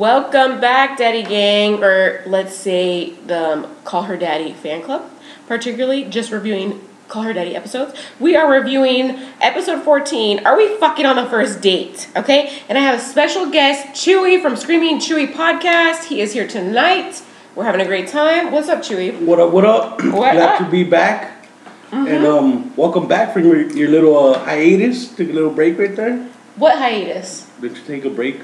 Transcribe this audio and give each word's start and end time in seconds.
Welcome 0.00 0.62
back, 0.62 0.96
Daddy 0.96 1.22
Gang, 1.22 1.84
or 1.84 2.22
let's 2.24 2.54
say 2.54 3.10
the 3.26 3.52
um, 3.52 3.76
Call 3.84 4.04
Her 4.04 4.16
Daddy 4.16 4.54
fan 4.54 4.80
club, 4.80 5.10
particularly 5.46 6.04
just 6.04 6.32
reviewing 6.32 6.80
Call 7.08 7.24
Her 7.24 7.34
Daddy 7.34 7.54
episodes. 7.54 7.92
We 8.18 8.34
are 8.34 8.50
reviewing 8.50 9.18
episode 9.42 9.82
14, 9.82 10.46
Are 10.46 10.56
We 10.56 10.74
Fucking 10.78 11.04
on 11.04 11.16
the 11.16 11.26
First 11.26 11.60
Date? 11.60 12.08
Okay, 12.16 12.62
and 12.70 12.78
I 12.78 12.80
have 12.80 12.98
a 12.98 13.02
special 13.02 13.50
guest, 13.50 13.88
Chewy 13.88 14.40
from 14.40 14.56
Screaming 14.56 15.00
Chewy 15.00 15.30
Podcast. 15.30 16.04
He 16.04 16.22
is 16.22 16.32
here 16.32 16.48
tonight. 16.48 17.22
We're 17.54 17.64
having 17.64 17.82
a 17.82 17.86
great 17.86 18.08
time. 18.08 18.52
What's 18.52 18.70
up, 18.70 18.78
Chewy? 18.78 19.20
What 19.20 19.38
up? 19.38 19.52
What 19.52 19.66
up? 19.66 20.02
What 20.02 20.12
Glad 20.12 20.36
up? 20.38 20.54
Mm-hmm. 20.54 20.64
to 20.64 20.70
be 20.70 20.82
back, 20.82 21.46
and 21.92 22.24
um, 22.24 22.74
welcome 22.74 23.06
back 23.06 23.34
from 23.34 23.44
your, 23.44 23.70
your 23.72 23.90
little 23.90 24.16
uh, 24.16 24.38
hiatus. 24.38 25.14
Took 25.14 25.28
a 25.28 25.32
little 25.34 25.50
break 25.50 25.78
right 25.78 25.94
there. 25.94 26.26
What 26.56 26.78
hiatus? 26.78 27.46
Did 27.60 27.76
you 27.76 27.84
take 27.84 28.06
a 28.06 28.10
break? 28.10 28.40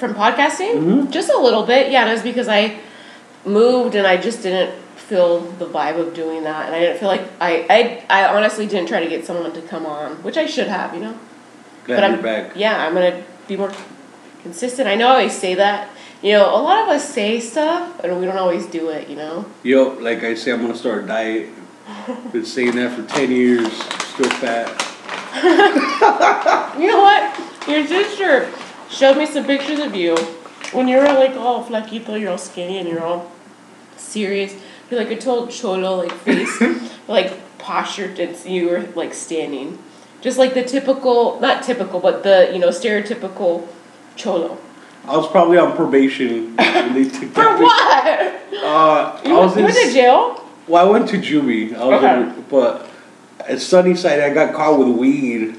From 0.00 0.14
podcasting? 0.14 0.74
Mhm. 0.82 1.10
Just 1.10 1.28
a 1.30 1.36
little 1.38 1.64
bit, 1.64 1.90
yeah. 1.92 2.00
And 2.00 2.10
it 2.10 2.14
was 2.14 2.22
because 2.22 2.48
I 2.48 2.76
moved 3.44 3.94
and 3.94 4.06
I 4.06 4.16
just 4.16 4.42
didn't 4.42 4.72
feel 4.96 5.40
the 5.58 5.66
vibe 5.66 5.98
of 6.00 6.14
doing 6.14 6.42
that, 6.44 6.66
and 6.66 6.74
I 6.74 6.80
didn't 6.80 6.98
feel 6.98 7.08
like 7.08 7.20
I 7.38 7.66
I, 7.68 7.78
I 8.08 8.34
honestly 8.34 8.66
didn't 8.66 8.88
try 8.88 9.00
to 9.04 9.10
get 9.10 9.26
someone 9.26 9.52
to 9.52 9.60
come 9.60 9.84
on, 9.84 10.16
which 10.22 10.38
I 10.38 10.46
should 10.46 10.68
have, 10.68 10.94
you 10.94 11.00
know. 11.00 11.14
Glad 11.84 11.96
but 11.96 12.04
I'm 12.04 12.22
back. 12.22 12.52
yeah, 12.56 12.82
I'm 12.86 12.94
gonna 12.94 13.22
be 13.46 13.56
more 13.58 13.72
consistent. 14.42 14.88
I 14.88 14.94
know 14.94 15.08
I 15.08 15.12
always 15.20 15.36
say 15.36 15.54
that. 15.54 15.90
You 16.22 16.32
know, 16.32 16.46
a 16.54 16.60
lot 16.68 16.78
of 16.82 16.88
us 16.88 17.06
say 17.08 17.38
stuff 17.40 18.00
and 18.02 18.18
we 18.20 18.24
don't 18.26 18.38
always 18.38 18.64
do 18.66 18.88
it. 18.88 19.06
You 19.08 19.16
know. 19.16 19.44
Yo, 19.62 19.98
like 20.00 20.24
I 20.24 20.34
say, 20.34 20.52
I'm 20.52 20.62
gonna 20.62 20.76
start 20.76 21.04
a 21.04 21.06
diet. 21.06 21.48
Been 22.32 22.44
saying 22.46 22.76
that 22.76 22.92
for 22.96 23.02
ten 23.14 23.30
years. 23.30 23.70
Still 24.14 24.30
fat. 24.40 24.68
You 26.80 26.86
know 26.88 27.00
what? 27.02 27.22
Your 27.68 27.86
sister 27.86 28.48
showed 28.90 29.16
me 29.16 29.26
some 29.26 29.44
pictures 29.44 29.78
of 29.78 29.94
you 29.94 30.16
when 30.72 30.88
you 30.88 30.96
were 30.98 31.04
like 31.04 31.32
all 31.36 31.64
flaquito, 31.64 32.20
you're 32.20 32.30
all 32.30 32.38
skinny, 32.38 32.78
and 32.78 32.88
you're 32.88 33.02
all 33.02 33.30
serious. 33.96 34.54
You're 34.90 35.00
like 35.00 35.10
a 35.10 35.16
total 35.20 35.46
cholo 35.48 35.96
like 35.96 36.12
face, 36.12 36.60
like 37.08 37.32
postured, 37.58 38.18
and 38.18 38.36
you 38.44 38.68
were 38.68 38.80
like 38.94 39.14
standing, 39.14 39.78
just 40.20 40.38
like 40.38 40.54
the 40.54 40.62
typical, 40.64 41.40
not 41.40 41.62
typical, 41.62 42.00
but 42.00 42.22
the 42.22 42.50
you 42.52 42.58
know 42.58 42.68
stereotypical 42.68 43.66
cholo. 44.16 44.58
I 45.06 45.16
was 45.16 45.28
probably 45.28 45.56
on 45.58 45.74
probation 45.76 46.54
when 46.56 46.94
they 46.94 47.04
took 47.08 47.30
For 47.30 47.56
what? 47.62 48.52
Uh, 48.52 49.20
You, 49.24 49.34
I 49.36 49.40
was 49.40 49.56
went 49.56 49.68
in, 49.76 49.86
to 49.88 49.92
jail? 49.92 50.44
Well, 50.68 50.86
I 50.86 50.90
went 50.90 51.08
to 51.08 51.16
juvie. 51.16 51.74
I 51.74 51.84
was 51.86 52.02
Okay. 52.04 52.20
in, 52.22 52.44
but 52.50 52.86
at 53.48 53.60
Sunnyside, 53.60 54.20
I 54.20 54.32
got 54.32 54.54
caught 54.54 54.78
with 54.78 54.88
weed, 54.88 55.56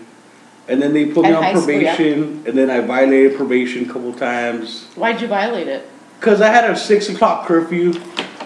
and 0.72 0.82
then 0.82 0.94
they 0.94 1.06
put 1.08 1.24
me 1.24 1.30
At 1.32 1.36
on 1.36 1.44
high 1.44 1.54
school, 1.54 1.70
yeah. 1.72 1.96
probation, 1.96 2.44
and 2.48 2.58
then 2.58 2.70
I 2.70 2.80
violated 2.80 3.36
probation 3.36 3.90
a 3.90 3.92
couple 3.92 4.14
times. 4.14 4.86
Why'd 4.96 5.20
you 5.20 5.28
violate 5.28 5.68
it? 5.68 5.86
Cause 6.22 6.40
I 6.40 6.48
had 6.48 6.70
a 6.70 6.78
six 6.78 7.10
o'clock 7.10 7.46
curfew. 7.46 7.94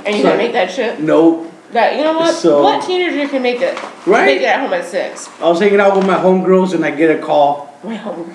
And 0.05 0.15
you 0.15 0.21
So- 0.23 0.29
didn't 0.29 0.37
make 0.37 0.53
that 0.53 0.71
shit? 0.71 0.99
Nope. 0.99 1.51
That 1.71 1.97
you 1.97 2.03
know 2.03 2.13
what? 2.17 2.33
So- 2.33 2.63
what 2.63 2.83
teenager 2.83 3.27
can 3.27 3.43
make 3.43 3.61
it? 3.61 3.77
Right? 4.07 4.25
Make 4.25 4.41
it 4.41 4.45
at 4.45 4.59
home 4.61 4.73
at 4.73 4.85
six. 4.85 5.29
I 5.39 5.47
was 5.49 5.59
hanging 5.59 5.79
out 5.79 5.95
with 5.95 6.07
my 6.07 6.15
homegirls, 6.15 6.73
and 6.73 6.83
I 6.83 6.89
get 6.91 7.11
a 7.15 7.21
call 7.21 7.69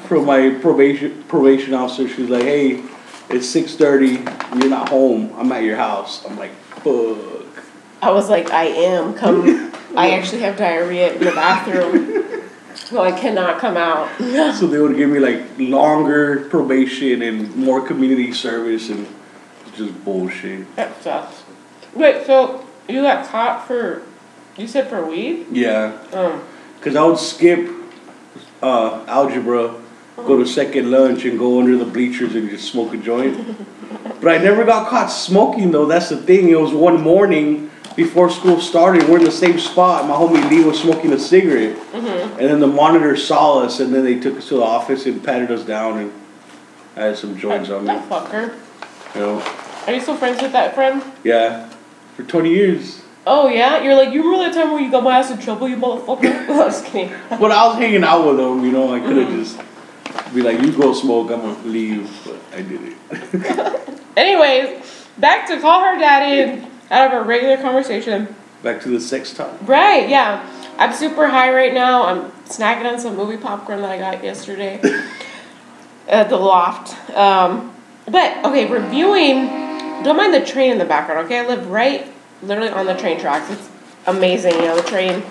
from 0.06 0.24
my 0.24 0.50
probation 0.50 1.24
probation 1.26 1.74
officer. 1.74 2.08
She's 2.08 2.28
like, 2.30 2.42
"Hey, 2.44 2.82
it's 3.28 3.48
six 3.48 3.74
thirty. 3.74 4.20
You're 4.56 4.68
not 4.68 4.88
home. 4.90 5.32
I'm 5.36 5.50
at 5.50 5.64
your 5.64 5.76
house." 5.76 6.24
I'm 6.28 6.38
like, 6.38 6.52
"Fuck." 6.84 7.64
I 8.02 8.10
was 8.12 8.30
like, 8.30 8.50
I 8.52 8.64
am. 8.66 9.14
Come. 9.14 9.72
I 9.96 10.10
actually 10.16 10.42
have 10.42 10.56
diarrhea 10.56 11.12
in 11.14 11.24
the 11.24 11.32
bathroom. 11.32 12.19
So 12.90 13.00
I 13.00 13.12
cannot 13.12 13.60
come 13.60 13.76
out. 13.76 14.08
So 14.58 14.66
they 14.66 14.80
would 14.80 14.96
give 14.96 15.08
me 15.08 15.20
like 15.20 15.42
longer 15.58 16.48
probation 16.50 17.22
and 17.22 17.54
more 17.54 17.80
community 17.86 18.32
service, 18.32 18.90
and 18.90 19.06
just 19.76 20.04
bullshit. 20.04 20.74
That 20.76 21.00
sucks. 21.02 21.44
Wait, 21.94 22.26
so 22.26 22.66
you 22.88 23.02
got 23.02 23.26
caught 23.28 23.66
for, 23.66 24.02
you 24.56 24.66
said 24.66 24.88
for 24.88 25.04
weed? 25.06 25.46
Yeah. 25.52 25.96
Um, 26.12 26.42
Because 26.78 26.96
I 26.96 27.04
would 27.04 27.18
skip 27.18 27.70
uh, 28.62 29.04
algebra, 29.06 29.74
go 30.16 30.36
to 30.38 30.46
second 30.46 30.90
lunch, 30.90 31.24
and 31.24 31.38
go 31.38 31.60
under 31.60 31.76
the 31.76 31.84
bleachers 31.84 32.34
and 32.34 32.50
just 32.50 32.70
smoke 32.72 32.92
a 32.92 32.96
joint. 32.96 33.56
but 34.20 34.28
I 34.28 34.38
never 34.38 34.64
got 34.64 34.88
caught 34.88 35.08
smoking, 35.08 35.70
though. 35.70 35.86
That's 35.86 36.08
the 36.08 36.16
thing. 36.16 36.48
It 36.48 36.60
was 36.60 36.72
one 36.72 37.00
morning 37.00 37.69
before 38.00 38.30
school 38.30 38.58
started. 38.62 39.06
We're 39.06 39.18
in 39.18 39.24
the 39.24 39.30
same 39.30 39.58
spot. 39.58 40.08
My 40.08 40.14
homie 40.14 40.48
Lee 40.48 40.64
was 40.64 40.80
smoking 40.80 41.12
a 41.12 41.18
cigarette. 41.18 41.76
Mm-hmm. 41.92 42.40
And 42.40 42.48
then 42.48 42.58
the 42.58 42.66
monitor 42.66 43.14
saw 43.14 43.58
us, 43.58 43.78
and 43.78 43.92
then 43.92 44.04
they 44.04 44.18
took 44.18 44.38
us 44.38 44.48
to 44.48 44.54
the 44.54 44.62
office 44.62 45.04
and 45.04 45.22
patted 45.22 45.50
us 45.50 45.64
down, 45.64 45.98
and 45.98 46.12
I 46.96 47.00
had 47.04 47.18
some 47.18 47.36
joints 47.36 47.68
on 47.68 47.82
me. 47.82 47.88
that 47.88 48.08
fucker. 48.08 48.58
You 49.14 49.20
know? 49.20 49.54
Are 49.86 49.92
you 49.92 50.00
still 50.00 50.16
friends 50.16 50.40
with 50.40 50.52
that 50.52 50.74
friend? 50.74 51.02
Yeah. 51.24 51.68
For 52.16 52.22
20 52.22 52.48
years. 52.48 53.02
Oh 53.26 53.48
yeah? 53.48 53.82
You're 53.82 53.94
like, 53.94 54.14
you 54.14 54.22
remember 54.22 54.50
that 54.50 54.54
time 54.54 54.72
where 54.72 54.80
you 54.80 54.90
got 54.90 55.04
my 55.04 55.18
ass 55.18 55.30
in 55.30 55.36
trouble, 55.36 55.68
you 55.68 55.76
motherfucker? 55.76 56.48
I 56.48 56.64
was 56.64 56.80
kidding. 56.80 57.14
But 57.28 57.52
I 57.52 57.66
was 57.66 57.76
hanging 57.76 58.02
out 58.02 58.26
with 58.26 58.38
them, 58.38 58.64
you 58.64 58.72
know. 58.72 58.94
I 58.94 59.00
could 59.00 59.18
have 59.18 59.28
mm-hmm. 59.28 59.42
just 59.42 60.34
be 60.34 60.40
like, 60.40 60.58
you 60.62 60.72
go 60.72 60.94
smoke, 60.94 61.30
I'm 61.30 61.42
to 61.42 61.68
leave. 61.68 62.10
But 62.24 62.40
I 62.54 62.62
did 62.62 62.80
it. 62.82 64.00
Anyways, 64.16 65.06
back 65.18 65.46
to 65.48 65.60
call 65.60 65.84
her 65.84 65.98
daddy 65.98 66.69
out 66.90 67.12
of 67.12 67.22
a 67.22 67.24
regular 67.26 67.56
conversation. 67.56 68.34
Back 68.62 68.80
to 68.82 68.88
the 68.88 69.00
sex 69.00 69.32
talk. 69.32 69.56
Right, 69.62 70.08
yeah. 70.08 70.46
I'm 70.78 70.92
super 70.92 71.28
high 71.28 71.52
right 71.52 71.72
now. 71.72 72.04
I'm 72.04 72.30
snacking 72.46 72.90
on 72.90 72.98
some 72.98 73.16
movie 73.16 73.36
popcorn 73.36 73.82
that 73.82 73.90
I 73.90 73.98
got 73.98 74.24
yesterday 74.24 74.80
at 76.08 76.28
the 76.28 76.36
loft. 76.36 76.94
Um, 77.16 77.74
but, 78.06 78.44
okay, 78.44 78.70
reviewing, 78.70 79.46
don't 80.02 80.16
mind 80.16 80.34
the 80.34 80.44
train 80.44 80.72
in 80.72 80.78
the 80.78 80.84
background, 80.84 81.26
okay? 81.26 81.38
I 81.40 81.46
live 81.46 81.70
right, 81.70 82.10
literally 82.42 82.70
on 82.70 82.86
the 82.86 82.96
train 82.96 83.20
tracks. 83.20 83.50
It's 83.50 83.68
amazing, 84.06 84.54
you 84.54 84.62
know, 84.62 84.76
the 84.76 84.88
train 84.88 85.22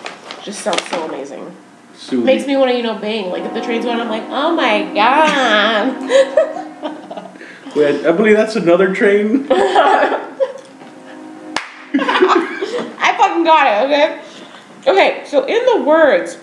just 0.44 0.62
sounds 0.62 0.84
so 0.90 1.06
amazing. 1.08 1.56
Sue. 1.96 2.24
Makes 2.24 2.48
me 2.48 2.56
want 2.56 2.72
to, 2.72 2.78
you 2.78 2.84
know, 2.84 2.98
bang. 2.98 3.30
Like, 3.30 3.44
if 3.44 3.54
the 3.54 3.62
train's 3.62 3.86
going, 3.86 4.00
I'm 4.00 4.08
like, 4.08 4.24
oh 4.30 4.56
my 4.56 4.94
god. 4.94 6.00
Wait, 7.76 8.06
I 8.06 8.12
believe 8.14 8.38
that's 8.38 8.56
another 8.56 8.96
train. 8.96 9.48
I 12.00 13.16
fucking 13.18 13.44
got 13.44 13.68
it, 13.68 13.86
okay? 13.86 14.22
Okay, 14.88 15.24
so 15.26 15.46
in 15.46 15.66
the 15.66 15.84
words 15.86 16.38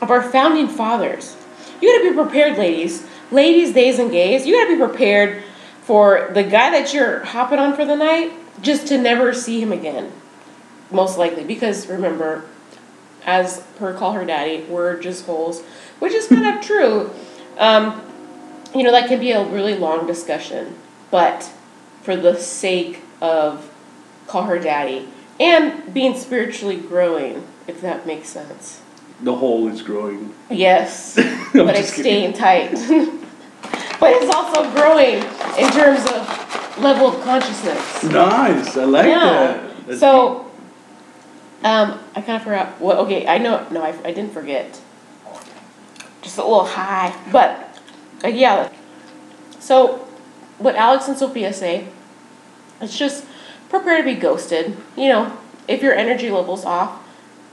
of 0.00 0.10
our 0.10 0.22
founding 0.22 0.68
fathers, 0.68 1.36
you 1.80 1.92
gotta 1.92 2.10
be 2.10 2.16
prepared, 2.16 2.58
ladies. 2.58 3.06
Ladies, 3.30 3.72
days, 3.72 3.98
and 3.98 4.10
gays, 4.10 4.46
you 4.46 4.54
gotta 4.54 4.76
be 4.76 4.78
prepared 4.78 5.42
for 5.82 6.30
the 6.32 6.42
guy 6.42 6.70
that 6.70 6.94
you're 6.94 7.24
hopping 7.24 7.58
on 7.58 7.74
for 7.74 7.84
the 7.84 7.96
night 7.96 8.32
just 8.62 8.86
to 8.88 8.98
never 8.98 9.34
see 9.34 9.60
him 9.60 9.72
again. 9.72 10.12
Most 10.90 11.18
likely, 11.18 11.44
because 11.44 11.86
remember, 11.86 12.44
as 13.26 13.60
per 13.76 13.94
call 13.94 14.12
her 14.12 14.24
daddy, 14.24 14.64
we're 14.68 14.98
just 15.00 15.26
holes, 15.26 15.62
which 15.98 16.12
is 16.12 16.26
kind 16.26 16.46
of 16.46 16.64
true. 16.64 17.10
Um, 17.58 18.02
you 18.74 18.82
know, 18.82 18.92
that 18.92 19.08
can 19.08 19.20
be 19.20 19.32
a 19.32 19.44
really 19.44 19.74
long 19.76 20.06
discussion, 20.06 20.76
but 21.10 21.50
for 22.02 22.16
the 22.16 22.36
sake 22.36 23.00
of 23.20 23.70
call 24.26 24.44
her 24.44 24.58
daddy 24.58 25.08
and 25.40 25.92
being 25.92 26.16
spiritually 26.16 26.76
growing, 26.76 27.46
if 27.66 27.80
that 27.80 28.06
makes 28.06 28.28
sense. 28.28 28.80
The 29.20 29.34
hole 29.34 29.68
is 29.68 29.82
growing. 29.82 30.34
Yes, 30.50 31.14
but 31.52 31.76
it's 31.76 31.94
kidding. 31.94 32.32
staying 32.32 32.32
tight. 32.34 32.72
but 34.00 34.12
it's 34.12 34.34
also 34.34 34.70
growing 34.72 35.16
in 35.58 35.70
terms 35.72 36.04
of 36.10 36.78
level 36.78 37.08
of 37.08 37.22
consciousness. 37.22 38.02
Nice. 38.04 38.76
I 38.76 38.84
like 38.84 39.06
yeah. 39.06 39.20
that. 39.20 39.86
That's 39.86 40.00
So, 40.00 40.50
um, 41.62 41.98
I 42.14 42.20
kind 42.20 42.36
of 42.36 42.42
forgot. 42.42 42.80
What? 42.80 42.98
Okay, 42.98 43.26
I 43.26 43.38
know. 43.38 43.66
No, 43.70 43.82
I, 43.82 43.90
I 44.04 44.12
didn't 44.12 44.32
forget. 44.32 44.80
Just 46.22 46.38
a 46.38 46.42
little 46.42 46.64
high, 46.64 47.14
but 47.30 47.78
uh, 48.24 48.28
yeah. 48.28 48.70
So, 49.60 50.06
what 50.58 50.74
Alex 50.74 51.08
and 51.08 51.16
Sophia 51.16 51.52
say, 51.52 51.88
it's 52.80 52.96
just 52.96 53.26
prepare 53.78 53.98
to 53.98 54.04
be 54.04 54.14
ghosted. 54.14 54.76
You 54.96 55.08
know, 55.08 55.38
if 55.66 55.82
your 55.82 55.94
energy 55.94 56.30
level's 56.30 56.64
off, 56.64 57.02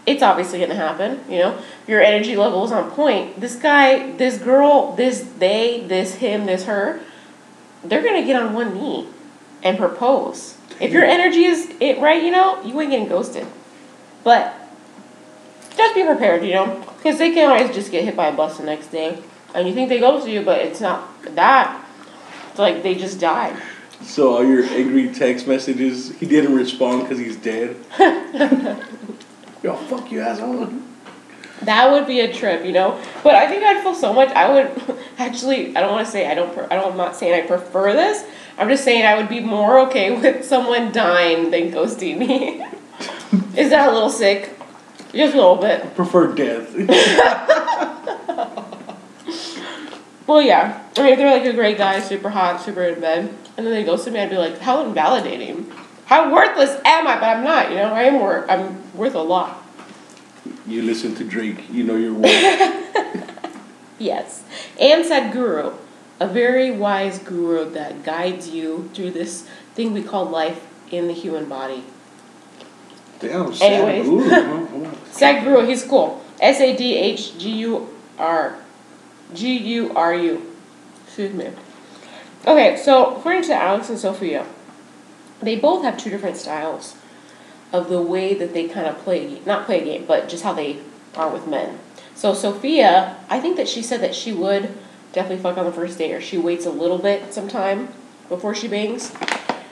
it's 0.05 0.23
obviously 0.23 0.59
gonna 0.59 0.75
happen. 0.75 1.19
You 1.29 1.39
know, 1.39 1.57
if 1.83 1.89
your 1.89 2.01
energy 2.01 2.35
level 2.35 2.63
is 2.65 2.71
on 2.71 2.91
point. 2.91 3.39
This 3.39 3.55
guy, 3.55 4.11
this 4.13 4.37
girl, 4.37 4.95
this 4.95 5.21
they, 5.39 5.85
this 5.87 6.15
him, 6.15 6.45
this 6.45 6.65
her, 6.65 7.01
they're 7.83 8.03
gonna 8.03 8.25
get 8.25 8.41
on 8.41 8.53
one 8.53 8.73
knee 8.73 9.07
and 9.63 9.77
propose. 9.77 10.57
If 10.79 10.91
your 10.91 11.03
energy 11.03 11.45
is 11.45 11.71
it 11.79 11.99
right, 11.99 12.23
you 12.23 12.31
know, 12.31 12.61
you 12.63 12.79
ain't 12.81 12.91
getting 12.91 13.07
ghosted. 13.07 13.47
But 14.23 14.55
just 15.75 15.95
be 15.95 16.03
prepared, 16.03 16.43
you 16.43 16.53
know, 16.53 16.83
because 16.97 17.17
they 17.17 17.33
can 17.33 17.49
always 17.49 17.73
just 17.73 17.91
get 17.91 18.03
hit 18.03 18.15
by 18.15 18.27
a 18.27 18.35
bus 18.35 18.57
the 18.57 18.63
next 18.63 18.87
day, 18.87 19.17
and 19.53 19.67
you 19.67 19.73
think 19.73 19.89
they 19.89 19.99
ghost 19.99 20.27
you, 20.27 20.41
but 20.41 20.61
it's 20.61 20.81
not 20.81 21.23
that. 21.35 21.85
It's 22.49 22.59
like 22.59 22.83
they 22.83 22.95
just 22.95 23.19
died. 23.19 23.55
So 24.03 24.35
all 24.35 24.43
your 24.43 24.63
angry 24.65 25.13
text 25.13 25.47
messages, 25.47 26.11
he 26.19 26.25
didn't 26.25 26.55
respond 26.55 27.03
because 27.03 27.19
he's 27.19 27.37
dead. 27.37 27.75
Yo, 29.63 29.75
fuck 29.75 30.11
you, 30.11 30.21
asshole. 30.21 30.69
That 31.61 31.91
would 31.91 32.07
be 32.07 32.21
a 32.21 32.33
trip, 32.33 32.65
you 32.65 32.71
know. 32.71 32.99
But 33.23 33.35
I 33.35 33.47
think 33.47 33.63
I'd 33.63 33.83
feel 33.83 33.93
so 33.93 34.11
much. 34.13 34.29
I 34.29 34.51
would 34.51 34.97
actually. 35.19 35.75
I 35.75 35.81
don't 35.81 35.91
want 35.91 36.05
to 36.05 36.11
say 36.11 36.27
I 36.29 36.33
don't. 36.33 36.53
Pre- 36.53 36.65
I 36.65 36.75
don't. 36.75 36.91
I'm 36.91 36.97
not 36.97 37.15
saying 37.15 37.43
I 37.43 37.45
prefer 37.45 37.93
this. 37.93 38.23
I'm 38.57 38.67
just 38.67 38.83
saying 38.83 39.05
I 39.05 39.15
would 39.15 39.29
be 39.29 39.39
more 39.39 39.79
okay 39.87 40.11
with 40.19 40.43
someone 40.45 40.91
dying 40.91 41.51
than 41.51 41.71
ghosting 41.71 42.17
me. 42.17 42.65
Is 43.55 43.69
that 43.69 43.89
a 43.89 43.91
little 43.91 44.09
sick? 44.09 44.57
Just 45.13 45.33
a 45.33 45.37
little 45.37 45.57
bit. 45.57 45.83
I 45.83 45.87
prefer 45.87 46.33
death. 46.33 46.73
Well, 50.31 50.41
yeah. 50.41 50.81
I 50.95 51.03
mean, 51.03 51.11
if 51.11 51.19
they're 51.19 51.29
like 51.29 51.43
a 51.43 51.51
great 51.51 51.77
guy, 51.77 51.99
super 51.99 52.29
hot, 52.29 52.61
super 52.61 52.83
in 52.83 53.01
bed, 53.01 53.35
and 53.57 53.67
then 53.67 53.73
they 53.73 53.83
ghosted 53.83 54.13
me, 54.13 54.21
I'd 54.21 54.29
be 54.29 54.37
like, 54.37 54.59
how 54.59 54.81
invalidating. 54.85 55.69
How 56.05 56.33
worthless 56.33 56.79
am 56.85 57.05
I? 57.05 57.15
But 57.15 57.35
I'm 57.35 57.43
not. 57.43 57.69
You 57.69 57.75
know, 57.75 57.93
I 57.93 58.03
am 58.03 58.21
worth. 58.21 58.49
I'm 58.49 58.81
worth 58.95 59.13
a 59.13 59.21
lot. 59.21 59.61
you 60.65 60.83
listen 60.83 61.15
to 61.15 61.25
Drake, 61.25 61.69
you 61.69 61.83
know 61.83 61.97
your 61.97 62.13
worth. 62.13 63.51
Yes. 63.99 64.43
And 64.79 65.03
Sadhguru, 65.03 65.75
a 66.21 66.27
very 66.27 66.71
wise 66.71 67.19
guru 67.19 67.69
that 67.71 68.03
guides 68.03 68.47
you 68.47 68.89
through 68.93 69.11
this 69.11 69.45
thing 69.75 69.91
we 69.91 70.01
call 70.01 70.23
life 70.23 70.65
in 70.91 71.07
the 71.07 71.13
human 71.13 71.49
body. 71.49 71.83
Damn, 73.19 73.53
sad. 73.53 73.69
Anyways. 73.69 74.07
Ooh, 74.07 74.29
huh? 74.29 74.95
Sadhguru, 75.11 75.67
he's 75.67 75.83
cool. 75.83 76.23
S 76.39 76.61
A 76.61 76.73
D 76.73 76.95
H 76.95 77.37
G 77.37 77.51
U 77.67 77.89
R. 78.17 78.60
G 79.33 79.57
U 79.57 79.93
R 79.95 80.13
U. 80.13 80.55
Excuse 81.05 81.33
me. 81.33 81.49
Okay, 82.47 82.75
so 82.77 83.15
according 83.15 83.43
to 83.43 83.53
Alex 83.53 83.89
and 83.89 83.99
Sophia, 83.99 84.45
they 85.41 85.55
both 85.55 85.83
have 85.83 85.97
two 85.97 86.09
different 86.09 86.37
styles 86.37 86.95
of 87.71 87.89
the 87.89 88.01
way 88.01 88.33
that 88.33 88.53
they 88.53 88.67
kind 88.67 88.87
of 88.87 88.97
play, 88.99 89.41
not 89.45 89.65
play 89.65 89.81
a 89.81 89.85
game, 89.85 90.05
but 90.05 90.27
just 90.27 90.43
how 90.43 90.53
they 90.53 90.79
are 91.15 91.29
with 91.29 91.47
men. 91.47 91.79
So 92.15 92.33
Sophia, 92.33 93.17
I 93.29 93.39
think 93.39 93.57
that 93.57 93.67
she 93.67 93.81
said 93.81 94.01
that 94.01 94.15
she 94.15 94.31
would 94.31 94.73
definitely 95.13 95.41
fuck 95.41 95.57
on 95.57 95.65
the 95.65 95.71
first 95.71 95.97
date, 95.97 96.13
or 96.13 96.21
she 96.21 96.37
waits 96.37 96.65
a 96.65 96.71
little 96.71 96.97
bit 96.97 97.33
sometime 97.33 97.89
before 98.29 98.55
she 98.55 98.67
bangs. 98.67 99.13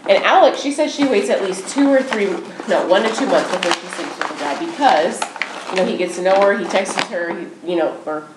And 0.08 0.24
Alex, 0.24 0.62
she 0.62 0.72
says 0.72 0.94
she 0.94 1.06
waits 1.08 1.30
at 1.30 1.44
least 1.44 1.68
two 1.70 1.90
or 1.90 2.02
three, 2.02 2.26
no, 2.68 2.88
one 2.88 3.04
to 3.04 3.14
two 3.16 3.26
months 3.28 3.52
before 3.52 3.74
she 3.74 3.88
sleeps 3.88 4.18
with 4.18 4.32
a 4.32 4.40
guy 4.40 4.66
because, 4.66 5.22
you 5.70 5.76
know, 5.76 5.86
he 5.86 5.98
gets 5.98 6.16
to 6.16 6.22
know 6.22 6.42
her, 6.42 6.58
he 6.58 6.66
texts 6.66 7.00
her, 7.06 7.38
he, 7.38 7.48
you 7.72 7.76
know, 7.76 7.96
or 8.06 8.28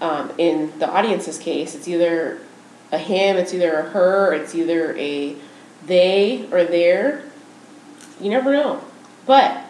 um, 0.00 0.32
in 0.38 0.78
the 0.78 0.88
audience's 0.88 1.38
case, 1.38 1.74
it's 1.74 1.88
either 1.88 2.40
a 2.92 2.98
him, 2.98 3.36
it's 3.36 3.54
either 3.54 3.78
a 3.78 3.82
her, 3.90 4.32
it's 4.32 4.54
either 4.54 4.96
a 4.96 5.36
they 5.86 6.48
or 6.50 6.64
their. 6.64 7.24
You 8.20 8.30
never 8.30 8.52
know. 8.52 8.82
But 9.26 9.64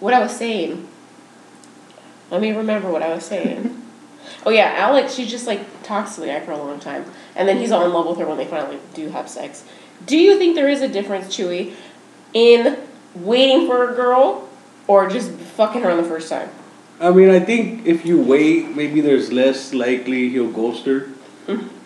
what 0.00 0.14
I 0.14 0.20
was 0.20 0.36
saying, 0.36 0.88
let 2.30 2.40
me 2.40 2.52
remember 2.52 2.90
what 2.90 3.02
I 3.02 3.14
was 3.14 3.24
saying. 3.24 3.82
oh 4.46 4.50
yeah, 4.50 4.74
Alex, 4.76 5.14
she 5.14 5.26
just 5.26 5.46
like 5.46 5.82
talks 5.82 6.14
to 6.14 6.20
the 6.20 6.26
guy 6.26 6.40
for 6.40 6.52
a 6.52 6.58
long 6.58 6.80
time, 6.80 7.04
and 7.36 7.48
then 7.48 7.58
he's 7.58 7.72
all 7.72 7.84
in 7.84 7.92
love 7.92 8.06
with 8.06 8.18
her 8.18 8.26
when 8.26 8.38
they 8.38 8.46
finally 8.46 8.78
do 8.94 9.08
have 9.10 9.28
sex. 9.28 9.64
Do 10.06 10.16
you 10.16 10.38
think 10.38 10.54
there 10.54 10.68
is 10.68 10.82
a 10.82 10.88
difference, 10.88 11.26
Chewy, 11.26 11.74
in 12.32 12.78
waiting 13.14 13.66
for 13.66 13.90
a 13.90 13.94
girl 13.94 14.48
or 14.86 15.08
just 15.08 15.30
fucking 15.30 15.82
her 15.82 15.90
on 15.90 15.96
the 15.96 16.04
first 16.04 16.28
time? 16.28 16.50
I 17.00 17.10
mean, 17.10 17.30
I 17.30 17.40
think 17.40 17.86
if 17.86 18.06
you 18.06 18.20
wait, 18.20 18.74
maybe 18.76 19.00
there's 19.00 19.32
less 19.32 19.74
likely 19.74 20.28
he'll 20.30 20.50
ghost 20.50 20.86
her 20.86 21.08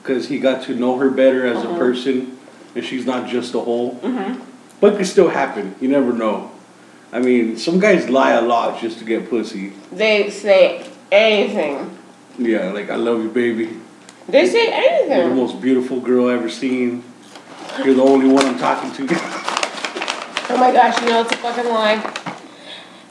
because 0.02 0.28
he 0.28 0.38
got 0.38 0.62
to 0.64 0.74
know 0.74 0.98
her 0.98 1.10
better 1.10 1.46
as 1.46 1.58
Uh-huh. 1.58 1.74
a 1.74 1.78
person, 1.78 2.38
and 2.74 2.84
she's 2.84 3.06
not 3.06 3.26
just 3.28 3.54
a 3.54 3.60
hole. 3.60 3.96
Mm-hmm. 4.02 4.40
But 4.80 4.94
it 4.94 4.96
could 4.98 5.06
still 5.06 5.28
happen. 5.28 5.74
You 5.80 5.88
never 5.88 6.12
know. 6.12 6.50
I 7.12 7.20
mean, 7.20 7.56
some 7.56 7.80
guys 7.80 8.08
lie 8.10 8.32
a 8.32 8.42
lot 8.42 8.80
just 8.80 8.98
to 8.98 9.04
get 9.04 9.28
pussy. 9.30 9.72
They 9.90 10.30
say 10.30 10.84
anything. 11.10 11.96
Yeah, 12.38 12.70
like 12.72 12.90
I 12.90 12.96
love 12.96 13.22
you, 13.22 13.30
baby. 13.30 13.80
They 14.28 14.46
say 14.46 14.68
anything. 14.70 15.18
You're 15.18 15.30
the 15.30 15.34
most 15.34 15.60
beautiful 15.60 16.00
girl 16.00 16.28
I've 16.28 16.38
ever 16.40 16.50
seen. 16.50 17.02
You're 17.82 17.94
the 17.94 18.02
only 18.02 18.28
one 18.28 18.44
I'm 18.44 18.58
talking 18.58 18.92
to. 18.92 19.14
Oh 20.50 20.56
my 20.56 20.72
gosh, 20.72 20.98
you 21.02 21.08
know 21.10 21.20
it's 21.20 21.32
a 21.32 21.36
fucking 21.36 21.66
lie. 21.68 22.00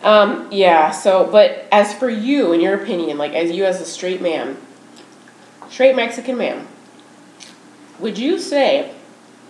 Um, 0.03 0.47
yeah, 0.51 0.91
so 0.91 1.27
but 1.31 1.65
as 1.71 1.94
for 1.94 2.09
you, 2.09 2.53
in 2.53 2.61
your 2.61 2.75
opinion, 2.75 3.17
like 3.17 3.33
as 3.33 3.51
you 3.51 3.65
as 3.65 3.81
a 3.81 3.85
straight 3.85 4.21
man, 4.21 4.57
straight 5.69 5.95
Mexican 5.95 6.38
man, 6.38 6.67
would 7.99 8.17
you 8.17 8.38
say 8.39 8.94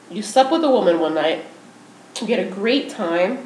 you 0.09 0.21
slept 0.21 0.51
with 0.51 0.63
a 0.63 0.69
woman 0.69 0.99
one 0.99 1.13
night, 1.13 1.43
you 2.21 2.27
had 2.27 2.39
a 2.39 2.49
great 2.49 2.89
time, 2.89 3.45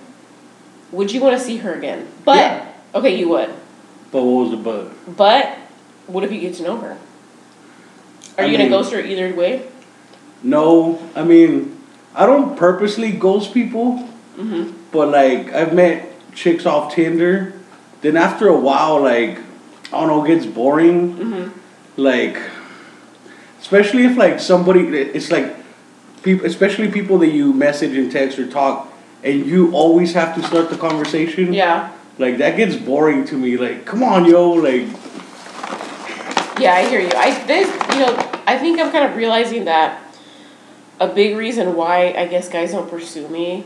would 0.92 1.12
you 1.12 1.20
want 1.22 1.38
to 1.38 1.44
see 1.44 1.58
her 1.58 1.74
again? 1.74 2.08
But 2.24 2.38
Yeah. 2.38 2.66
okay, 2.96 3.16
you 3.18 3.30
would. 3.30 3.50
but 4.12 4.24
what 4.24 4.44
was 4.44 4.52
the 4.52 4.58
but? 4.58 5.18
But 5.18 5.58
what 6.08 6.24
if 6.24 6.32
you 6.32 6.40
get 6.40 6.54
to 6.56 6.64
know 6.64 6.78
her? 6.78 6.98
Are 8.38 8.44
I 8.44 8.48
you 8.48 8.58
gonna 8.58 8.70
ghost 8.70 8.94
her 8.94 9.00
either 9.00 9.34
way? 9.34 9.64
No, 10.44 11.00
I 11.16 11.24
mean, 11.24 11.78
I 12.16 12.26
don't 12.26 12.56
purposely 12.58 13.12
ghost 13.12 13.54
people, 13.54 14.08
Mm-hmm. 14.38 14.72
but 14.92 15.10
like 15.10 15.52
I've 15.54 15.74
met 15.74 16.11
chicks 16.34 16.66
off 16.66 16.94
Tinder. 16.94 17.54
Then 18.02 18.18
after 18.18 18.48
a 18.48 18.58
while, 18.58 19.02
like 19.02 19.40
I 19.94 20.00
don't 20.00 20.08
know, 20.08 20.24
it 20.24 20.28
gets 20.28 20.46
boring. 20.46 21.18
Mm-hmm. 21.18 21.60
Like, 21.98 22.42
especially 23.60 24.06
if 24.06 24.18
like 24.18 24.40
somebody, 24.40 24.82
it's 24.88 25.30
like 25.30 25.56
people, 26.24 26.46
especially 26.46 26.90
people 26.90 27.18
that 27.20 27.30
you 27.30 27.54
message 27.54 27.98
and 27.98 28.12
text 28.12 28.40
or 28.40 28.50
talk, 28.50 28.92
and 29.24 29.46
you 29.46 29.72
always 29.74 30.14
have 30.14 30.34
to 30.36 30.44
start 30.44 30.70
the 30.70 30.78
conversation. 30.78 31.54
Yeah. 31.54 31.92
Like 32.18 32.38
that 32.38 32.56
gets 32.56 32.76
boring 32.76 33.26
to 33.26 33.38
me. 33.38 33.58
Like, 33.58 33.86
come 33.86 34.02
on, 34.02 34.26
yo. 34.26 34.52
Like, 34.52 34.88
Yeah, 36.60 36.74
I 36.74 36.88
hear 36.88 37.02
you. 37.02 37.12
I 37.16 37.44
this 37.46 37.68
you 37.94 38.00
know 38.00 38.42
I 38.48 38.58
think 38.58 38.80
I'm 38.80 38.92
kind 38.92 39.10
of 39.10 39.18
realizing 39.18 39.66
that 39.66 40.02
a 41.00 41.08
big 41.08 41.36
reason 41.36 41.76
why 41.76 42.14
I 42.18 42.28
guess 42.28 42.48
guys 42.48 42.72
don't 42.72 42.90
pursue 42.90 43.28
me. 43.28 43.66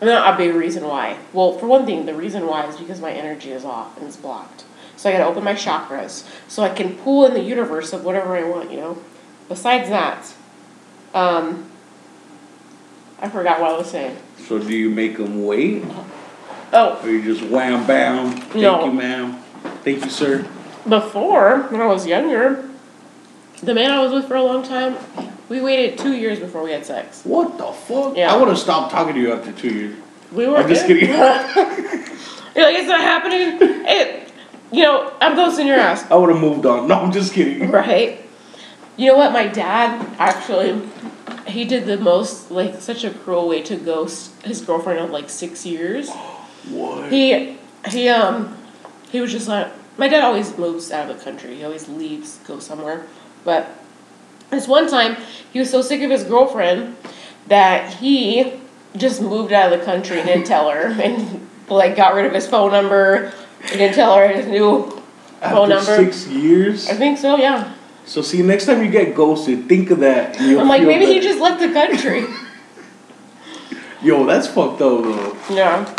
Not 0.00 0.34
a 0.34 0.36
big 0.36 0.54
reason 0.54 0.84
why. 0.86 1.16
Well, 1.32 1.58
for 1.58 1.66
one 1.66 1.86
thing, 1.86 2.04
the 2.06 2.14
reason 2.14 2.46
why 2.46 2.66
is 2.66 2.76
because 2.76 3.00
my 3.00 3.12
energy 3.12 3.50
is 3.50 3.64
off 3.64 3.96
and 3.96 4.06
it's 4.06 4.16
blocked. 4.16 4.64
So 4.96 5.08
I 5.08 5.12
gotta 5.12 5.26
open 5.26 5.42
my 5.44 5.54
chakras 5.54 6.26
so 6.48 6.62
I 6.62 6.68
can 6.70 6.96
pull 6.96 7.24
in 7.26 7.34
the 7.34 7.42
universe 7.42 7.92
of 7.92 8.04
whatever 8.04 8.36
I 8.36 8.44
want. 8.44 8.70
You 8.70 8.76
know. 8.78 8.98
Besides 9.48 9.88
that, 9.88 10.34
um, 11.14 11.70
I 13.20 13.28
forgot 13.28 13.60
what 13.60 13.70
I 13.74 13.78
was 13.78 13.90
saying. 13.90 14.16
so 14.46 14.58
do 14.58 14.74
you 14.76 14.90
make 14.90 15.16
them 15.16 15.44
wait, 15.46 15.82
Oh, 16.72 17.00
or 17.02 17.08
you 17.08 17.22
just 17.22 17.48
wham 17.50 17.86
bam? 17.86 18.32
Thank 18.32 18.54
No. 18.56 18.84
you, 18.84 18.92
ma'am. 18.92 19.42
Thank 19.84 20.04
you, 20.04 20.10
sir. 20.10 20.46
before 20.88 21.60
when 21.70 21.80
I 21.80 21.86
was 21.86 22.06
younger, 22.06 22.68
the 23.62 23.72
man 23.74 23.90
I 23.92 24.00
was 24.02 24.12
with 24.12 24.26
for 24.28 24.34
a 24.36 24.42
long 24.42 24.62
time, 24.62 24.96
we 25.48 25.60
waited 25.60 25.98
two 25.98 26.14
years 26.14 26.38
before 26.40 26.62
we 26.62 26.72
had 26.72 26.84
sex. 26.84 27.22
What 27.24 27.58
the 27.58 27.66
fuck? 27.66 28.16
Yeah. 28.16 28.32
I 28.32 28.36
would 28.36 28.48
have 28.48 28.58
stopped 28.58 28.92
talking 28.92 29.14
to 29.14 29.20
you 29.20 29.32
after 29.32 29.52
two 29.52 29.72
years. 29.72 29.96
We 30.32 30.46
were. 30.46 30.56
I'm 30.56 30.68
just 30.68 30.86
kidding. 30.86 31.08
You're 31.10 32.64
like, 32.64 32.76
it's 32.76 32.88
not 32.88 33.00
happening. 33.00 33.58
It, 33.60 34.32
you 34.72 34.82
know, 34.82 35.12
I'm 35.20 35.36
ghosting 35.36 35.66
your 35.66 35.76
ass. 35.76 36.10
I 36.10 36.16
would 36.16 36.30
have 36.30 36.40
moved 36.40 36.66
on. 36.66 36.88
No, 36.88 36.96
I'm 36.96 37.12
just 37.12 37.32
kidding. 37.32 37.70
Right. 37.70 38.22
You 38.96 39.08
know 39.08 39.16
what? 39.16 39.32
My 39.32 39.46
dad 39.46 40.16
actually, 40.18 40.80
he 41.46 41.64
did 41.64 41.86
the 41.86 41.98
most 41.98 42.50
like 42.50 42.80
such 42.80 43.04
a 43.04 43.10
cruel 43.10 43.48
way 43.48 43.62
to 43.62 43.76
ghost 43.76 44.42
his 44.42 44.60
girlfriend 44.62 45.00
of 45.00 45.10
like 45.10 45.30
six 45.30 45.64
years. 45.66 46.10
What? 46.66 47.12
He 47.12 47.58
he 47.86 48.08
um 48.08 48.58
he 49.12 49.20
was 49.20 49.30
just 49.30 49.46
like 49.46 49.70
my 49.98 50.08
dad 50.08 50.24
always 50.24 50.58
moves 50.58 50.90
out 50.90 51.08
of 51.08 51.16
the 51.16 51.22
country. 51.22 51.54
He 51.54 51.62
always 51.64 51.88
leaves, 51.88 52.38
goes 52.38 52.66
somewhere. 52.66 53.06
But 53.44 53.68
this 54.50 54.66
one 54.68 54.88
time 54.88 55.16
he 55.52 55.58
was 55.58 55.70
so 55.70 55.82
sick 55.82 56.02
of 56.02 56.10
his 56.10 56.24
girlfriend 56.24 56.96
that 57.48 57.92
he 57.94 58.54
just 58.96 59.20
moved 59.20 59.52
out 59.52 59.72
of 59.72 59.78
the 59.78 59.84
country 59.84 60.18
and 60.18 60.26
didn't 60.26 60.46
tell 60.46 60.70
her 60.70 60.86
and 61.02 61.46
like 61.68 61.96
got 61.96 62.14
rid 62.14 62.26
of 62.26 62.32
his 62.32 62.46
phone 62.46 62.72
number. 62.72 63.32
He 63.64 63.76
didn't 63.78 63.94
tell 63.94 64.16
her 64.16 64.28
his 64.28 64.46
new 64.46 64.90
phone 65.40 65.72
After 65.72 65.94
number. 65.94 66.12
six 66.12 66.26
years. 66.28 66.88
I 66.88 66.94
think 66.94 67.18
so, 67.18 67.36
yeah. 67.36 67.74
So 68.04 68.22
see, 68.22 68.40
next 68.42 68.66
time 68.66 68.84
you 68.84 68.90
get 68.90 69.14
ghosted, 69.16 69.68
think 69.68 69.90
of 69.90 69.98
that. 70.00 70.40
I'm 70.40 70.68
like, 70.68 70.82
maybe 70.82 71.06
he 71.06 71.18
just 71.20 71.40
left 71.40 71.60
the 71.60 71.72
country. 71.72 72.24
Yo, 74.02 74.24
that's 74.26 74.46
fucked 74.46 74.80
up 74.80 75.02
though. 75.02 75.36
yeah. 75.50 75.94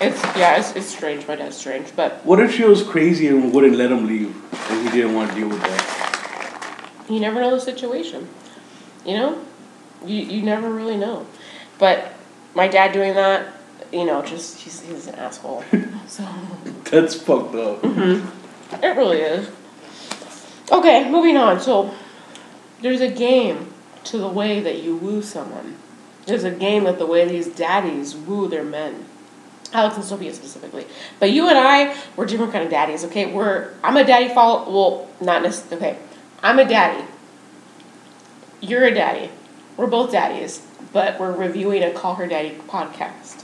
It's 0.00 0.20
yeah, 0.36 0.56
it's, 0.58 0.74
it's 0.74 0.86
strange. 0.86 1.28
My 1.28 1.36
dad's 1.36 1.56
strange, 1.56 1.94
but 1.94 2.24
What 2.26 2.40
if 2.40 2.52
she 2.52 2.64
was 2.64 2.82
crazy 2.82 3.28
and 3.28 3.52
wouldn't 3.54 3.76
let 3.76 3.92
him 3.92 4.06
leave, 4.08 4.34
and 4.70 4.88
he 4.88 4.96
didn't 4.96 5.14
want 5.14 5.30
to 5.30 5.36
deal 5.36 5.48
with 5.48 5.62
that? 5.62 6.03
You 7.08 7.20
never 7.20 7.40
know 7.40 7.50
the 7.50 7.60
situation. 7.60 8.28
You 9.04 9.14
know, 9.14 9.44
you 10.04 10.16
you 10.16 10.42
never 10.42 10.72
really 10.72 10.96
know. 10.96 11.26
But 11.78 12.12
my 12.54 12.68
dad 12.68 12.92
doing 12.92 13.14
that, 13.14 13.52
you 13.92 14.04
know, 14.04 14.22
just 14.22 14.58
he's 14.60 14.80
he's 14.80 15.06
an 15.06 15.16
asshole. 15.16 15.64
so 16.06 16.26
That's 16.84 17.14
fucked 17.14 17.54
up. 17.54 17.82
Mm-hmm. 17.82 18.84
it 18.84 18.96
really 18.96 19.20
is. 19.20 19.50
Okay, 20.70 21.10
moving 21.10 21.36
on. 21.36 21.60
So 21.60 21.94
there's 22.80 23.00
a 23.00 23.10
game 23.10 23.72
to 24.04 24.18
the 24.18 24.28
way 24.28 24.60
that 24.60 24.82
you 24.82 24.96
woo 24.96 25.22
someone. 25.22 25.76
There's 26.26 26.44
a 26.44 26.50
game 26.50 26.84
with 26.84 26.98
the 26.98 27.06
way 27.06 27.28
these 27.28 27.48
daddies 27.48 28.14
woo 28.14 28.48
their 28.48 28.64
men. 28.64 29.06
Alex 29.72 29.96
and 29.96 30.04
Sophia 30.04 30.32
specifically. 30.32 30.86
But 31.18 31.32
you 31.32 31.48
and 31.48 31.58
I, 31.58 31.96
we're 32.16 32.26
different 32.26 32.52
kind 32.52 32.64
of 32.64 32.70
daddies, 32.70 33.04
okay? 33.06 33.26
We're 33.32 33.72
I'm 33.82 33.96
a 33.96 34.04
daddy 34.04 34.32
follow 34.32 34.70
well, 34.70 35.08
not 35.20 35.42
necessarily 35.42 35.88
okay. 35.88 35.98
I'm 36.44 36.58
a 36.58 36.64
daddy. 36.68 37.02
You're 38.60 38.84
a 38.84 38.94
daddy. 38.94 39.30
we're 39.78 39.86
both 39.86 40.12
daddies, 40.12 40.60
but 40.92 41.18
we're 41.18 41.32
reviewing 41.32 41.82
a 41.82 41.90
Call 41.90 42.16
Her 42.16 42.26
Daddy 42.26 42.50
podcast. 42.68 43.42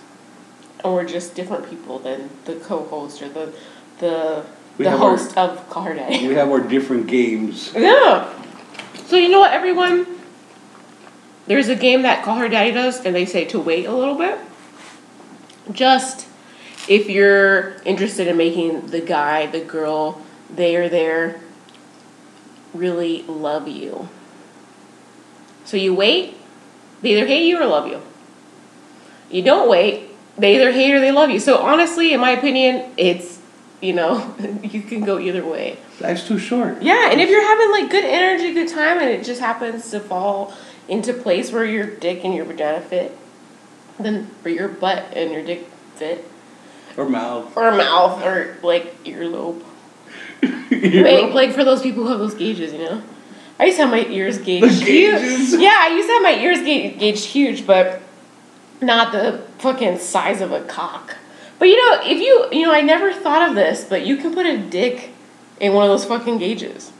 And 0.85 0.92
we're 0.95 1.07
just 1.07 1.35
different 1.35 1.69
people 1.69 1.99
than 1.99 2.28
the 2.45 2.57
co-host 2.57 3.23
or 3.23 3.28
the 3.30 3.52
the 4.00 4.45
We 4.78 4.85
the 4.85 4.90
have 4.90 5.00
our- 5.02 5.11
host 5.16 5.37
of 5.38 5.69
Call 5.71 5.85
Her 5.85 5.95
Daddy. 5.95 6.28
We 6.28 6.35
have 6.35 6.50
our 6.50 6.61
different 6.61 7.07
games. 7.07 7.73
Yeah. 7.76 8.33
So 9.07 9.16
you 9.16 9.28
know 9.30 9.40
what, 9.40 9.52
everyone? 9.52 10.07
There's 11.47 11.69
a 11.69 11.75
game 11.75 12.02
that 12.02 12.23
Call 12.23 12.37
Her 12.37 12.49
Daddy 12.50 12.71
does, 12.71 13.04
and 13.04 13.14
they 13.16 13.25
say 13.25 13.47
to 13.47 13.59
wait 13.59 13.87
a 13.87 13.92
little 13.95 14.14
bit. 14.14 14.38
Just 15.73 16.26
if 16.87 17.09
you're 17.09 17.76
interested 17.87 18.28
in 18.28 18.37
making 18.37 18.88
the 18.88 19.00
guy, 19.00 19.47
the 19.47 19.61
girl, 19.61 20.21
they 20.54 20.76
or 20.76 20.88
there 20.90 21.40
really 22.75 23.23
love 23.23 23.69
you. 23.69 24.09
So 25.65 25.77
you 25.77 25.95
wait, 25.95 26.37
they 27.03 27.12
either 27.17 27.27
hate 27.27 27.47
you 27.47 27.61
or 27.61 27.67
love 27.67 27.87
you. 27.89 28.00
You 29.31 29.43
don't 29.43 29.69
wait, 29.69 30.09
they 30.37 30.57
either 30.57 30.73
hate 30.73 30.93
or 30.95 31.00
they 31.00 31.12
love 31.12 31.31
you. 31.31 31.39
So 31.39 31.59
honestly, 31.59 32.12
in 32.12 32.21
my 32.21 32.31
opinion, 32.31 32.91
it's, 32.97 33.39
you 33.81 33.93
know, 33.93 34.35
you 34.62 34.83
can 34.83 35.05
go 35.05 35.19
either 35.19 35.45
way. 35.45 35.79
Life's 36.00 36.27
too 36.27 36.39
short. 36.39 36.83
Yeah, 36.83 37.11
and 37.11 37.21
if 37.21 37.29
you're 37.29 37.43
having 37.43 37.71
like 37.71 37.91
good 37.91 38.05
energy, 38.05 38.53
good 38.55 38.69
time, 38.69 38.99
and 38.99 39.09
it 39.11 39.25
just 39.25 39.41
happens 39.41 39.91
to 39.91 40.00
fall 40.00 40.53
into 40.89 41.12
place 41.12 41.53
where 41.53 41.65
your 41.65 41.87
dick 41.87 42.25
and 42.25 42.35
your 42.35 42.45
vagina 42.45 42.81
fit, 42.81 43.17
then 43.99 44.31
or 44.45 44.50
your 44.50 44.69
butt 44.69 45.05
and 45.15 45.31
your 45.31 45.45
dick 45.45 45.69
fit, 45.95 46.25
Or 46.97 47.09
mouth. 47.09 47.55
or 47.57 47.71
mouth, 47.73 48.25
or 48.25 48.57
like 48.62 49.05
earlobe. 49.05 49.62
Wait, 50.71 51.35
like 51.35 51.53
for 51.53 51.65
those 51.65 51.83
people 51.83 52.03
who 52.05 52.09
have 52.11 52.19
those 52.19 52.35
gauges, 52.35 52.73
you 52.73 52.79
know. 52.79 53.03
I 53.59 53.67
used 53.67 53.77
to 53.77 53.83
have 53.83 53.91
my 53.91 54.07
ears 54.07 54.39
gauged. 54.39 54.83
huge. 54.83 55.61
Yeah, 55.61 55.77
I 55.83 55.93
used 55.95 56.09
to 56.09 56.13
have 56.15 56.23
my 56.23 56.39
ears 56.41 56.61
ga- 56.61 56.97
gauged 56.97 57.25
huge, 57.27 57.67
but 57.67 58.01
not 58.81 59.13
the 59.13 59.43
fucking 59.59 59.99
size 59.99 60.41
of 60.41 60.51
a 60.53 60.63
cock. 60.63 61.17
But 61.59 61.69
you 61.69 61.77
know, 61.77 62.01
if 62.05 62.19
you 62.19 62.59
you 62.59 62.67
know, 62.67 62.73
I 62.73 62.81
never 62.81 63.13
thought 63.13 63.49
of 63.51 63.55
this, 63.55 63.85
but 63.85 64.07
you 64.07 64.17
can 64.17 64.33
put 64.33 64.47
a 64.47 64.57
dick 64.57 65.11
in 65.61 65.75
one 65.75 65.85
of 65.85 65.91
those 65.91 66.07
fucking 66.07 66.39
gauges. 66.39 66.91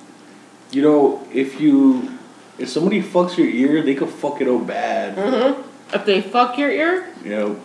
You 0.71 0.83
know, 0.83 1.27
if 1.33 1.59
you 1.61 2.19
if 2.59 2.69
somebody 2.69 3.03
fucks 3.03 3.39
your 3.39 3.49
ear, 3.49 3.83
they 3.83 3.95
could 3.95 4.11
fuck 4.11 4.43
it 4.43 4.49
up 4.49 4.67
bad. 4.67 5.17
Mm-hmm. 5.17 5.63
If 5.95 6.05
they 6.05 6.21
fuck 6.21 6.59
your 6.59 6.71
ear, 6.71 7.09
You 7.25 7.31
know, 7.31 7.61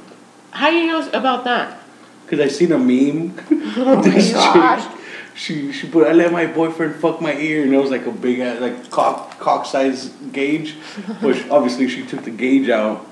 how 0.52 0.70
do 0.72 0.78
you 0.78 0.88
know 0.88 1.08
about 1.12 1.44
that? 1.44 1.80
because 2.26 2.40
I 2.40 2.48
seen 2.48 2.72
a 2.72 2.80
meme. 2.80 3.36
Oh 3.78 3.98
my 3.98 4.32
gosh. 4.32 4.86
She 5.36 5.74
she 5.74 5.90
put 5.90 6.08
I 6.08 6.14
let 6.14 6.32
my 6.32 6.48
boyfriend 6.48 6.96
fuck 6.96 7.20
my 7.20 7.34
ear 7.36 7.64
and 7.64 7.74
it 7.74 7.78
was 7.78 7.92
like 7.92 8.06
a 8.06 8.12
big 8.12 8.40
ass 8.40 8.62
like 8.62 8.90
cock 8.90 9.38
cock 9.38 9.66
size 9.66 10.10
gauge, 10.32 10.74
which 11.22 11.46
obviously 11.50 11.90
she 11.90 12.06
took 12.06 12.24
the 12.24 12.32
gauge 12.32 12.70
out. 12.70 13.06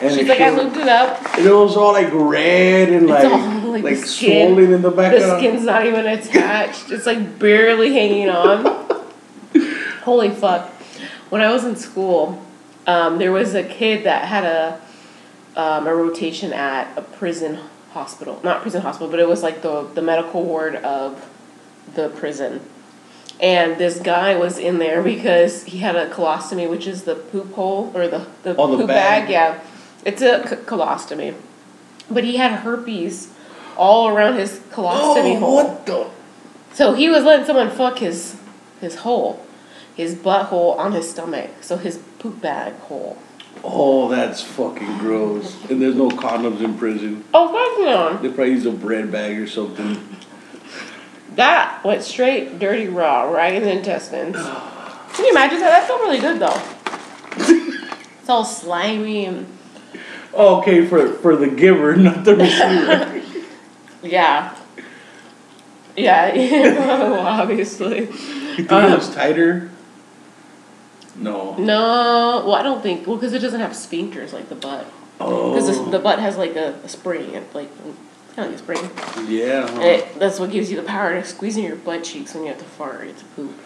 And 0.00 0.14
She's 0.14 0.28
like, 0.28 0.40
I 0.40 0.50
looked 0.50 0.76
it 0.76 0.88
up. 0.88 1.22
And 1.36 1.46
it 1.46 1.52
was 1.52 1.76
all 1.76 1.92
like 1.92 2.08
red 2.12 2.90
and 2.90 3.06
like 3.06 3.30
like, 3.64 3.82
like, 3.84 3.96
skin- 3.96 4.54
swollen 4.54 4.72
in 4.72 4.82
the 4.82 4.90
back. 4.90 5.12
The 5.12 5.38
skin's 5.38 5.64
not 5.64 5.86
even 5.86 6.06
attached. 6.06 6.90
It's 6.90 7.06
like 7.06 7.38
barely 7.38 7.92
hanging 7.92 8.30
on. 8.30 9.02
Holy 10.02 10.30
fuck. 10.30 10.70
When 11.30 11.42
I 11.42 11.50
was 11.50 11.64
in 11.64 11.76
school, 11.76 12.42
um, 12.86 13.18
there 13.18 13.32
was 13.32 13.54
a 13.54 13.64
kid 13.64 14.04
that 14.04 14.26
had 14.26 14.44
a 14.44 14.80
um, 15.56 15.86
a 15.86 15.94
rotation 15.94 16.52
at 16.52 16.96
a 16.96 17.02
prison 17.02 17.58
hospital. 17.92 18.40
Not 18.44 18.62
prison 18.62 18.82
hospital, 18.82 19.10
but 19.10 19.20
it 19.20 19.28
was 19.28 19.42
like 19.42 19.62
the 19.62 19.82
the 19.94 20.02
medical 20.02 20.44
ward 20.44 20.76
of 20.76 21.26
the 21.94 22.08
prison. 22.10 22.60
And 23.40 23.76
this 23.76 23.98
guy 24.00 24.34
was 24.36 24.58
in 24.58 24.78
there 24.78 25.02
because 25.02 25.64
he 25.64 25.78
had 25.78 25.94
a 25.96 26.08
colostomy, 26.08 26.68
which 26.68 26.86
is 26.86 27.04
the 27.04 27.14
poop 27.14 27.52
hole 27.52 27.92
or 27.94 28.08
the, 28.08 28.26
the 28.42 28.56
Oh, 28.56 28.70
the 28.72 28.78
poop 28.78 28.86
bag. 28.88 29.24
bag. 29.24 29.30
Yeah, 29.30 29.60
it's 30.04 30.22
a 30.22 30.46
c- 30.48 30.56
colostomy. 30.56 31.34
But 32.10 32.24
he 32.24 32.36
had 32.36 32.52
herpes 32.60 33.28
all 33.76 34.08
around 34.08 34.36
his 34.38 34.60
colostomy 34.72 35.36
Oh, 35.36 35.40
hole. 35.40 35.54
what 35.56 35.86
the? 35.86 36.06
So 36.72 36.94
he 36.94 37.08
was 37.10 37.24
letting 37.24 37.44
someone 37.46 37.70
fuck 37.70 37.98
his 37.98 38.36
his 38.80 38.96
hole, 38.96 39.44
his 39.94 40.14
butthole 40.14 40.78
on 40.78 40.92
his 40.92 41.10
stomach. 41.10 41.50
So 41.60 41.76
his 41.76 41.98
poop 42.18 42.40
bag 42.40 42.74
hole. 42.80 43.18
Oh, 43.64 44.08
that's 44.08 44.40
fucking 44.42 44.98
gross. 44.98 45.56
And 45.70 45.80
there's 45.82 45.94
no 45.96 46.08
condoms 46.10 46.60
in 46.62 46.78
prison. 46.78 47.24
Oh 47.34 47.48
fuck 47.48 47.84
no! 47.84 48.18
They 48.22 48.28
probably 48.34 48.52
use 48.52 48.64
a 48.66 48.70
bread 48.70 49.10
bag 49.12 49.38
or 49.38 49.46
something. 49.46 50.00
That 51.36 51.84
went 51.84 52.02
straight 52.02 52.58
dirty 52.58 52.88
raw 52.88 53.22
right 53.30 53.54
in 53.54 53.62
the 53.62 53.72
intestines. 53.72 54.36
Can 54.36 55.24
you 55.24 55.30
imagine 55.30 55.60
that? 55.60 55.70
That 55.70 55.86
felt 55.86 56.00
really 56.00 56.18
good 56.18 56.38
though. 56.40 56.62
it's 58.20 58.28
all 58.28 58.44
slimy 58.44 59.26
and 59.26 59.46
okay, 60.34 60.86
for 60.86 61.12
for 61.14 61.36
the 61.36 61.48
giver, 61.48 61.94
not 61.96 62.24
the 62.24 62.36
receiver. 62.36 63.22
yeah. 64.02 64.56
Yeah, 65.96 66.34
well, 66.74 67.26
obviously. 67.26 68.00
you 68.00 68.06
think 68.06 68.72
Uh, 68.72 68.88
it 68.92 68.96
was 68.96 69.14
tighter? 69.14 69.70
No. 71.16 71.56
No, 71.56 72.42
well, 72.44 72.54
I 72.54 72.62
don't 72.62 72.82
think. 72.82 73.06
Well, 73.06 73.16
because 73.16 73.32
it 73.32 73.38
doesn't 73.38 73.60
have 73.60 73.70
sphincters 73.72 74.34
like 74.34 74.50
the 74.50 74.54
butt. 74.54 74.86
Oh. 75.18 75.54
Because 75.54 75.90
the 75.90 75.98
butt 75.98 76.18
has 76.18 76.36
like 76.36 76.54
a, 76.56 76.74
a 76.84 76.88
spring, 76.88 77.32
it, 77.34 77.54
like 77.54 77.70
kind 78.36 78.52
of 78.52 78.68
like 78.68 78.78
spring. 78.78 79.28
yeah. 79.28 79.66
huh. 79.66 79.80
It, 79.80 80.18
that's 80.18 80.38
what 80.38 80.50
gives 80.50 80.70
you 80.70 80.76
the 80.76 80.82
power 80.82 81.14
to 81.14 81.24
squeeze 81.24 81.56
in 81.56 81.64
your 81.64 81.76
butt 81.76 82.04
cheeks 82.04 82.34
when 82.34 82.44
you 82.44 82.50
have 82.50 82.58
to 82.58 82.64
fart. 82.64 83.08
It's 83.08 83.22
poop. 83.22 83.58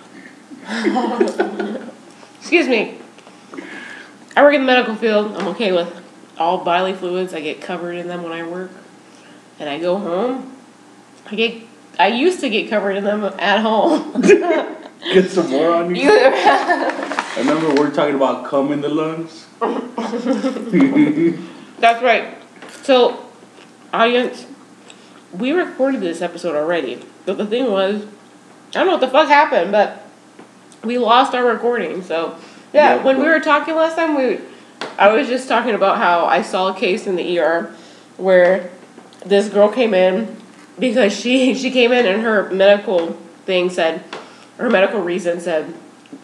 Excuse 2.38 2.68
me. 2.68 2.98
I 4.36 4.42
work 4.42 4.54
in 4.54 4.60
the 4.60 4.66
medical 4.66 4.94
field. 4.94 5.36
I'm 5.36 5.48
okay 5.48 5.72
with 5.72 6.00
all 6.38 6.64
bodily 6.64 6.94
fluids. 6.94 7.34
I 7.34 7.40
get 7.40 7.60
covered 7.60 7.96
in 7.96 8.06
them 8.06 8.22
when 8.22 8.32
I 8.32 8.46
work, 8.46 8.70
and 9.58 9.68
I 9.68 9.78
go 9.78 9.98
home. 9.98 10.56
I 11.26 11.34
get. 11.34 11.62
I 11.98 12.08
used 12.08 12.40
to 12.40 12.48
get 12.48 12.70
covered 12.70 12.96
in 12.96 13.04
them 13.04 13.24
at 13.24 13.60
home. 13.60 14.22
Get 15.00 15.30
some 15.30 15.50
more 15.50 15.72
on 15.72 15.94
you. 15.94 16.10
I 16.12 17.34
remember 17.38 17.72
we're 17.80 17.90
talking 17.90 18.14
about 18.14 18.44
cum 18.44 18.70
in 18.70 18.82
the 18.82 18.90
lungs. 18.90 19.46
That's 21.78 22.02
right. 22.02 22.36
So, 22.82 23.24
audience, 23.94 24.46
we 25.32 25.52
recorded 25.52 26.00
this 26.00 26.22
episode 26.22 26.56
already. 26.56 27.04
But 27.26 27.38
the 27.38 27.46
thing 27.46 27.70
was, 27.70 28.04
I 28.04 28.72
don't 28.72 28.86
know 28.86 28.92
what 28.92 29.00
the 29.00 29.08
fuck 29.08 29.28
happened, 29.28 29.72
but 29.72 30.06
we 30.84 30.98
lost 30.98 31.34
our 31.34 31.44
recording. 31.44 32.02
So, 32.02 32.36
yeah, 32.72 32.96
Yeah, 32.96 33.02
when 33.02 33.18
we 33.18 33.26
were 33.26 33.40
talking 33.40 33.74
last 33.74 33.96
time, 33.96 34.16
we, 34.16 34.40
I 34.98 35.12
was 35.12 35.28
just 35.28 35.48
talking 35.48 35.74
about 35.74 35.98
how 35.98 36.24
I 36.24 36.42
saw 36.42 36.68
a 36.68 36.74
case 36.74 37.06
in 37.06 37.16
the 37.16 37.38
ER 37.38 37.74
where 38.16 38.70
this 39.24 39.48
girl 39.48 39.68
came 39.68 39.94
in 39.94 40.36
because 40.78 41.12
she 41.12 41.54
she 41.62 41.70
came 41.70 41.92
in 41.92 42.06
and 42.06 42.22
her 42.22 42.50
medical 42.50 43.12
thing 43.44 43.70
said, 43.70 44.04
her 44.58 44.70
medical 44.70 45.00
reason 45.00 45.40
said, 45.40 45.74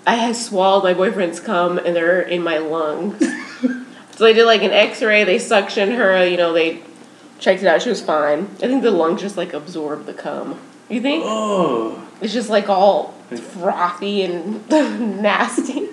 I 0.06 0.14
had 0.16 0.36
swallowed 0.36 0.84
my 0.84 0.94
boyfriend's 0.94 1.40
cum 1.40 1.78
and 1.78 1.94
they're 1.96 2.20
in 2.20 2.42
my 2.42 2.58
lungs. 2.58 3.22
So 4.16 4.24
they 4.24 4.32
did 4.32 4.46
like 4.46 4.62
an 4.62 4.72
X-ray. 4.72 5.24
They 5.24 5.36
suctioned 5.36 5.94
her. 5.94 6.26
You 6.26 6.38
know, 6.38 6.54
they 6.54 6.82
checked 7.38 7.62
it 7.62 7.66
out. 7.66 7.82
She 7.82 7.88
was 7.88 8.00
fine. 8.00 8.48
I 8.62 8.66
think 8.66 8.82
the 8.82 8.90
lungs 8.90 9.20
just 9.20 9.36
like 9.36 9.52
absorb 9.52 10.06
the 10.06 10.14
cum. 10.14 10.58
You 10.88 11.00
think 11.00 11.24
Oh. 11.26 12.06
it's 12.20 12.32
just 12.32 12.48
like 12.50 12.68
all 12.68 13.12
frothy 13.52 14.22
and 14.22 14.68
nasty? 15.22 15.88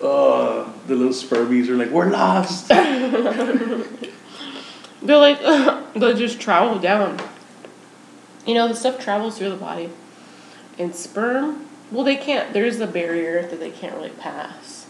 Uh, 0.00 0.70
the 0.86 0.94
little 0.94 1.12
spermies 1.12 1.68
are 1.68 1.74
like, 1.76 1.90
we're 1.90 2.08
lost. 2.10 2.68
They're 5.02 5.16
like 5.16 5.40
they'll 5.94 6.14
just 6.16 6.40
travel 6.40 6.78
down. 6.78 7.20
You 8.46 8.54
know, 8.54 8.68
the 8.68 8.74
stuff 8.74 8.98
travels 9.00 9.38
through 9.38 9.50
the 9.50 9.56
body. 9.56 9.90
And 10.78 10.94
sperm, 10.94 11.66
well, 11.90 12.04
they 12.04 12.16
can't. 12.16 12.52
There's 12.52 12.78
a 12.80 12.86
barrier 12.86 13.42
that 13.42 13.58
they 13.58 13.70
can't 13.70 13.94
really 13.96 14.10
pass. 14.10 14.86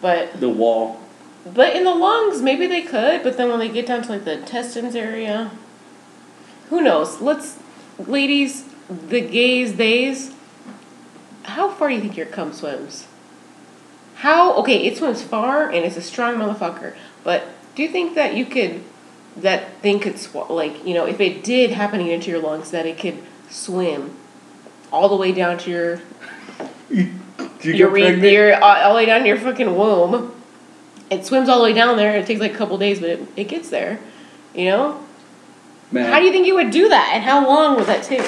But 0.00 0.38
the 0.40 0.48
wall. 0.48 1.01
But 1.44 1.74
in 1.74 1.84
the 1.84 1.94
lungs, 1.94 2.40
maybe 2.40 2.66
they 2.66 2.82
could, 2.82 3.22
but 3.22 3.36
then 3.36 3.48
when 3.48 3.58
they 3.58 3.68
get 3.68 3.86
down 3.86 4.02
to 4.02 4.08
like 4.08 4.24
the 4.24 4.38
intestines 4.38 4.94
area, 4.94 5.50
who 6.68 6.80
knows? 6.80 7.20
Let's, 7.20 7.58
ladies, 7.98 8.64
the 8.88 9.20
gays, 9.20 9.74
theys, 9.74 10.34
how 11.44 11.70
far 11.70 11.88
do 11.88 11.96
you 11.96 12.00
think 12.00 12.16
your 12.16 12.26
cum 12.26 12.52
swims? 12.52 13.08
How, 14.16 14.54
okay, 14.58 14.86
it 14.86 14.96
swims 14.96 15.22
far 15.22 15.68
and 15.68 15.84
it's 15.84 15.96
a 15.96 16.02
strong 16.02 16.36
motherfucker, 16.36 16.94
but 17.24 17.44
do 17.74 17.82
you 17.82 17.88
think 17.88 18.14
that 18.14 18.34
you 18.34 18.46
could, 18.46 18.84
that 19.36 19.80
thing 19.80 19.98
could, 19.98 20.18
sw- 20.18 20.48
like, 20.48 20.86
you 20.86 20.94
know, 20.94 21.06
if 21.06 21.20
it 21.20 21.42
did 21.42 21.70
happening 21.70 22.08
into 22.08 22.30
your 22.30 22.40
lungs, 22.40 22.70
that 22.70 22.86
it 22.86 22.98
could 22.98 23.18
swim 23.50 24.16
all 24.92 25.08
the 25.08 25.16
way 25.16 25.32
down 25.32 25.58
to 25.58 25.70
your 25.70 26.00
you 26.90 27.10
your, 27.62 27.90
re- 27.90 28.32
your 28.32 28.62
all 28.62 28.92
the 28.92 28.96
way 28.96 29.06
down 29.06 29.22
to 29.22 29.26
your 29.26 29.38
fucking 29.38 29.74
womb. 29.74 30.32
It 31.12 31.26
swims 31.26 31.48
all 31.48 31.58
the 31.58 31.64
way 31.64 31.72
down 31.72 31.96
there. 31.96 32.16
It 32.16 32.26
takes 32.26 32.40
like 32.40 32.54
a 32.54 32.56
couple 32.56 32.78
days, 32.78 33.00
but 33.00 33.10
it, 33.10 33.20
it 33.36 33.44
gets 33.48 33.68
there. 33.70 34.00
You 34.54 34.66
know? 34.66 35.04
Man, 35.90 36.10
How 36.10 36.18
do 36.20 36.26
you 36.26 36.32
think 36.32 36.46
you 36.46 36.54
would 36.54 36.70
do 36.70 36.88
that? 36.88 37.10
And 37.14 37.22
how 37.22 37.46
long 37.46 37.76
would 37.76 37.86
that 37.86 38.02
take? 38.02 38.20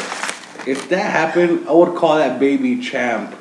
if 0.67 0.88
that 0.88 1.11
happened, 1.11 1.69
I 1.69 1.73
would 1.73 1.95
call 1.95 2.17
that 2.17 2.38
baby 2.41 2.81
champ. 2.81 3.35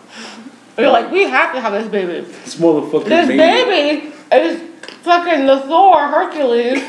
They're 0.75 0.89
like, 0.89 1.11
we 1.11 1.23
have 1.23 1.53
to 1.53 1.61
have 1.61 1.71
this 1.73 1.87
baby. 1.87 2.21
This 2.21 2.55
motherfucker 2.55 3.05
This 3.05 3.29
it. 3.29 3.37
baby 3.37 4.13
is 4.33 4.61
fucking 5.03 5.45
the 5.45 5.61
Thor, 5.61 6.07
Hercules, 6.07 6.83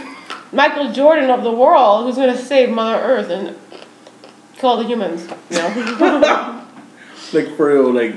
Michael 0.52 0.92
Jordan 0.92 1.30
of 1.30 1.42
the 1.44 1.52
world, 1.52 2.04
who's 2.04 2.16
gonna 2.16 2.36
save 2.36 2.70
Mother 2.70 3.02
Earth 3.02 3.30
and 3.30 3.56
kill 4.56 4.70
all 4.70 4.76
the 4.78 4.84
humans. 4.84 5.28
You 5.50 5.58
know? 5.58 6.60
Like 7.32 7.56
for 7.56 7.72
real, 7.74 7.92
like 7.92 8.14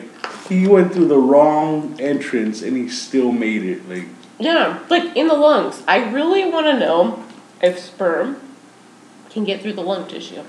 he 0.48 0.68
went 0.68 0.94
through 0.94 1.08
the 1.08 1.18
wrong 1.18 2.00
entrance 2.00 2.62
and 2.62 2.78
he 2.78 2.88
still 2.88 3.32
made 3.32 3.64
it. 3.64 3.90
Like 3.90 4.06
yeah, 4.40 4.84
like 4.90 5.16
in 5.16 5.28
the 5.28 5.34
lungs. 5.34 5.84
I 5.88 6.10
really 6.10 6.50
want 6.50 6.68
to 6.68 6.80
know 6.80 7.24
if 7.62 7.80
sperm 7.80 8.40
can 9.30 9.44
get 9.44 9.62
through 9.62 9.74
the 9.74 9.82
lung 9.82 10.08
tissue. 10.08 10.44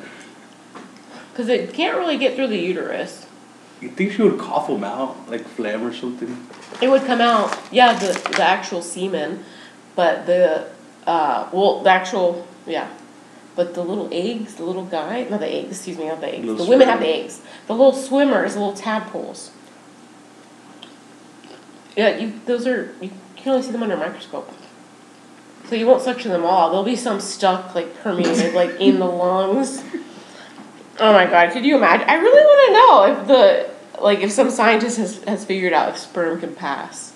Because 1.32 1.48
it 1.48 1.72
can't 1.72 1.96
really 1.96 2.18
get 2.18 2.34
through 2.34 2.48
the 2.48 2.58
uterus. 2.58 3.26
you 3.80 3.88
think 3.90 4.12
she 4.12 4.22
would 4.22 4.38
cough 4.38 4.66
them 4.66 4.84
out, 4.84 5.30
like 5.30 5.46
phlegm 5.46 5.86
or 5.86 5.92
something? 5.92 6.46
It 6.82 6.88
would 6.88 7.04
come 7.04 7.20
out, 7.20 7.56
yeah, 7.70 7.98
the, 7.98 8.12
the 8.36 8.42
actual 8.42 8.82
semen, 8.82 9.44
but 9.94 10.26
the, 10.26 10.68
uh, 11.06 11.48
well, 11.52 11.82
the 11.82 11.90
actual, 11.90 12.46
yeah. 12.66 12.90
But 13.56 13.74
the 13.74 13.82
little 13.82 14.08
eggs, 14.12 14.54
the 14.54 14.64
little 14.64 14.84
guy, 14.84 15.24
not 15.24 15.40
the 15.40 15.48
eggs, 15.48 15.70
excuse 15.70 15.98
me, 15.98 16.06
not 16.06 16.20
the 16.20 16.32
eggs. 16.32 16.44
Little 16.44 16.64
the 16.64 16.70
women 16.70 16.88
have 16.88 17.00
the 17.00 17.08
eggs. 17.08 17.40
The 17.66 17.72
little 17.72 17.92
swimmers, 17.92 18.54
the 18.54 18.60
little 18.60 18.74
tadpoles. 18.74 19.50
Yeah, 21.96 22.16
you, 22.16 22.40
those 22.46 22.66
are, 22.66 22.94
you 23.00 23.10
can 23.42 23.52
only 23.52 23.62
see 23.62 23.72
them 23.72 23.82
under 23.82 23.94
a 23.94 23.98
microscope. 23.98 24.52
So 25.68 25.74
you 25.74 25.86
won't 25.86 26.02
suction 26.02 26.30
them 26.30 26.44
all. 26.44 26.70
There'll 26.70 26.84
be 26.84 26.96
some 26.96 27.20
stuck, 27.20 27.74
like 27.74 27.94
permeated, 28.00 28.54
like 28.54 28.80
in 28.80 28.98
the 28.98 29.06
lungs. 29.06 29.82
Oh 31.00 31.12
my 31.12 31.26
god, 31.26 31.52
could 31.52 31.64
you 31.64 31.76
imagine? 31.76 32.08
I 32.08 32.14
really 32.14 32.42
want 32.42 32.66
to 32.66 32.72
know 32.72 33.22
if 33.22 33.28
the, 33.28 34.02
like, 34.02 34.20
if 34.20 34.32
some 34.32 34.50
scientist 34.50 34.96
has, 34.96 35.22
has 35.24 35.44
figured 35.44 35.72
out 35.72 35.90
if 35.90 35.98
sperm 35.98 36.40
can 36.40 36.54
pass 36.54 37.12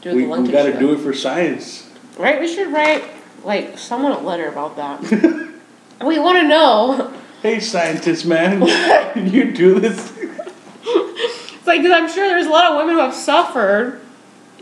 through 0.00 0.14
We, 0.14 0.22
the 0.22 0.28
lung 0.28 0.44
we 0.44 0.52
gotta 0.52 0.78
do 0.78 0.92
it 0.94 1.00
for 1.00 1.12
science. 1.12 1.90
Right? 2.16 2.40
We 2.40 2.46
should 2.46 2.72
write, 2.72 3.04
like, 3.44 3.76
someone 3.76 4.12
a 4.12 4.20
letter 4.20 4.48
about 4.48 4.76
that. 4.76 5.02
we 6.04 6.18
want 6.18 6.38
to 6.38 6.48
know. 6.48 7.12
Hey, 7.42 7.60
scientist 7.60 8.24
man, 8.24 8.60
can 9.12 9.30
you 9.30 9.52
do 9.52 9.80
this? 9.80 10.12
It's 10.16 11.66
like, 11.66 11.82
because 11.82 11.92
I'm 11.92 12.08
sure 12.08 12.28
there's 12.28 12.46
a 12.46 12.50
lot 12.50 12.70
of 12.70 12.76
women 12.76 12.94
who 12.94 13.00
have 13.00 13.14
suffered, 13.14 14.00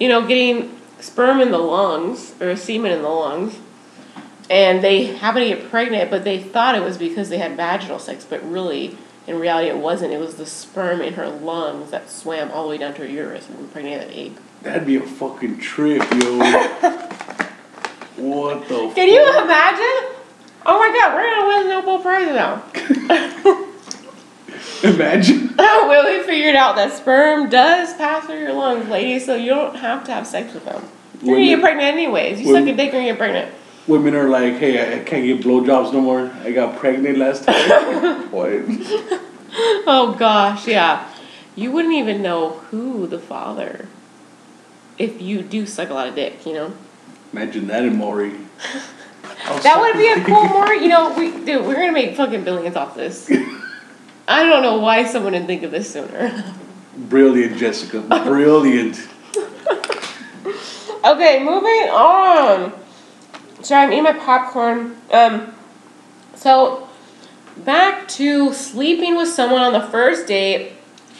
you 0.00 0.08
know, 0.08 0.26
getting 0.26 0.73
sperm 1.00 1.40
in 1.40 1.50
the 1.50 1.58
lungs 1.58 2.34
or 2.40 2.56
semen 2.56 2.92
in 2.92 3.02
the 3.02 3.08
lungs, 3.08 3.58
and 4.50 4.82
they 4.82 5.04
happen 5.04 5.42
to 5.42 5.48
get 5.48 5.70
pregnant, 5.70 6.10
but 6.10 6.24
they 6.24 6.38
thought 6.42 6.74
it 6.74 6.82
was 6.82 6.98
because 6.98 7.28
they 7.28 7.38
had 7.38 7.56
vaginal 7.56 7.98
sex, 7.98 8.26
but 8.28 8.42
really, 8.48 8.96
in 9.26 9.38
reality, 9.38 9.68
it 9.68 9.78
wasn't. 9.78 10.12
It 10.12 10.20
was 10.20 10.34
the 10.34 10.46
sperm 10.46 11.00
in 11.00 11.14
her 11.14 11.28
lungs 11.28 11.90
that 11.90 12.10
swam 12.10 12.50
all 12.50 12.64
the 12.64 12.70
way 12.70 12.78
down 12.78 12.94
to 12.94 13.02
her 13.02 13.08
uterus 13.08 13.48
and 13.48 13.58
impregnated 13.58 14.08
that 14.08 14.14
egg. 14.14 14.32
That'd 14.62 14.86
be 14.86 14.96
a 14.96 15.02
fucking 15.02 15.58
trip, 15.60 16.02
yo. 16.12 16.38
what 18.16 18.68
the? 18.68 18.92
Can 18.94 19.08
you 19.08 19.22
imagine? 19.42 20.10
Oh 20.66 20.78
my 20.78 20.98
god, 20.98 21.14
we're 21.14 21.30
gonna 21.30 21.48
win 21.48 21.68
the 21.68 21.74
Nobel 21.74 21.98
Prize 22.00 22.28
now. 22.28 23.70
Imagine. 24.84 25.54
well, 25.58 26.04
we 26.04 26.22
figured 26.26 26.54
out 26.54 26.76
that 26.76 26.92
sperm 26.92 27.48
does 27.48 27.94
pass 27.94 28.26
through 28.26 28.40
your 28.40 28.52
lungs, 28.52 28.88
ladies, 28.88 29.24
so 29.24 29.34
you 29.34 29.50
don't 29.50 29.76
have 29.76 30.04
to 30.04 30.12
have 30.12 30.26
sex 30.26 30.52
with 30.52 30.64
them. 30.64 30.82
You're 31.22 31.36
gonna 31.36 31.46
get 31.46 31.60
pregnant 31.60 31.88
anyways. 31.94 32.40
You 32.40 32.48
Women- 32.48 32.66
suck 32.66 32.74
a 32.74 32.76
dick 32.76 32.94
and 32.94 33.04
you 33.04 33.12
get 33.12 33.18
pregnant. 33.18 33.54
women 33.86 34.14
are 34.14 34.28
like, 34.28 34.54
hey, 34.54 34.78
I, 34.80 35.00
I 35.00 35.04
can't 35.04 35.24
get 35.24 35.40
blowjobs 35.40 35.92
no 35.92 36.00
more. 36.00 36.30
I 36.42 36.52
got 36.52 36.78
pregnant 36.78 37.18
last 37.18 37.44
time. 37.44 37.54
what? 38.30 38.62
Oh 39.86 40.14
gosh, 40.18 40.66
yeah. 40.66 41.10
You 41.56 41.70
wouldn't 41.70 41.94
even 41.94 42.20
know 42.20 42.50
who 42.70 43.06
the 43.06 43.18
father 43.18 43.86
if 44.98 45.20
you 45.20 45.42
do 45.42 45.66
suck 45.66 45.90
a 45.90 45.94
lot 45.94 46.08
of 46.08 46.14
dick, 46.14 46.44
you 46.46 46.52
know? 46.52 46.72
Imagine 47.32 47.66
that 47.68 47.84
in 47.84 47.96
Maury. 47.96 48.32
That 49.62 49.80
would 49.80 49.98
be 49.98 50.08
a 50.08 50.24
cool 50.24 50.44
more, 50.44 50.72
you 50.72 50.88
know, 50.88 51.14
we 51.16 51.30
dude, 51.44 51.66
we're 51.66 51.74
gonna 51.74 51.92
make 51.92 52.16
fucking 52.16 52.44
billions 52.44 52.76
off 52.76 52.94
this. 52.94 53.30
I 54.26 54.44
don't 54.44 54.62
know 54.62 54.78
why 54.78 55.04
someone 55.04 55.32
didn't 55.32 55.46
think 55.46 55.62
of 55.62 55.70
this 55.70 55.92
sooner. 55.92 56.44
Brilliant, 56.96 57.58
Jessica. 57.58 58.00
Brilliant. 58.24 59.08
Okay, 61.04 61.44
moving 61.44 61.90
on. 61.90 62.72
Sorry, 63.60 63.84
I'm 63.84 63.92
eating 63.92 64.04
my 64.04 64.14
popcorn. 64.14 64.96
Um, 65.10 65.54
so 66.34 66.88
back 67.58 68.08
to 68.08 68.54
sleeping 68.54 69.14
with 69.14 69.28
someone 69.28 69.60
on 69.60 69.74
the 69.74 69.82
first 69.82 70.26
date. 70.26 70.72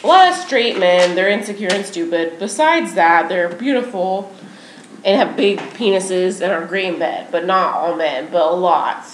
A 0.03 0.07
lot 0.07 0.27
of 0.27 0.35
straight 0.35 0.79
men, 0.79 1.13
they're 1.13 1.29
insecure 1.29 1.69
and 1.71 1.85
stupid. 1.85 2.39
Besides 2.39 2.95
that, 2.95 3.29
they're 3.29 3.47
beautiful 3.47 4.33
and 5.03 5.21
have 5.21 5.37
big 5.37 5.59
penises 5.59 6.41
and 6.41 6.51
are 6.51 6.65
great 6.65 6.93
in 6.93 6.97
bed. 6.97 7.27
But 7.29 7.45
not 7.45 7.75
all 7.75 7.95
men, 7.95 8.29
but 8.31 8.41
a 8.41 8.55
lot. 8.55 9.05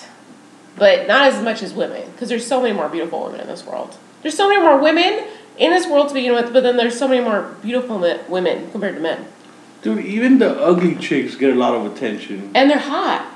But 0.82 1.08
not 1.08 1.28
as 1.32 1.44
much 1.44 1.62
as 1.62 1.76
women, 1.76 2.10
because 2.12 2.28
there's 2.28 2.48
so 2.48 2.60
many 2.60 2.74
more 2.74 2.90
beautiful 2.90 3.26
women 3.26 3.40
in 3.40 3.46
this 3.46 3.64
world. 3.64 3.96
There's 4.24 4.36
so 4.36 4.50
many 4.50 4.60
more 4.60 4.80
women 4.82 5.28
in 5.60 5.70
this 5.70 5.86
world 5.86 6.08
to 6.08 6.16
begin 6.16 6.34
with, 6.34 6.52
but 6.54 6.64
then 6.64 6.76
there's 6.76 6.98
so 6.98 7.08
many 7.08 7.24
more 7.24 7.54
beautiful 7.62 8.00
me- 8.00 8.18
women 8.28 8.72
compared 8.72 8.96
to 8.96 9.00
men. 9.00 9.28
Dude, 9.84 10.04
even 10.04 10.40
the 10.40 10.60
ugly 10.60 10.96
chicks 10.96 11.36
get 11.36 11.52
a 11.52 11.56
lot 11.56 11.76
of 11.76 11.86
attention. 11.86 12.50
And 12.56 12.68
they're 12.68 12.80
hot 12.80 13.32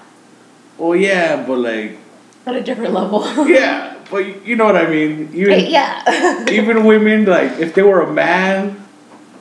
Oh 0.80 0.94
yeah, 0.94 1.46
but 1.46 1.60
like, 1.60 2.00
on 2.48 2.56
a 2.56 2.64
different 2.64 2.94
level. 2.94 3.24
yeah, 3.48 3.96
but 4.10 4.26
you- 4.26 4.42
you 4.44 4.56
know 4.56 4.66
what 4.66 4.76
I 4.76 4.90
mean. 4.90 5.30
Even 5.32 5.68
yeah. 5.70 6.46
even 6.50 6.84
women, 6.84 7.26
like, 7.26 7.60
if 7.60 7.76
they 7.76 7.84
were 7.84 8.02
a 8.02 8.12
man, 8.12 8.84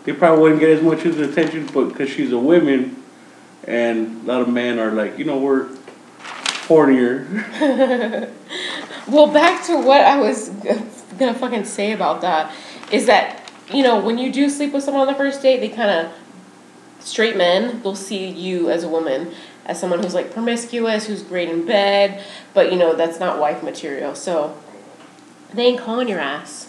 they 0.04 0.12
probably 0.12 0.42
wouldn't 0.42 0.60
get 0.60 0.68
as 0.68 0.82
much 0.82 1.06
as 1.06 1.18
attention. 1.18 1.70
But 1.72 1.88
because 1.88 2.10
she's 2.10 2.32
a 2.32 2.38
woman, 2.38 3.02
and 3.66 4.24
a 4.24 4.26
lot 4.26 4.42
of 4.42 4.48
men 4.50 4.78
are 4.78 4.92
like, 4.92 5.18
you 5.18 5.24
know, 5.24 5.38
we're 5.38 5.68
hornier. 6.66 7.26
well, 9.08 9.32
back 9.32 9.64
to 9.66 9.76
what 9.76 10.00
I 10.00 10.18
was 10.18 10.48
gonna 11.18 11.34
fucking 11.34 11.64
say 11.64 11.92
about 11.92 12.20
that 12.22 12.54
is 12.90 13.06
that 13.06 13.50
you 13.72 13.82
know 13.82 14.00
when 14.00 14.18
you 14.18 14.32
do 14.32 14.48
sleep 14.48 14.72
with 14.72 14.82
someone 14.82 15.06
on 15.06 15.12
the 15.12 15.18
first 15.18 15.42
date, 15.42 15.60
they 15.60 15.68
kind 15.68 15.90
of 15.90 16.12
straight 17.00 17.36
men 17.36 17.82
they'll 17.82 17.94
see 17.94 18.28
you 18.28 18.70
as 18.70 18.82
a 18.82 18.88
woman 18.88 19.32
as 19.66 19.80
someone 19.80 20.02
who's 20.02 20.14
like 20.14 20.32
promiscuous, 20.32 21.06
who's 21.06 21.22
great 21.22 21.48
in 21.48 21.64
bed, 21.66 22.22
but 22.52 22.70
you 22.72 22.78
know 22.78 22.94
that's 22.94 23.18
not 23.18 23.38
wife 23.38 23.62
material. 23.62 24.14
So 24.14 24.56
they 25.52 25.66
ain't 25.66 25.80
calling 25.80 26.08
your 26.08 26.20
ass 26.20 26.68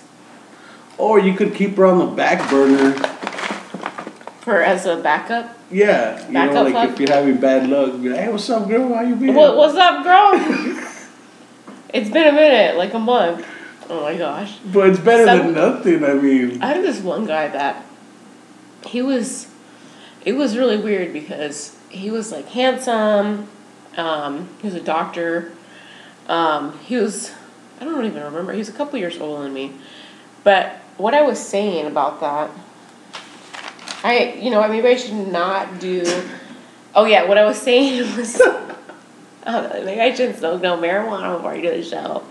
Or 0.97 1.19
you 1.19 1.33
could 1.33 1.55
keep 1.55 1.75
her 1.77 1.85
on 1.85 1.99
the 1.99 2.05
back 2.05 2.49
burner. 2.49 2.93
For 4.45 4.61
as 4.61 4.85
a 4.85 4.97
backup. 4.97 5.57
Yeah, 5.71 6.23
you 6.27 6.31
know, 6.31 6.45
Backup 6.45 6.63
like 6.65 6.73
fuck? 6.73 6.89
if 6.91 6.99
you're 6.99 7.09
having 7.11 7.37
bad 7.37 7.67
luck, 7.67 7.99
be 7.99 8.09
like, 8.09 8.19
hey, 8.19 8.31
what's 8.31 8.47
up, 8.51 8.67
girl? 8.69 8.93
How 8.93 9.01
you 9.01 9.15
been? 9.15 9.33
What, 9.33 9.57
what's 9.57 9.75
up, 9.75 10.03
girl? 10.03 10.33
it's 11.89 12.11
been 12.11 12.27
a 12.27 12.31
minute, 12.31 12.77
like 12.77 12.93
a 12.93 12.99
month. 12.99 13.45
Oh 13.89 14.03
my 14.03 14.15
gosh. 14.15 14.59
But 14.71 14.89
it's 14.89 14.99
better 14.99 15.25
Some- 15.25 15.53
than 15.53 15.53
nothing. 15.55 16.05
I 16.05 16.13
mean, 16.13 16.61
I 16.61 16.67
had 16.67 16.83
this 16.83 16.99
one 17.01 17.25
guy 17.25 17.47
that 17.47 17.83
he 18.85 19.01
was 19.01 19.47
it 20.23 20.33
was 20.33 20.55
really 20.55 20.77
weird 20.77 21.11
because 21.11 21.75
he 21.89 22.11
was 22.11 22.31
like 22.31 22.47
handsome, 22.49 23.47
um, 23.97 24.47
he 24.61 24.67
was 24.67 24.75
a 24.75 24.81
doctor, 24.81 25.53
um, 26.27 26.77
he 26.79 26.97
was 26.97 27.31
I 27.81 27.85
don't 27.85 28.05
even 28.05 28.23
remember, 28.23 28.53
he 28.53 28.59
was 28.59 28.69
a 28.69 28.73
couple 28.73 28.99
years 28.99 29.17
older 29.17 29.41
than 29.43 29.53
me. 29.55 29.73
But 30.43 30.73
what 30.97 31.15
I 31.15 31.23
was 31.23 31.43
saying 31.43 31.87
about 31.87 32.19
that 32.19 32.51
I 34.05 34.33
you 34.33 34.51
know, 34.51 34.67
maybe 34.67 34.87
I 34.87 34.95
should 34.95 35.13
not 35.13 35.79
do 35.79 36.03
oh 36.93 37.05
yeah, 37.05 37.27
what 37.27 37.37
I 37.37 37.45
was 37.45 37.59
saying 37.59 38.15
was 38.17 38.39
I 39.45 39.51
know, 39.51 39.83
maybe 39.83 40.01
I 40.01 40.13
shouldn't 40.13 40.37
smoke 40.37 40.61
no 40.61 40.77
marijuana 40.77 41.37
before 41.37 41.51
I 41.51 41.61
do 41.61 41.69
the 41.69 41.83
show. 41.83 42.23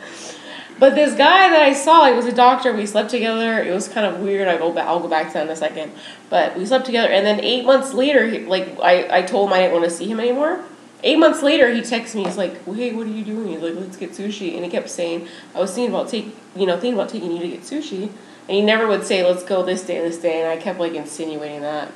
But 0.78 0.96
this 0.96 1.14
guy 1.14 1.50
that 1.50 1.62
I 1.62 1.72
saw, 1.72 2.06
he 2.06 2.14
was 2.14 2.26
a 2.26 2.32
doctor. 2.32 2.72
We 2.72 2.84
slept 2.86 3.10
together. 3.10 3.62
It 3.62 3.72
was 3.72 3.86
kind 3.86 4.06
of 4.06 4.20
weird. 4.20 4.48
I 4.48 4.56
go 4.56 4.72
back. 4.72 4.86
I'll 4.86 4.98
go 4.98 5.08
back 5.08 5.28
to 5.28 5.34
that 5.34 5.46
in 5.46 5.50
a 5.50 5.56
second. 5.56 5.92
But 6.30 6.58
we 6.58 6.66
slept 6.66 6.84
together, 6.84 7.08
and 7.08 7.24
then 7.24 7.40
eight 7.40 7.64
months 7.64 7.94
later, 7.94 8.26
he, 8.28 8.40
like 8.40 8.76
I, 8.82 9.18
I 9.18 9.22
told 9.22 9.48
him 9.48 9.52
I 9.52 9.60
didn't 9.60 9.72
want 9.74 9.84
to 9.84 9.90
see 9.90 10.06
him 10.06 10.18
anymore. 10.18 10.64
Eight 11.04 11.18
months 11.18 11.42
later, 11.42 11.72
he 11.72 11.82
texts 11.82 12.16
me. 12.16 12.24
He's 12.24 12.36
like, 12.36 12.64
"Hey, 12.64 12.92
what 12.92 13.06
are 13.06 13.10
you 13.10 13.24
doing?" 13.24 13.48
He's 13.48 13.60
like, 13.60 13.74
"Let's 13.76 13.96
get 13.96 14.12
sushi." 14.12 14.54
And 14.56 14.64
he 14.64 14.70
kept 14.70 14.90
saying, 14.90 15.28
"I 15.54 15.60
was 15.60 15.72
thinking 15.72 15.94
about 15.94 16.08
take, 16.08 16.34
you 16.56 16.66
know, 16.66 16.74
thinking 16.74 16.94
about 16.94 17.08
taking 17.08 17.30
you 17.30 17.40
to 17.40 17.48
get 17.48 17.60
sushi." 17.60 18.10
And 18.48 18.56
he 18.56 18.62
never 18.62 18.86
would 18.86 19.04
say, 19.04 19.24
"Let's 19.24 19.42
go 19.42 19.62
this 19.62 19.82
day, 19.82 20.00
this 20.00 20.18
day." 20.18 20.40
And 20.40 20.48
I 20.48 20.56
kept 20.56 20.78
like 20.78 20.94
insinuating 20.94 21.62
that. 21.62 21.90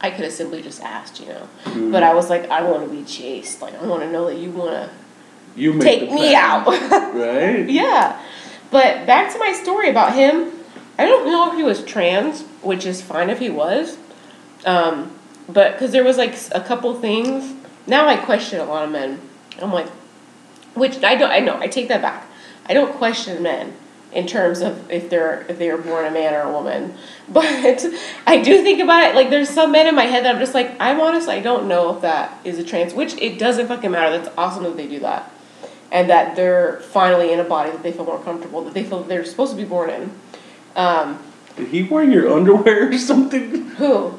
I 0.00 0.10
could 0.10 0.24
have 0.24 0.32
simply 0.32 0.62
just 0.62 0.80
asked, 0.82 1.20
you 1.20 1.26
know. 1.26 1.48
Mm-hmm. 1.64 1.90
But 1.90 2.02
I 2.02 2.14
was 2.14 2.30
like, 2.30 2.48
I 2.50 2.62
want 2.62 2.88
to 2.88 2.94
be 2.94 3.04
chased. 3.04 3.60
Like 3.60 3.74
I 3.74 3.84
want 3.84 4.02
to 4.02 4.10
know 4.10 4.26
that 4.26 4.38
you 4.38 4.50
want 4.50 4.70
to 4.70 4.90
you 5.56 5.78
take 5.80 6.10
me 6.10 6.34
out. 6.34 6.66
right? 7.14 7.68
Yeah. 7.68 8.20
But 8.70 9.06
back 9.06 9.32
to 9.32 9.38
my 9.38 9.52
story 9.52 9.90
about 9.90 10.14
him. 10.14 10.52
I 10.98 11.04
don't 11.04 11.26
know 11.26 11.50
if 11.50 11.56
he 11.56 11.62
was 11.62 11.84
trans, 11.84 12.42
which 12.62 12.84
is 12.84 13.00
fine 13.00 13.30
if 13.30 13.38
he 13.38 13.50
was. 13.50 13.96
Um, 14.64 15.12
but 15.48 15.72
because 15.72 15.92
there 15.92 16.04
was 16.04 16.16
like 16.16 16.36
a 16.52 16.60
couple 16.60 16.94
things. 17.00 17.54
Now 17.86 18.06
I 18.06 18.16
question 18.16 18.60
a 18.60 18.64
lot 18.64 18.84
of 18.84 18.90
men. 18.90 19.20
I'm 19.60 19.72
like, 19.72 19.88
which 20.74 21.02
I 21.02 21.14
don't. 21.14 21.30
I 21.30 21.40
know. 21.40 21.58
I 21.58 21.66
take 21.66 21.88
that 21.88 22.02
back. 22.02 22.26
I 22.66 22.74
don't 22.74 22.94
question 22.94 23.42
men. 23.42 23.74
In 24.12 24.26
terms 24.26 24.60
of 24.60 24.90
if 24.90 25.10
they're 25.10 25.44
if 25.48 25.58
they 25.58 25.70
were 25.70 25.78
born 25.78 26.04
a 26.04 26.10
man 26.10 26.34
or 26.34 26.40
a 26.42 26.52
woman. 26.52 26.94
But 27.30 27.84
I 28.26 28.40
do 28.40 28.62
think 28.62 28.80
about 28.80 29.04
it 29.10 29.14
like 29.14 29.28
there's 29.28 29.50
some 29.50 29.70
men 29.70 29.86
in 29.86 29.94
my 29.94 30.04
head 30.04 30.24
that 30.24 30.34
I'm 30.34 30.40
just 30.40 30.54
like 30.54 30.74
I'm 30.80 30.98
honest 30.98 31.28
I 31.28 31.40
don't 31.40 31.68
know 31.68 31.94
if 31.94 32.00
that 32.00 32.38
is 32.42 32.58
a 32.58 32.64
trans 32.64 32.94
which 32.94 33.14
it 33.20 33.38
doesn't 33.38 33.66
fucking 33.68 33.90
matter. 33.90 34.16
That's 34.16 34.34
awesome 34.38 34.62
that 34.64 34.76
they 34.78 34.86
do 34.88 35.00
that. 35.00 35.30
And 35.92 36.08
that 36.08 36.36
they're 36.36 36.80
finally 36.80 37.32
in 37.32 37.40
a 37.40 37.44
body 37.44 37.70
that 37.70 37.82
they 37.82 37.92
feel 37.92 38.04
more 38.06 38.18
comfortable, 38.22 38.62
that 38.64 38.74
they 38.74 38.84
feel 38.84 39.02
they're 39.02 39.24
supposed 39.24 39.52
to 39.52 39.56
be 39.56 39.64
born 39.64 39.90
in. 39.90 40.10
Um, 40.76 41.18
Did 41.56 41.68
he 41.68 41.82
wear 41.82 42.04
your 42.04 42.32
underwear 42.32 42.88
or 42.90 42.98
something? 43.12 43.70
who? 43.76 44.18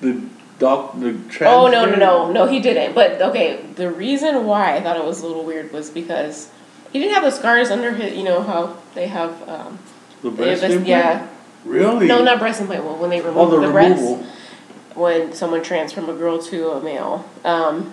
The 0.00 0.22
doc, 0.58 0.98
the 0.98 1.12
trans. 1.28 1.54
Oh 1.54 1.66
no 1.68 1.84
no 1.84 1.96
no 1.96 2.32
no 2.32 2.46
he 2.46 2.60
didn't. 2.60 2.94
But 2.94 3.20
okay, 3.20 3.60
the 3.74 3.90
reason 3.90 4.46
why 4.46 4.76
I 4.76 4.80
thought 4.80 4.96
it 4.96 5.04
was 5.04 5.20
a 5.20 5.26
little 5.26 5.44
weird 5.44 5.72
was 5.72 5.90
because 5.90 6.50
he 6.92 6.98
didn't 7.00 7.14
have 7.14 7.24
the 7.24 7.30
scars 7.30 7.70
under 7.70 7.92
his. 7.92 8.14
You 8.16 8.24
know 8.24 8.42
how 8.42 8.76
they 8.94 9.06
have. 9.08 9.48
Um, 9.48 9.78
The 10.22 10.30
they 10.30 10.36
breast 10.36 10.62
have 10.62 10.70
this- 10.70 10.78
implant? 10.78 10.88
yeah. 10.88 11.26
Really? 11.64 12.06
No, 12.06 12.22
not 12.22 12.38
breast 12.38 12.60
implant. 12.60 12.84
Well, 12.84 12.96
when 12.96 13.10
they 13.10 13.20
remove 13.20 13.36
Oh, 13.38 13.50
the 13.60 13.66
the, 13.66 13.72
breast, 13.72 14.24
when 14.94 15.32
someone 15.32 15.62
trans 15.62 15.92
from 15.92 16.08
a 16.08 16.14
girl 16.14 16.38
to 16.42 16.70
a 16.70 16.80
male, 16.80 17.24
um, 17.44 17.92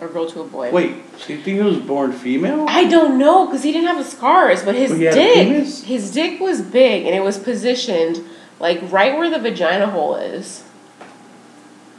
or 0.00 0.08
girl 0.08 0.28
to 0.28 0.40
a 0.40 0.44
boy. 0.44 0.70
Wait, 0.72 0.94
so 1.16 1.32
you 1.32 1.40
think 1.40 1.56
he 1.58 1.62
was 1.62 1.78
born 1.78 2.12
female? 2.12 2.66
I 2.68 2.84
don't 2.84 3.16
know 3.16 3.46
because 3.46 3.62
he 3.62 3.72
didn't 3.72 3.86
have 3.88 3.98
the 3.98 4.04
scars, 4.10 4.62
but 4.62 4.74
his 4.74 4.90
But 4.90 4.98
he 4.98 5.04
had 5.04 5.14
a 5.14 5.16
dick, 5.16 5.64
his 5.84 6.10
dick 6.12 6.40
was 6.40 6.60
big 6.60 7.06
and 7.06 7.14
it 7.14 7.22
was 7.22 7.38
positioned 7.38 8.22
like 8.60 8.80
right 8.90 9.16
where 9.16 9.30
the 9.30 9.38
vagina 9.38 9.86
hole 9.86 10.16
is. 10.16 10.64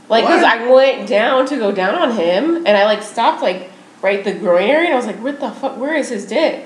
Like, 0.09 0.25
cause 0.25 0.43
I 0.43 0.67
went 0.71 1.07
down 1.09 1.45
to 1.47 1.57
go 1.57 1.71
down 1.71 1.95
on 1.95 2.11
him, 2.15 2.57
and 2.57 2.69
I 2.77 2.85
like 2.85 3.01
stopped 3.03 3.41
like 3.41 3.71
right 4.01 4.23
the 4.23 4.33
groin 4.33 4.69
area, 4.69 4.85
and 4.85 4.93
I 4.93 4.97
was 4.97 5.05
like, 5.05 5.21
"What 5.23 5.39
the 5.39 5.51
fuck? 5.51 5.77
Where 5.77 5.95
is 5.95 6.09
his 6.09 6.25
dick?" 6.25 6.65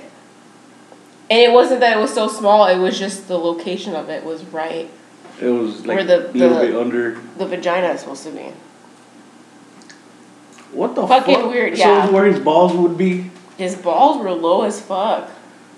And 1.30 1.40
it 1.40 1.52
wasn't 1.54 1.80
that 1.80 1.98
it 1.98 2.00
was 2.02 2.14
so 2.14 2.28
small; 2.28 2.66
it 2.68 2.78
was 2.78 2.98
just 3.00 3.28
the 3.28 3.38
location 3.38 3.96
of 3.96 4.10
it 4.10 4.24
was 4.24 4.44
right. 4.46 4.90
It 5.42 5.50
was 5.50 5.86
like 5.86 5.98
Where 5.98 6.04
the- 6.04 6.30
a 6.30 6.34
little 6.34 6.60
bit 6.60 6.76
under. 6.76 7.18
The 7.38 7.46
vagina 7.48 7.88
is 7.90 8.02
supposed 8.02 8.24
to 8.26 8.32
be. 8.32 8.52
What 10.72 10.96
the 10.96 11.06
Fucking 11.06 11.36
fuck? 11.36 11.50
weird, 11.52 11.78
So 11.78 11.84
yeah. 11.84 12.10
where 12.10 12.26
his 12.26 12.40
balls 12.40 12.74
would 12.74 12.98
be? 12.98 13.30
His 13.58 13.76
balls 13.76 14.18
were 14.24 14.32
low 14.32 14.62
as 14.64 14.80
fuck. 14.82 15.30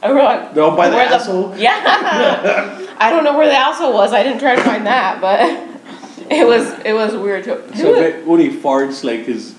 I 0.04 0.12
like, 0.12 0.54
They're 0.54 0.70
by 0.72 0.90
the 0.90 0.98
asshole? 0.98 1.56
Yeah. 1.58 2.80
I 3.00 3.10
don't 3.10 3.24
know 3.24 3.36
where 3.38 3.48
the 3.48 3.56
asshole 3.56 3.94
was. 3.94 4.14
I 4.14 4.22
didn't 4.22 4.40
try 4.40 4.56
to 4.56 4.62
find 4.62 4.86
that, 4.86 5.20
but 5.22 5.40
it 6.32 6.46
was 6.46 6.70
it 6.86 6.94
was 6.94 7.16
weird. 7.16 7.46
To, 7.46 7.76
So 7.78 7.94
that 7.96 8.26
when 8.28 8.40
he 8.40 8.50
farts, 8.50 9.04
like 9.04 9.22
his 9.26 9.56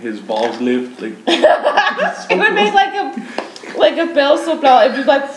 his 0.00 0.20
balls 0.20 0.60
lift, 0.60 1.00
like 1.00 1.14
it 1.26 2.38
would 2.38 2.54
make 2.54 2.74
like 2.74 2.94
a 2.94 3.78
like 3.78 3.98
a 3.98 4.06
bell 4.14 4.38
soplar. 4.38 4.84
It'd 4.86 4.96
be 4.96 5.04
like 5.04 5.28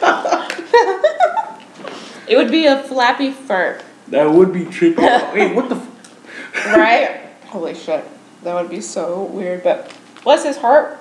it 2.28 2.36
would 2.36 2.50
be 2.50 2.66
a 2.66 2.82
flappy 2.84 3.30
fart, 3.32 3.82
that 4.08 4.30
would 4.30 4.52
be 4.52 4.64
trippy. 4.64 4.96
Wait, 5.34 5.54
what 5.54 5.68
the? 5.68 5.76
F- 5.76 6.66
right? 6.76 7.20
Holy 7.46 7.74
shit, 7.74 8.04
that 8.42 8.54
would 8.54 8.70
be 8.70 8.80
so 8.80 9.22
weird. 9.24 9.62
But 9.62 9.92
bless 10.22 10.44
his 10.44 10.56
heart, 10.58 10.98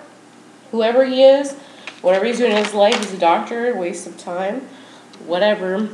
whoever 0.71 1.05
he 1.05 1.23
is, 1.23 1.53
whatever 2.01 2.25
he's 2.25 2.37
doing 2.37 2.51
in 2.51 2.63
his 2.63 2.73
life, 2.73 2.97
he's 2.99 3.13
a 3.13 3.17
doctor. 3.17 3.75
Waste 3.75 4.07
of 4.07 4.17
time, 4.17 4.67
whatever. 5.25 5.89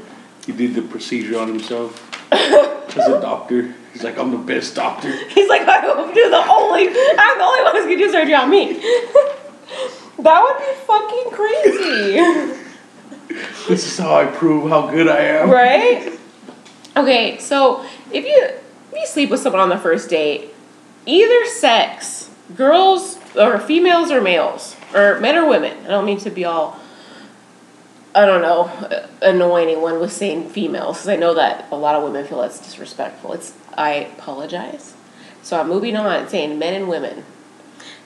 he 0.45 0.51
did 0.51 0.75
the 0.75 0.81
procedure 0.81 1.39
on 1.39 1.47
himself 1.47 2.09
as 2.31 3.07
a 3.07 3.21
doctor. 3.21 3.75
He's 3.93 4.03
like, 4.03 4.17
I'm 4.17 4.31
the 4.31 4.37
best 4.37 4.75
doctor. 4.75 5.11
He's 5.29 5.47
like, 5.47 5.61
I 5.61 5.85
will 5.85 6.11
do 6.13 6.29
the 6.29 6.45
only, 6.49 6.87
I'm 6.87 7.37
the 7.37 7.43
only 7.43 7.63
one 7.63 7.75
who's 7.75 7.83
gonna 7.85 7.97
do 7.97 8.11
surgery 8.11 8.33
on 8.33 8.49
me. 8.49 8.73
that 10.19 10.41
would 10.43 10.57
be 10.59 10.73
fucking 10.85 11.31
crazy. 11.31 12.59
This 13.67 13.87
is 13.87 13.97
how 13.97 14.13
I 14.15 14.25
prove 14.25 14.69
how 14.69 14.91
good 14.91 15.07
I 15.07 15.17
am. 15.19 15.49
right? 15.49 16.19
Okay, 16.95 17.37
so 17.39 17.83
if 18.11 18.25
you 18.25 18.43
if 18.91 18.99
you 18.99 19.07
sleep 19.07 19.31
with 19.31 19.39
someone 19.39 19.61
on 19.61 19.69
the 19.69 19.77
first 19.77 20.09
date, 20.09 20.53
either 21.07 21.45
sex, 21.45 22.29
girls 22.55 23.17
or 23.35 23.57
females 23.57 24.11
or 24.11 24.21
males, 24.21 24.75
or 24.93 25.19
men 25.19 25.35
or 25.35 25.47
women. 25.47 25.75
I 25.85 25.87
don't 25.87 26.05
mean 26.05 26.19
to 26.19 26.29
be 26.29 26.45
all 26.45 26.77
I 28.15 28.25
don't 28.25 28.41
know, 28.41 28.65
uh, 28.65 29.07
annoy 29.21 29.63
anyone 29.63 29.99
with 29.99 30.11
saying 30.11 30.49
females, 30.49 30.97
because 30.97 31.09
I 31.09 31.15
know 31.15 31.33
that 31.33 31.67
a 31.71 31.75
lot 31.75 31.95
of 31.95 32.03
women 32.03 32.25
feel 32.25 32.41
that's 32.41 32.59
disrespectful. 32.59 33.33
It's 33.33 33.53
I 33.75 33.91
apologize. 34.17 34.93
So 35.41 35.59
I'm 35.59 35.67
moving 35.67 35.95
on, 35.95 36.27
saying 36.29 36.57
men 36.59 36.73
and 36.73 36.87
women. 36.87 37.25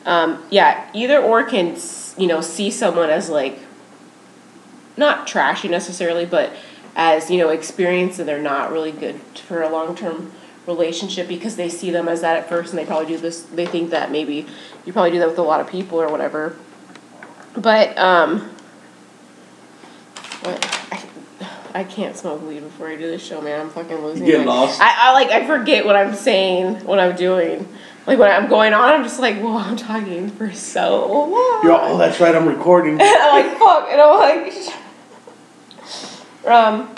Um, 0.06 0.44
yeah, 0.50 0.90
either 0.94 1.22
or 1.22 1.44
can 1.44 1.78
you 2.18 2.28
know 2.28 2.42
see 2.42 2.72
someone 2.72 3.10
as 3.10 3.30
like 3.30 3.60
not 4.96 5.28
trashy 5.28 5.68
necessarily, 5.68 6.26
but 6.26 6.52
as 6.96 7.30
you 7.30 7.38
know, 7.38 7.50
experienced 7.50 8.20
and 8.20 8.28
they're 8.28 8.42
not 8.42 8.72
really 8.72 8.92
good 8.92 9.16
for 9.46 9.62
a 9.62 9.70
long 9.70 9.96
term 9.96 10.32
relationship 10.66 11.28
because 11.28 11.56
they 11.56 11.70
see 11.70 11.92
them 11.92 12.08
as 12.08 12.22
that 12.22 12.38
at 12.38 12.50
first, 12.50 12.72
and 12.72 12.80
they 12.80 12.86
probably 12.86 13.08
do 13.08 13.18
this. 13.18 13.44
They 13.44 13.66
think 13.66 13.92
that 13.92 14.12
maybe 14.12 14.48
you 14.86 14.94
probably 14.94 15.12
do 15.12 15.20
that 15.20 15.30
with 15.30 15.38
a 15.38 15.44
lot 15.44 15.62
of 15.62 15.68
people 15.68 16.02
or 16.02 16.10
whatever. 16.10 16.56
But 17.56 17.98
um, 17.98 18.50
I, 20.48 21.04
I 21.74 21.84
can't 21.84 22.16
smoke 22.16 22.42
weed 22.48 22.62
before 22.62 22.88
I 22.88 22.96
do 22.96 23.04
this 23.10 23.24
show, 23.26 23.42
man. 23.42 23.60
I'm 23.60 23.70
fucking 23.70 23.98
losing. 23.98 24.26
You 24.26 24.34
get 24.38 24.46
my- 24.46 24.54
lost. 24.54 24.82
I, 24.82 25.10
I 25.10 25.14
like 25.14 25.30
I 25.30 25.46
forget 25.46 25.86
what 25.86 25.96
I'm 25.96 26.16
saying, 26.16 26.86
what 26.86 27.00
I'm 27.00 27.16
doing. 27.16 27.68
Like 28.06 28.20
when 28.20 28.32
I'm 28.32 28.48
going 28.48 28.74
on, 28.74 28.94
I'm 28.94 29.04
just 29.04 29.20
like, 29.20 29.38
whoa, 29.38 29.58
I'm 29.58 29.76
talking 29.76 30.30
for 30.30 30.52
so 30.54 31.06
long. 31.12 31.60
You're, 31.64 31.74
oh, 31.78 31.98
that's 31.98 32.20
right, 32.22 32.34
I'm 32.34 32.48
recording. 32.48 32.98
I'm 33.02 33.46
like, 33.48 33.58
fuck, 33.60 33.90
and 33.92 34.00
I'm 34.00 34.18
like, 34.18 34.54
um, 36.46 36.96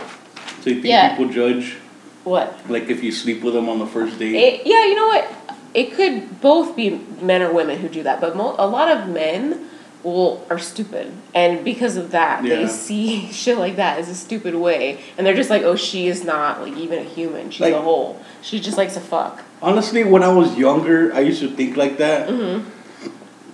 So 0.62 0.70
you 0.70 0.76
think 0.76 0.86
Yeah. 0.86 1.18
people 1.18 1.32
judge, 1.34 1.78
what? 2.24 2.70
like 2.70 2.90
if 2.90 3.04
you 3.04 3.12
sleep 3.12 3.42
with 3.42 3.56
them 3.56 3.70
on 3.70 3.80
the 3.80 3.88
first 3.88 4.20
date? 4.20 4.36
It, 4.36 4.68
yeah, 4.68 4.86
you 4.86 4.94
know 4.96 5.08
what? 5.08 5.32
It 5.74 5.94
could 5.94 6.42
both 6.42 6.76
be 6.76 6.92
men 7.22 7.42
or 7.42 7.52
women 7.54 7.80
who 7.80 7.90
do 7.90 8.04
that, 8.04 8.22
but 8.22 8.36
mo- 8.36 8.56
a 8.60 8.68
lot 8.68 8.90
of 8.96 9.08
men 9.10 9.68
will 10.04 10.46
are 10.50 10.60
stupid, 10.60 11.12
and 11.36 11.64
because 11.66 11.98
of 11.98 12.12
that, 12.12 12.44
Yeah. 12.44 12.56
they 12.56 12.68
see 12.68 13.28
shit 13.32 13.58
like 13.58 13.76
that 13.78 14.00
as 14.00 14.08
a 14.10 14.16
stupid 14.16 14.56
way, 14.56 15.00
and 15.18 15.26
they're 15.28 15.36
just 15.36 15.50
like, 15.50 15.64
oh, 15.64 15.76
she 15.76 16.08
is 16.08 16.24
not 16.24 16.62
like 16.62 16.78
even 16.78 17.00
a 17.00 17.04
human. 17.04 17.52
She's 17.52 17.62
Like- 17.62 17.74
a 17.74 17.82
whole. 17.82 18.20
She 18.42 18.60
just 18.60 18.78
likes 18.78 18.94
to 18.94 19.02
fuck. 19.02 19.44
Honestly, 19.62 20.04
when 20.06 20.24
I 20.24 20.30
was 20.32 20.56
younger, 20.58 21.14
I 21.14 21.20
used 21.20 21.42
to 21.42 21.50
think 21.50 21.76
like 21.76 21.98
that. 21.98 22.30
Mm-hmm. 22.30 22.70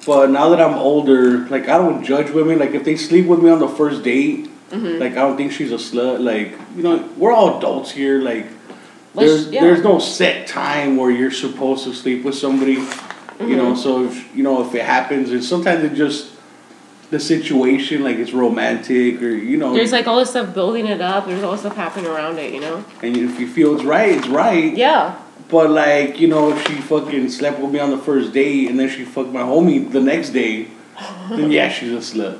But 0.05 0.29
now 0.29 0.49
that 0.49 0.61
I'm 0.61 0.75
older, 0.75 1.39
like 1.49 1.63
I 1.67 1.77
don't 1.79 2.03
judge 2.03 2.29
women. 2.29 2.59
Like 2.59 2.71
if 2.71 2.83
they 2.83 2.95
sleep 2.95 3.25
with 3.25 3.41
me 3.41 3.49
on 3.49 3.59
the 3.59 3.67
first 3.69 4.03
date, 4.03 4.49
Mm-hmm. 4.71 4.99
like 4.99 5.11
I 5.11 5.21
don't 5.21 5.37
think 5.37 5.51
she's 5.51 5.71
a 5.71 5.75
slut. 5.75 6.19
Like 6.23 6.53
you 6.75 6.81
know, 6.83 7.07
we're 7.17 7.31
all 7.31 7.57
adults 7.59 7.91
here. 7.91 8.19
Like 8.19 8.47
Let's- 9.13 9.31
there's 9.45 9.49
yeah. 9.51 9.61
there's 9.61 9.83
no 9.83 9.99
set 9.99 10.47
time 10.47 10.97
where 10.97 11.11
you're 11.11 11.31
supposed 11.31 11.83
to 11.85 11.93
sleep 11.93 12.23
with 12.25 12.35
somebody. 12.35 12.73
You 12.73 12.81
Mm-hmm. 12.81 13.55
know, 13.57 13.75
so 13.75 14.05
if 14.05 14.35
you 14.35 14.43
know 14.43 14.65
if 14.67 14.73
it 14.75 14.83
happens, 14.85 15.31
and 15.31 15.43
sometimes 15.43 15.83
it 15.83 15.93
just 15.93 16.31
the 17.15 17.19
situation, 17.21 18.03
like 18.03 18.17
it's 18.17 18.33
romantic 18.33 19.21
or 19.21 19.29
you 19.29 19.55
know, 19.55 19.73
There's 19.73 19.93
like 19.93 20.05
all 20.05 20.19
this 20.19 20.31
stuff 20.31 20.53
building 20.53 20.85
it 20.85 20.99
up. 20.99 21.27
There's 21.27 21.43
all 21.43 21.53
this 21.53 21.61
stuff 21.61 21.75
happening 21.75 22.07
around 22.07 22.37
it. 22.39 22.53
You 22.53 22.59
know? 22.59 22.85
and 23.01 23.15
if 23.15 23.39
you 23.39 23.47
feel 23.47 23.75
it's 23.75 23.85
right, 23.85 24.11
it's 24.17 24.27
right. 24.27 24.75
Yeah. 24.75 25.21
But 25.47 25.69
like, 25.69 26.19
you 26.19 26.27
know, 26.27 26.51
if 26.51 26.67
she 26.67 26.75
fucking 26.75 27.29
slept 27.29 27.59
with 27.59 27.71
me 27.71 27.79
on 27.79 27.91
the 27.91 27.97
first 27.97 28.33
date 28.33 28.69
and 28.69 28.77
then 28.77 28.89
she 28.89 29.05
fucked 29.05 29.29
my 29.29 29.43
homie 29.43 29.89
the 29.89 30.01
next 30.01 30.31
day, 30.31 30.67
then 31.29 31.51
yeah, 31.57 31.69
she's 31.69 31.93
a 31.93 31.97
slut. 31.97 32.37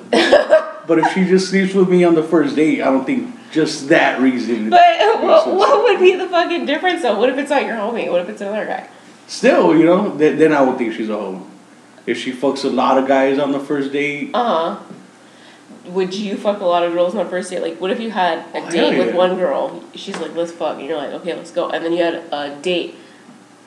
but 0.87 0.99
if 0.99 1.13
she 1.13 1.23
just 1.23 1.49
sleeps 1.49 1.73
with 1.73 1.87
me 1.87 2.03
on 2.03 2.15
the 2.15 2.23
first 2.23 2.55
date, 2.55 2.81
I 2.81 2.85
don't 2.85 3.05
think 3.05 3.33
just 3.51 3.87
that 3.89 4.19
reason. 4.19 4.71
But 4.71 4.81
what, 5.23 5.55
what 5.55 5.83
would 5.83 5.99
be 5.99 6.15
the 6.15 6.27
fucking 6.27 6.65
difference 6.65 7.01
though? 7.03 7.17
What 7.17 7.29
if 7.29 7.37
it's 7.37 7.49
not 7.49 7.63
your 7.63 7.75
homie? 7.75 8.11
What 8.11 8.21
if 8.21 8.29
it's 8.29 8.41
another 8.41 8.65
guy? 8.65 8.89
Still, 9.27 9.75
you 9.75 9.85
know, 9.85 10.17
th- 10.17 10.37
then 10.37 10.51
I 10.51 10.61
would 10.61 10.77
think 10.77 10.93
she's 10.93 11.09
a 11.09 11.13
hoe. 11.13 11.47
If 12.05 12.17
she 12.19 12.31
fucks 12.31 12.63
a 12.65 12.69
lot 12.69 12.97
of 12.97 13.07
guys 13.07 13.39
on 13.39 13.51
the 13.51 13.59
first 13.59 13.91
date, 13.91 14.31
Uh 14.33 14.75
huh. 14.77 14.83
Would 15.87 16.15
you 16.15 16.35
fuck 16.35 16.61
a 16.61 16.65
lot 16.65 16.83
of 16.83 16.93
girls 16.93 17.13
on 17.13 17.23
the 17.23 17.29
first 17.29 17.51
date? 17.51 17.61
Like, 17.61 17.79
what 17.79 17.91
if 17.91 17.99
you 17.99 18.09
had 18.09 18.39
a 18.55 18.65
Oh, 18.65 18.69
date 18.71 18.97
with 18.97 19.09
yeah. 19.09 19.15
one 19.15 19.35
girl? 19.37 19.83
She's 19.93 20.17
like, 20.19 20.33
let's 20.35 20.51
fuck. 20.51 20.79
And 20.79 20.87
you're 20.87 20.97
like, 20.97 21.11
okay, 21.11 21.35
let's 21.35 21.51
go. 21.51 21.69
And 21.69 21.85
then 21.85 21.93
you 21.93 22.03
had 22.03 22.15
a 22.31 22.57
date, 22.61 22.95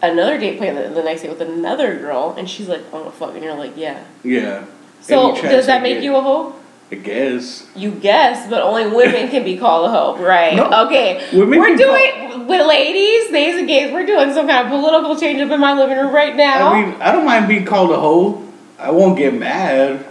another 0.02 0.36
date 0.36 0.58
planned 0.58 0.76
the, 0.78 0.88
the 0.88 1.02
next 1.04 1.22
day 1.22 1.28
with 1.28 1.40
another 1.40 1.96
girl, 1.96 2.34
and 2.36 2.50
she's 2.50 2.68
like, 2.68 2.82
I 2.92 2.96
want 2.96 3.04
to 3.06 3.12
fuck. 3.12 3.34
And 3.34 3.44
you're 3.44 3.54
like, 3.54 3.76
yeah. 3.76 4.02
yeah. 4.24 4.64
So, 5.00 5.32
does 5.40 5.66
that 5.66 5.80
make 5.82 5.94
get. 5.96 6.02
you 6.04 6.16
a 6.16 6.20
hoe? 6.20 6.56
I 6.90 6.96
guess. 6.96 7.68
You 7.76 7.92
guess, 7.92 8.48
but 8.50 8.62
only 8.62 8.88
women 8.88 9.28
can 9.28 9.44
be 9.44 9.56
called 9.56 9.86
a 9.86 9.90
hoe, 9.90 10.16
right? 10.24 10.56
No. 10.56 10.86
Okay. 10.86 11.24
Women 11.32 11.60
we're 11.60 11.76
doing, 11.76 12.28
with 12.30 12.37
ladies, 12.56 13.30
days 13.30 13.56
and 13.58 13.68
gays, 13.68 13.92
we're 13.92 14.06
doing 14.06 14.32
some 14.32 14.46
kind 14.46 14.66
of 14.66 14.70
political 14.72 15.16
change 15.18 15.40
up 15.40 15.50
in 15.50 15.60
my 15.60 15.74
living 15.74 15.98
room 15.98 16.14
right 16.14 16.34
now. 16.34 16.68
I 16.72 16.82
mean, 16.82 16.94
I 17.00 17.12
don't 17.12 17.24
mind 17.26 17.48
being 17.48 17.64
called 17.64 17.90
a 17.90 17.98
hoe. 18.00 18.42
I 18.78 18.90
won't 18.90 19.16
get 19.18 19.34
mad. 19.34 20.06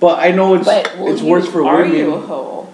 But 0.00 0.18
I 0.18 0.32
know 0.32 0.54
it's 0.54 0.64
but 0.66 0.96
well, 0.98 1.12
it's 1.12 1.22
you- 1.22 1.28
worse 1.28 1.46
for 1.48 1.64
are 1.64 1.82
women. 1.82 1.96
you 1.96 2.14
a 2.14 2.20
hoe? 2.20 2.68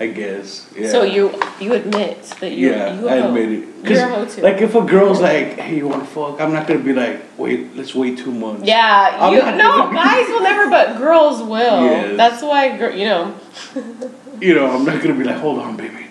I 0.00 0.08
guess. 0.08 0.68
Yeah. 0.76 0.88
So 0.90 1.02
you 1.04 1.40
you 1.60 1.72
admit 1.74 2.20
that 2.40 2.50
you 2.50 2.70
Yeah, 2.70 2.98
you 3.00 3.08
a 3.08 3.12
I 3.14 3.20
hoe. 3.20 3.28
admit 3.28 3.52
it. 3.52 3.90
You're 3.90 4.00
a 4.00 4.08
hoe 4.08 4.24
too. 4.24 4.42
Like 4.42 4.60
if 4.60 4.74
a 4.74 4.80
girl's 4.80 5.20
like, 5.20 5.56
"Hey, 5.58 5.76
you 5.76 5.86
wanna 5.86 6.04
fuck?" 6.04 6.40
I'm 6.40 6.52
not 6.52 6.66
gonna 6.66 6.80
be 6.80 6.92
like, 6.92 7.22
"Wait, 7.38 7.76
let's 7.76 7.94
wait 7.94 8.18
two 8.18 8.32
months." 8.32 8.64
yeah, 8.66 9.16
I'm 9.20 9.32
you 9.34 9.40
no 9.56 9.92
guys 9.92 10.26
will 10.28 10.42
never, 10.42 10.68
but 10.68 10.98
girls 10.98 11.42
will. 11.42 11.84
Yes. 11.90 12.16
That's 12.16 12.42
why 12.42 12.76
you 12.90 13.04
know. 13.04 13.34
You 14.40 14.54
know, 14.56 14.66
I'm 14.68 14.84
not 14.84 15.00
gonna 15.00 15.14
be 15.14 15.22
like, 15.24 15.36
"Hold 15.36 15.60
on, 15.60 15.76
baby, 15.76 16.03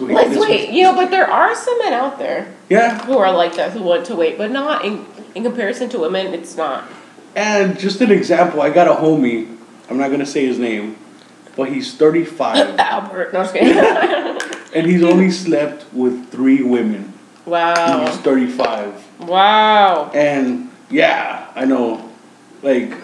wait." 0.00 0.14
Let's 0.14 0.38
wait. 0.48 0.70
You 0.70 0.84
know, 0.84 0.94
but 0.94 1.10
there 1.10 1.30
are 1.30 1.54
some 1.54 1.78
men 1.78 1.92
out 1.92 2.18
there 2.18 2.52
Yeah, 2.68 3.04
who 3.06 3.18
are 3.18 3.32
like 3.32 3.54
that 3.56 3.72
who 3.72 3.82
want 3.82 4.06
to 4.06 4.16
wait, 4.16 4.38
but 4.38 4.50
not 4.50 4.84
in 4.84 5.06
in 5.34 5.42
comparison 5.42 5.88
to 5.90 5.98
women. 5.98 6.32
It's 6.34 6.56
not. 6.56 6.84
and 7.36 7.78
just 7.78 8.00
an 8.00 8.10
example, 8.12 8.60
I 8.62 8.70
got 8.70 8.86
a 8.86 8.94
homie. 8.94 9.56
I'm 9.90 9.98
not 9.98 10.10
gonna 10.10 10.26
say 10.26 10.46
his 10.46 10.58
name, 10.58 10.96
but 11.56 11.68
he's 11.68 11.94
35 11.94 12.78
Albert. 12.78 13.32
No, 13.32 13.40
I'm 13.40 13.44
just 13.44 13.54
kidding. 13.54 13.76
and 14.74 14.86
he's 14.86 15.02
only 15.02 15.30
slept 15.30 15.84
with 15.92 16.30
three 16.30 16.62
women. 16.62 17.12
Wow. 17.46 18.06
He's 18.06 18.16
35, 18.18 19.04
Wow. 19.20 20.10
and 20.14 20.70
yeah, 20.90 21.50
I 21.54 21.64
know, 21.66 22.10
like. 22.62 22.94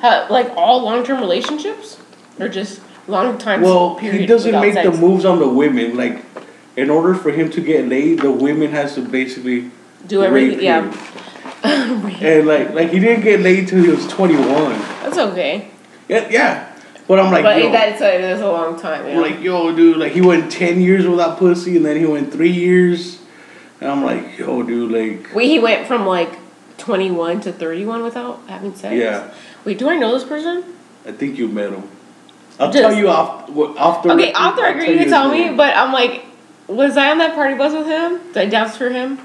How, 0.00 0.26
like 0.30 0.50
all 0.56 0.82
long 0.82 1.04
term 1.04 1.20
relationships, 1.20 1.98
or 2.40 2.48
just 2.48 2.80
long 3.08 3.38
time 3.38 3.62
Well, 3.62 3.98
he 3.98 4.26
doesn't 4.26 4.52
make 4.60 4.74
sex? 4.74 4.88
the 4.88 4.96
moves 4.96 5.24
on 5.24 5.38
the 5.38 5.48
women. 5.48 5.96
Like, 5.96 6.24
in 6.76 6.90
order 6.90 7.14
for 7.14 7.30
him 7.30 7.50
to 7.50 7.60
get 7.60 7.88
laid, 7.88 8.20
the 8.20 8.30
women 8.30 8.70
has 8.70 8.94
to 8.94 9.02
basically 9.02 9.70
Do 10.06 10.22
everything. 10.22 10.64
Yeah. 10.64 10.92
And 12.22 12.46
like, 12.46 12.70
like 12.74 12.90
he 12.90 12.98
didn't 12.98 13.22
get 13.22 13.40
laid 13.40 13.68
till 13.68 13.82
he 13.82 13.88
was 13.88 14.06
twenty 14.08 14.36
one. 14.36 14.78
That's 15.02 15.18
okay. 15.18 15.70
Yeah, 16.08 16.28
yeah. 16.28 16.72
But 17.06 17.20
I'm 17.20 17.30
like, 17.32 17.44
but 17.44 17.58
yo, 17.58 17.70
that's 17.70 18.00
a, 18.00 18.20
that's 18.20 18.42
a 18.42 18.50
long 18.50 18.78
time. 18.78 19.06
Yeah. 19.06 19.20
like, 19.20 19.40
yo, 19.40 19.74
dude, 19.74 19.96
like 19.96 20.12
he 20.12 20.20
went 20.20 20.50
ten 20.50 20.80
years 20.80 21.06
without 21.06 21.38
pussy, 21.38 21.76
and 21.76 21.84
then 21.86 21.96
he 21.96 22.06
went 22.06 22.32
three 22.32 22.50
years, 22.50 23.20
and 23.80 23.90
I'm 23.90 24.04
like, 24.04 24.38
yo, 24.38 24.62
dude, 24.62 24.90
like, 24.90 25.34
Wait, 25.34 25.48
he 25.48 25.58
went 25.58 25.86
from 25.86 26.06
like 26.06 26.38
21 26.78 27.40
to 27.42 27.52
31 27.52 28.02
without 28.02 28.40
having 28.48 28.74
sex? 28.74 28.94
Yeah. 28.94 29.32
Wait, 29.64 29.78
do 29.78 29.88
I 29.88 29.96
know 29.96 30.12
this 30.12 30.24
person? 30.24 30.64
I 31.06 31.12
think 31.12 31.38
you 31.38 31.48
met 31.48 31.72
him. 31.72 31.88
I'll 32.62 32.72
Just- 32.72 32.82
tell 32.82 32.94
you 32.94 33.08
off 33.08 33.48
what- 33.50 33.76
off 33.76 34.02
the. 34.02 34.12
Okay, 34.12 34.32
off 34.32 34.56
the 34.56 34.62
I'll 34.62 34.74
record, 34.74 34.88
you 34.88 34.98
can 34.98 35.08
tell 35.08 35.30
me, 35.30 35.46
name. 35.46 35.56
but 35.56 35.76
I'm 35.76 35.92
like, 35.92 36.24
was 36.68 36.96
I 36.96 37.10
on 37.10 37.18
that 37.18 37.34
party 37.34 37.54
bus 37.54 37.72
with 37.72 37.86
him? 37.86 38.20
Did 38.32 38.36
I 38.36 38.46
dance 38.46 38.76
for 38.76 38.88
him? 38.88 39.18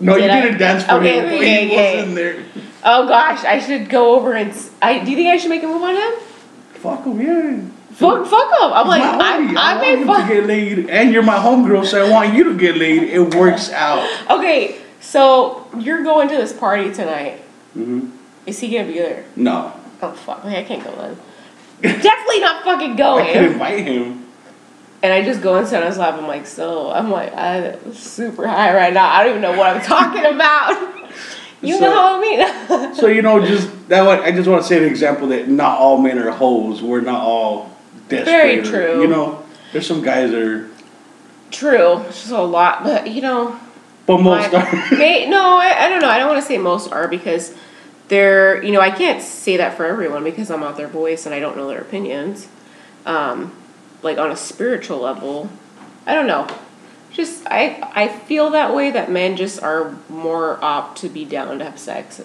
No, 0.00 0.14
Did 0.18 0.24
you 0.24 0.30
I? 0.30 0.40
didn't 0.42 0.58
dance 0.58 0.84
for 0.84 0.92
Okay, 0.96 1.18
him. 1.18 1.24
but 1.26 1.34
okay, 1.34 1.66
he 1.66 1.72
okay. 1.74 1.96
wasn't 1.96 2.14
there. 2.16 2.36
Oh 2.84 3.08
gosh, 3.08 3.44
I 3.44 3.58
should 3.60 3.88
go 3.88 4.14
over 4.16 4.34
and. 4.34 4.52
I 4.82 4.98
do 4.98 5.10
you 5.10 5.16
think 5.16 5.30
I 5.30 5.36
should 5.38 5.50
make 5.50 5.62
a 5.62 5.66
move 5.66 5.82
on 5.82 5.94
him? 5.96 6.12
Fuck 6.74 7.04
him, 7.04 7.20
yeah. 7.20 7.60
Fuck, 7.92 8.26
fuck 8.26 8.48
him. 8.60 8.72
I'm 8.72 8.88
like, 8.88 9.02
I. 9.02 9.54
I, 9.54 9.74
I, 9.76 9.80
made 9.80 10.06
want 10.06 10.22
fun. 10.22 10.28
him 10.28 10.28
to 10.28 10.34
get 10.34 10.46
laid, 10.46 10.90
and 10.90 11.12
you're 11.12 11.22
my 11.22 11.36
homegirl, 11.36 11.86
so 11.86 12.04
I 12.04 12.10
want 12.10 12.34
you 12.34 12.44
to 12.44 12.54
get 12.54 12.76
laid. 12.76 13.02
It 13.04 13.34
works 13.34 13.70
out. 13.70 14.02
Okay, 14.30 14.78
so 15.00 15.66
you're 15.78 16.02
going 16.02 16.28
to 16.28 16.36
this 16.36 16.52
party 16.52 16.92
tonight. 16.92 17.40
Mm-hmm. 17.76 18.08
Is 18.46 18.58
he 18.58 18.70
gonna 18.72 18.88
be 18.88 18.94
there? 18.98 19.24
No, 19.36 19.72
Oh 20.02 20.10
fuck, 20.10 20.44
okay, 20.44 20.58
I 20.60 20.64
can't 20.64 20.82
go 20.82 20.90
then. 20.96 21.16
Definitely 21.82 22.40
not 22.40 22.64
fucking 22.64 22.96
going. 22.96 23.26
I 23.26 23.32
could 23.32 23.42
invite 23.52 23.84
him. 23.84 24.26
And 25.02 25.12
I 25.12 25.22
just 25.24 25.42
go 25.42 25.56
into 25.56 25.80
his 25.84 25.98
lap. 25.98 26.14
I'm 26.14 26.28
like, 26.28 26.46
so 26.46 26.90
I'm 26.90 27.10
like, 27.10 27.34
I'm 27.34 27.92
super 27.92 28.46
high 28.46 28.72
right 28.74 28.92
now. 28.94 29.08
I 29.12 29.24
don't 29.24 29.30
even 29.30 29.42
know 29.42 29.56
what 29.58 29.74
I'm 29.76 29.82
talking 29.84 30.24
about. 30.24 31.10
You 31.60 31.74
So- 31.74 31.80
know 31.80 31.90
what 31.90 32.14
I 32.16 32.20
mean? 32.20 32.94
So 32.94 33.06
you 33.08 33.22
know, 33.22 33.44
just 33.44 33.88
that. 33.88 34.02
One, 34.02 34.20
I 34.20 34.30
just 34.32 34.48
want 34.48 34.62
to 34.62 34.68
say 34.68 34.78
an 34.78 34.84
example 34.84 35.28
that 35.28 35.48
not 35.48 35.78
all 35.78 35.98
men 35.98 36.18
are 36.18 36.30
hoes. 36.30 36.82
We're 36.82 37.00
not 37.00 37.20
all 37.22 37.76
desperate. 38.08 38.24
Very 38.32 38.58
or- 38.60 38.64
true. 38.64 39.00
You 39.02 39.08
know, 39.08 39.44
there's 39.72 39.86
some 39.86 40.02
guys 40.02 40.30
that 40.30 40.40
are, 40.42 40.68
True, 41.50 41.98
it's 42.02 42.20
just 42.20 42.30
a 42.32 42.40
lot, 42.40 42.82
but 42.82 43.10
you 43.10 43.20
know, 43.22 43.58
but 44.06 44.18
most 44.22 44.52
my- 44.52 44.62
are. 44.62 44.90
may, 44.96 45.28
no, 45.28 45.58
I, 45.58 45.84
I 45.84 45.88
don't 45.88 46.00
know. 46.00 46.08
I 46.08 46.18
don't 46.18 46.28
want 46.28 46.40
to 46.40 46.46
say 46.46 46.58
most 46.58 46.90
are 46.92 47.08
because 47.08 47.54
they're, 48.12 48.62
you 48.62 48.72
know, 48.72 48.80
I 48.82 48.90
can't 48.90 49.22
say 49.22 49.56
that 49.56 49.74
for 49.74 49.86
everyone 49.86 50.22
because 50.22 50.50
I'm 50.50 50.60
not 50.60 50.76
their 50.76 50.86
voice 50.86 51.24
and 51.24 51.34
I 51.34 51.40
don't 51.40 51.56
know 51.56 51.66
their 51.66 51.80
opinions. 51.80 52.46
Um, 53.06 53.56
like 54.02 54.18
on 54.18 54.30
a 54.30 54.36
spiritual 54.36 54.98
level, 54.98 55.48
I 56.06 56.12
don't 56.12 56.26
know. 56.26 56.46
Just 57.10 57.46
I 57.46 57.90
I 57.94 58.08
feel 58.08 58.50
that 58.50 58.74
way 58.74 58.90
that 58.90 59.10
men 59.10 59.38
just 59.38 59.62
are 59.62 59.96
more 60.10 60.62
opt 60.62 60.98
to 60.98 61.08
be 61.08 61.24
down 61.24 61.58
to 61.58 61.64
have 61.64 61.78
sex 61.78 62.20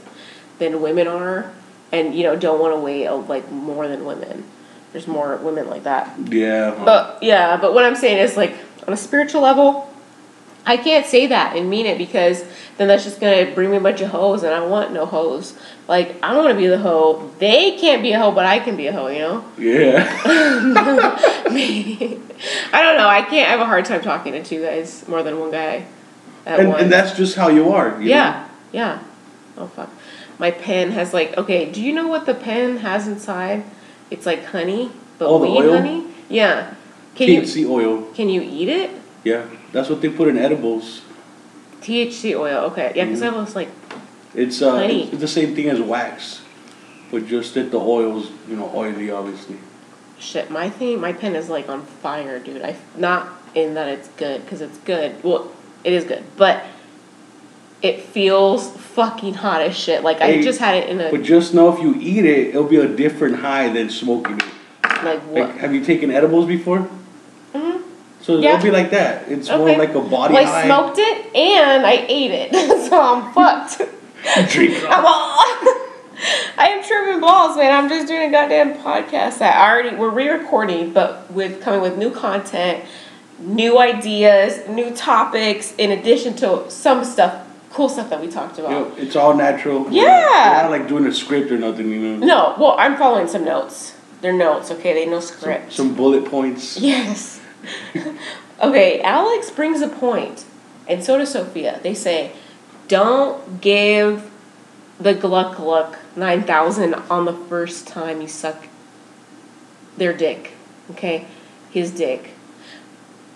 than 0.60 0.82
women 0.82 1.08
are, 1.08 1.54
and 1.94 2.14
you 2.14 2.24
know 2.24 2.36
don't 2.36 2.60
want 2.60 2.76
to 2.76 2.80
wait 2.82 3.10
like 3.10 3.50
more 3.50 3.88
than 3.88 4.04
women. 4.04 4.44
There's 4.92 5.08
more 5.08 5.38
women 5.38 5.70
like 5.70 5.84
that. 5.84 6.20
yeah. 6.20 6.84
But 6.84 7.24
yeah, 7.24 7.56
but 7.56 7.74
what 7.74 7.86
I'm 7.86 7.96
saying 7.96 8.18
is 8.18 8.36
like 8.36 8.56
on 8.86 8.94
a 8.94 8.98
spiritual 8.98 9.40
level, 9.40 9.90
I 10.68 10.76
can't 10.76 11.06
say 11.06 11.28
that 11.28 11.56
and 11.56 11.70
mean 11.70 11.86
it 11.86 11.98
because 11.98 12.44
then 12.76 12.90
that's 12.90 13.06
just 13.06 13.22
gonna 13.22 13.50
bring 13.56 13.72
me 13.72 13.78
a 13.78 13.80
bunch 13.80 14.02
of 14.02 14.10
hoes 14.10 14.44
and 14.44 14.54
I 14.54 14.66
want 14.66 14.92
no 14.92 15.06
hoes. 15.06 15.58
Like 15.88 16.18
I 16.22 16.34
don't 16.34 16.44
want 16.44 16.56
to 16.56 16.62
be 16.62 16.68
the 16.68 16.78
hoe. 16.78 17.32
They 17.40 17.78
can't 17.78 18.02
be 18.02 18.12
a 18.12 18.20
hoe, 18.20 18.32
but 18.32 18.46
I 18.46 18.60
can 18.60 18.76
be 18.76 18.88
a 18.88 18.92
hoe. 18.92 19.08
You 19.08 19.20
know? 19.20 19.46
yeah. 19.58 20.14
I 22.74 22.82
don't 22.82 22.98
know. 22.98 23.08
I 23.08 23.22
can't. 23.22 23.48
I 23.48 23.52
have 23.52 23.62
a 23.62 23.66
hard 23.66 23.86
time 23.86 24.02
talking 24.02 24.34
to 24.34 24.44
two 24.44 24.62
guys 24.62 25.08
more 25.08 25.24
than 25.24 25.40
one 25.40 25.52
guy 25.52 25.86
at 26.46 26.60
and, 26.60 26.70
once. 26.70 26.82
and 26.84 26.92
that's 26.92 27.16
just 27.16 27.38
how 27.38 27.48
you 27.48 27.72
are. 27.72 27.92
you 28.02 28.10
know? 28.10 28.16
yeah, 28.16 28.50
yeah. 28.74 29.04
Oh 29.58 29.68
fuck. 29.68 29.90
My 30.38 30.52
pen 30.52 30.92
has 30.92 31.14
like 31.14 31.38
okay. 31.38 31.72
Do 31.72 31.82
you 31.82 31.94
know 31.94 32.08
what 32.08 32.26
the 32.26 32.34
pen 32.36 32.78
has 32.78 33.08
inside? 33.08 33.64
It's 34.12 34.26
like 34.26 34.44
honey, 34.44 34.92
but 35.18 35.30
Oh, 35.30 35.38
weed 35.40 35.70
honey. 35.70 36.08
Yeah. 36.28 36.74
Can 37.16 37.30
you 37.30 37.42
THC 37.42 37.70
oil. 37.70 38.04
can 38.14 38.28
you 38.28 38.42
eat 38.42 38.68
it? 38.68 38.92
Yeah, 39.24 39.46
that's 39.78 39.90
what 39.90 40.02
they 40.02 40.10
put 40.10 40.28
in 40.28 40.40
edibles. 40.40 41.02
THC 41.82 42.36
oil. 42.36 42.66
Okay. 42.72 42.92
Yeah, 42.96 43.06
because 43.06 43.22
Mhm. 43.22 43.34
I 43.34 43.38
was 43.38 43.56
like, 43.56 43.70
It's 44.34 44.60
uh, 44.62 44.82
it's, 44.84 45.12
it's 45.14 45.22
the 45.22 45.28
same 45.28 45.54
thing 45.56 45.70
as 45.70 45.80
wax, 45.80 46.42
but 47.12 47.28
just 47.28 47.54
that 47.54 47.70
the 47.70 47.78
oil's 47.80 48.32
you 48.50 48.56
know 48.56 48.72
oily, 48.74 49.12
obviously. 49.12 49.58
shit. 50.20 50.50
My 50.50 50.68
thing, 50.68 51.00
my 51.00 51.14
pen 51.14 51.36
is 51.36 51.48
like 51.48 51.70
on 51.70 51.84
fire, 51.84 52.40
dude. 52.40 52.64
I 52.64 52.76
not 52.98 53.30
in 53.54 53.76
that 53.76 53.88
it's 53.88 54.08
good 54.18 54.44
because 54.44 54.62
it's 54.62 54.80
good. 54.80 55.24
Well, 55.24 55.52
it 55.84 55.94
is 55.94 56.04
good, 56.06 56.24
but 56.38 56.64
it 57.84 58.02
feels 58.02 58.72
fucking 58.98 59.36
hot 59.36 59.62
as 59.62 59.78
shit. 59.78 60.02
Like 60.04 60.22
I 60.22 60.42
just 60.42 60.60
had 60.60 60.74
it 60.76 60.90
in 60.90 61.00
a 61.00 61.12
But 61.12 61.22
just 61.22 61.54
know 61.54 61.72
if 61.72 61.80
you 61.80 61.94
eat 62.00 62.26
it, 62.26 62.48
it'll 62.50 62.64
be 62.64 62.78
a 62.78 62.88
different 62.88 63.36
high 63.38 63.70
than 63.70 63.92
smoking 63.92 64.38
it. 64.40 65.04
like 65.04 65.22
what? 65.22 65.50
Like, 65.50 65.58
have 65.58 65.72
you 65.76 65.84
taken 65.86 66.10
edibles 66.10 66.48
before? 66.48 66.90
Mhm. 67.54 67.84
So 68.28 68.40
Yeah. 68.40 68.56
it'll 68.56 68.64
be 68.66 68.72
like 68.72 68.90
that. 68.92 69.24
It's 69.30 69.48
more 69.48 69.70
like 69.78 69.96
a 69.96 70.02
body 70.02 70.34
Well, 70.34 70.46
high. 70.46 70.64
I 70.64 70.66
smoked 70.66 70.98
it 71.00 71.34
and 71.34 71.86
I 71.88 72.06
ate 72.10 72.32
it, 72.32 72.54
so 72.90 73.02
I'm 73.02 73.32
fucked. 73.34 73.78
Drink 74.52 74.76
I'm 74.90 75.06
all. 75.06 75.40
I 76.58 76.68
am 76.76 76.84
tripping 76.84 77.22
balls, 77.22 77.56
man. 77.56 77.72
I'm 77.72 77.88
just 77.88 78.06
doing 78.06 78.28
a 78.28 78.32
goddamn 78.32 78.74
podcast 78.80 79.38
that 79.38 79.56
I 79.56 79.72
already 79.72 79.96
we're 79.96 80.10
re-recording, 80.10 80.92
but 80.92 81.32
with 81.32 81.62
coming 81.62 81.80
with 81.80 81.98
new 81.98 82.12
content, 82.12 82.84
new 83.40 83.80
ideas, 83.80 84.68
new 84.68 84.94
topics, 84.94 85.74
in 85.78 85.92
addition 85.92 86.36
to 86.38 86.70
some 86.70 87.06
stuff, 87.06 87.48
cool 87.72 87.88
stuff 87.88 88.10
that 88.10 88.20
we 88.20 88.28
talked 88.28 88.60
about. 88.60 89.00
It's 89.00 89.16
all 89.16 89.36
natural. 89.36 89.84
We're 89.84 89.92
Yeah. 89.92 90.04
not- 90.04 90.56
We're 90.58 90.62
not 90.64 90.72
like 90.72 90.88
doing 90.90 91.06
a 91.06 91.14
script 91.14 91.50
or 91.50 91.58
nothing, 91.58 91.90
you 91.92 92.00
know. 92.18 92.26
No, 92.26 92.56
well, 92.60 92.76
I'm 92.78 92.98
following 92.98 93.28
some 93.28 93.46
notes. 93.46 93.94
They're 94.20 94.34
notes, 94.34 94.70
okay? 94.72 94.92
They 94.94 95.06
know 95.06 95.22
Some, 95.22 95.38
script. 95.38 95.72
some 95.72 95.94
bullet 95.94 96.26
points. 96.26 96.78
Yes. 96.78 97.37
okay, 98.62 99.02
Alex 99.02 99.50
brings 99.52 99.82
a 99.82 99.88
point, 99.88 100.46
and 100.88 101.04
so 101.04 101.18
does 101.18 101.32
Sophia. 101.32 101.80
They 101.84 101.94
say, 101.94 102.32
don't 102.88 103.62
give 103.62 104.30
the 105.00 105.14
Gluck 105.14 105.58
Gluck 105.58 105.98
9000 106.16 106.94
on 106.94 107.26
the 107.26 107.34
first 107.34 107.88
time 107.88 108.22
you 108.22 108.28
suck 108.28 108.68
their 109.98 110.14
dick, 110.14 110.54
okay? 110.92 111.28
His 111.72 111.92
dick. 111.92 112.32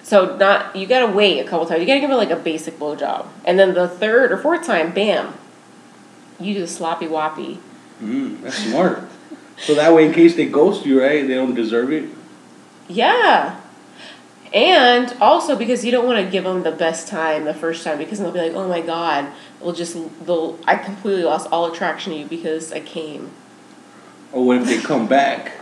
So 0.03 0.35
not 0.37 0.75
you 0.75 0.87
gotta 0.87 1.11
wait 1.11 1.39
a 1.39 1.43
couple 1.43 1.65
times. 1.65 1.81
You 1.81 1.87
gotta 1.87 1.99
give 1.99 2.09
it 2.09 2.15
like 2.15 2.31
a 2.31 2.35
basic 2.35 2.77
blowjob, 2.79 3.27
and 3.45 3.59
then 3.59 3.73
the 3.73 3.87
third 3.87 4.31
or 4.31 4.37
fourth 4.37 4.65
time, 4.65 4.93
bam, 4.93 5.33
you 6.39 6.53
do 6.55 6.61
the 6.61 6.67
sloppy 6.67 7.05
woppy. 7.05 7.59
Mm, 8.01 8.41
that's 8.41 8.57
smart. 8.57 9.03
so 9.57 9.75
that 9.75 9.93
way, 9.93 10.07
in 10.07 10.13
case 10.13 10.35
they 10.35 10.47
ghost 10.47 10.85
you, 10.85 11.01
right, 11.01 11.27
they 11.27 11.35
don't 11.35 11.53
deserve 11.53 11.91
it. 11.91 12.09
Yeah. 12.87 13.60
And 14.53 15.15
also 15.21 15.55
because 15.55 15.85
you 15.85 15.91
don't 15.91 16.05
want 16.05 16.23
to 16.23 16.29
give 16.29 16.43
them 16.43 16.63
the 16.63 16.71
best 16.71 17.07
time 17.07 17.45
the 17.45 17.53
first 17.53 17.85
time 17.85 17.97
because 17.97 18.19
they'll 18.19 18.31
be 18.33 18.39
like, 18.39 18.53
oh 18.53 18.67
my 18.67 18.81
god, 18.81 19.31
they'll 19.59 19.71
just 19.71 19.95
they'll 20.25 20.59
I 20.67 20.75
completely 20.75 21.23
lost 21.23 21.47
all 21.51 21.71
attraction 21.71 22.11
to 22.11 22.19
you 22.19 22.25
because 22.25 22.73
I 22.73 22.81
came. 22.81 23.31
Or 24.33 24.45
what 24.45 24.57
if 24.57 24.65
they 24.65 24.79
come 24.79 25.07
back? 25.07 25.53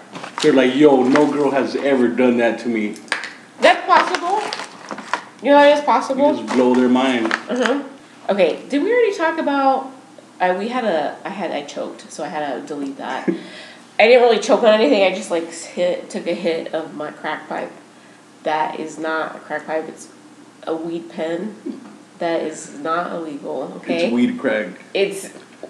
They're 0.41 0.53
like, 0.53 0.75
yo, 0.75 1.03
no 1.03 1.31
girl 1.31 1.51
has 1.51 1.75
ever 1.75 2.07
done 2.07 2.37
that 2.37 2.59
to 2.59 2.69
me. 2.69 2.95
That's 3.61 3.85
possible. 3.85 4.41
You 5.43 5.51
know 5.51 5.57
that 5.57 5.73
is 5.73 5.79
You 5.79 5.85
possible. 5.85 6.35
just 6.35 6.55
blow 6.55 6.73
their 6.73 6.89
mind. 6.89 7.31
Uh-huh. 7.31 7.83
Okay, 8.29 8.63
did 8.69 8.81
we 8.81 8.91
already 8.91 9.15
talk 9.15 9.37
about? 9.37 9.91
I 10.39 10.57
we 10.57 10.69
had 10.69 10.85
a 10.85 11.15
I 11.23 11.29
had 11.29 11.51
I 11.51 11.63
choked, 11.63 12.11
so 12.11 12.23
I 12.23 12.27
had 12.27 12.61
to 12.61 12.67
delete 12.67 12.97
that. 12.97 13.29
I 13.99 14.07
didn't 14.07 14.23
really 14.23 14.39
choke 14.39 14.63
on 14.63 14.73
anything. 14.73 15.03
I 15.03 15.13
just 15.13 15.29
like 15.29 15.51
hit 15.51 16.09
took 16.09 16.25
a 16.25 16.33
hit 16.33 16.73
of 16.73 16.95
my 16.95 17.11
crack 17.11 17.47
pipe 17.47 17.71
that 18.49 18.79
is 18.79 18.97
not 18.97 19.35
a 19.35 19.39
crack 19.39 19.67
pipe. 19.67 19.87
It's 19.87 20.09
a 20.65 20.75
weed 20.75 21.07
pen. 21.11 21.55
That 22.17 22.41
is 22.41 22.79
not 22.79 23.11
illegal. 23.11 23.73
Okay. 23.77 24.05
It's 24.05 24.13
weed 24.13 24.39
crack. 24.39 24.69
It's 24.95 25.25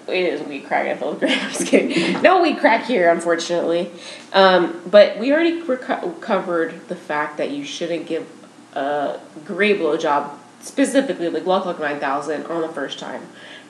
it 0.08 0.24
is 0.32 0.40
weed 0.42 0.64
crack. 0.64 0.86
I 0.86 0.96
feel 0.96 1.12
great. 1.20 1.30
I'm 1.32 1.50
just 1.50 1.66
kidding. 1.66 2.22
No 2.22 2.40
weed 2.40 2.58
crack 2.58 2.86
here, 2.86 3.10
unfortunately. 3.10 3.90
Um, 4.32 4.80
but 4.90 5.18
we 5.18 5.30
already 5.30 5.60
reco- 5.60 6.20
covered 6.22 6.88
the 6.88 6.96
fact 6.96 7.36
that 7.36 7.50
you 7.50 7.64
shouldn't 7.64 8.06
give 8.06 8.26
a 8.72 9.20
great 9.44 9.78
blowjob, 9.78 10.30
specifically 10.62 11.28
like 11.28 11.44
Luck 11.44 11.66
Luck 11.66 11.80
Nine 11.80 12.00
Thousand, 12.00 12.46
on 12.46 12.62
the 12.62 12.68
first 12.68 12.98
time, 12.98 13.22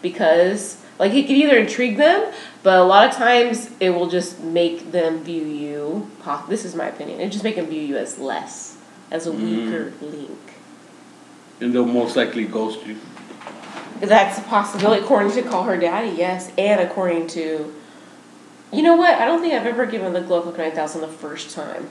because 0.03 0.81
like 1.01 1.13
it 1.15 1.27
can 1.27 1.35
either 1.35 1.59
intrigue 1.59 1.97
them, 1.97 2.33
but 2.63 2.79
a 2.79 2.85
lot 2.85 3.09
of 3.09 3.17
times 3.17 3.71
it 3.81 3.91
will 3.91 4.09
just 4.09 4.39
make 4.41 4.93
them 4.93 5.25
view 5.25 5.45
you. 5.45 6.11
This 6.49 6.65
is 6.65 6.77
my 6.77 6.89
opinion. 6.89 7.21
It 7.21 7.31
just 7.31 7.43
make 7.43 7.57
them 7.57 7.67
view 7.67 7.81
you 7.81 7.97
as 7.97 8.19
less, 8.19 8.70
as 9.11 9.27
a 9.27 9.33
weaker 9.33 9.87
mm-hmm. 9.91 10.07
link. 10.07 10.39
And 11.61 11.75
they'll 11.75 11.85
most 11.85 12.17
likely 12.17 12.45
ghost 12.45 12.87
you. 12.87 12.97
That's 14.01 14.39
a 14.39 14.43
possibility, 14.43 15.03
according 15.03 15.33
to 15.33 15.43
Call 15.43 15.65
Her 15.65 15.77
Daddy, 15.77 16.17
yes, 16.17 16.51
and 16.57 16.81
according 16.81 17.27
to, 17.29 17.75
you 18.73 18.83
know 18.83 18.97
what? 18.97 19.15
I 19.15 19.27
don't 19.27 19.43
think 19.43 19.53
I've 19.53 19.67
ever 19.67 19.85
given 19.85 20.15
the 20.15 20.23
Gluck 20.23 20.45
Gluck 20.45 20.57
Nine 20.57 20.73
Thousand 20.73 21.03
the 21.03 21.09
first 21.09 21.55
time. 21.55 21.91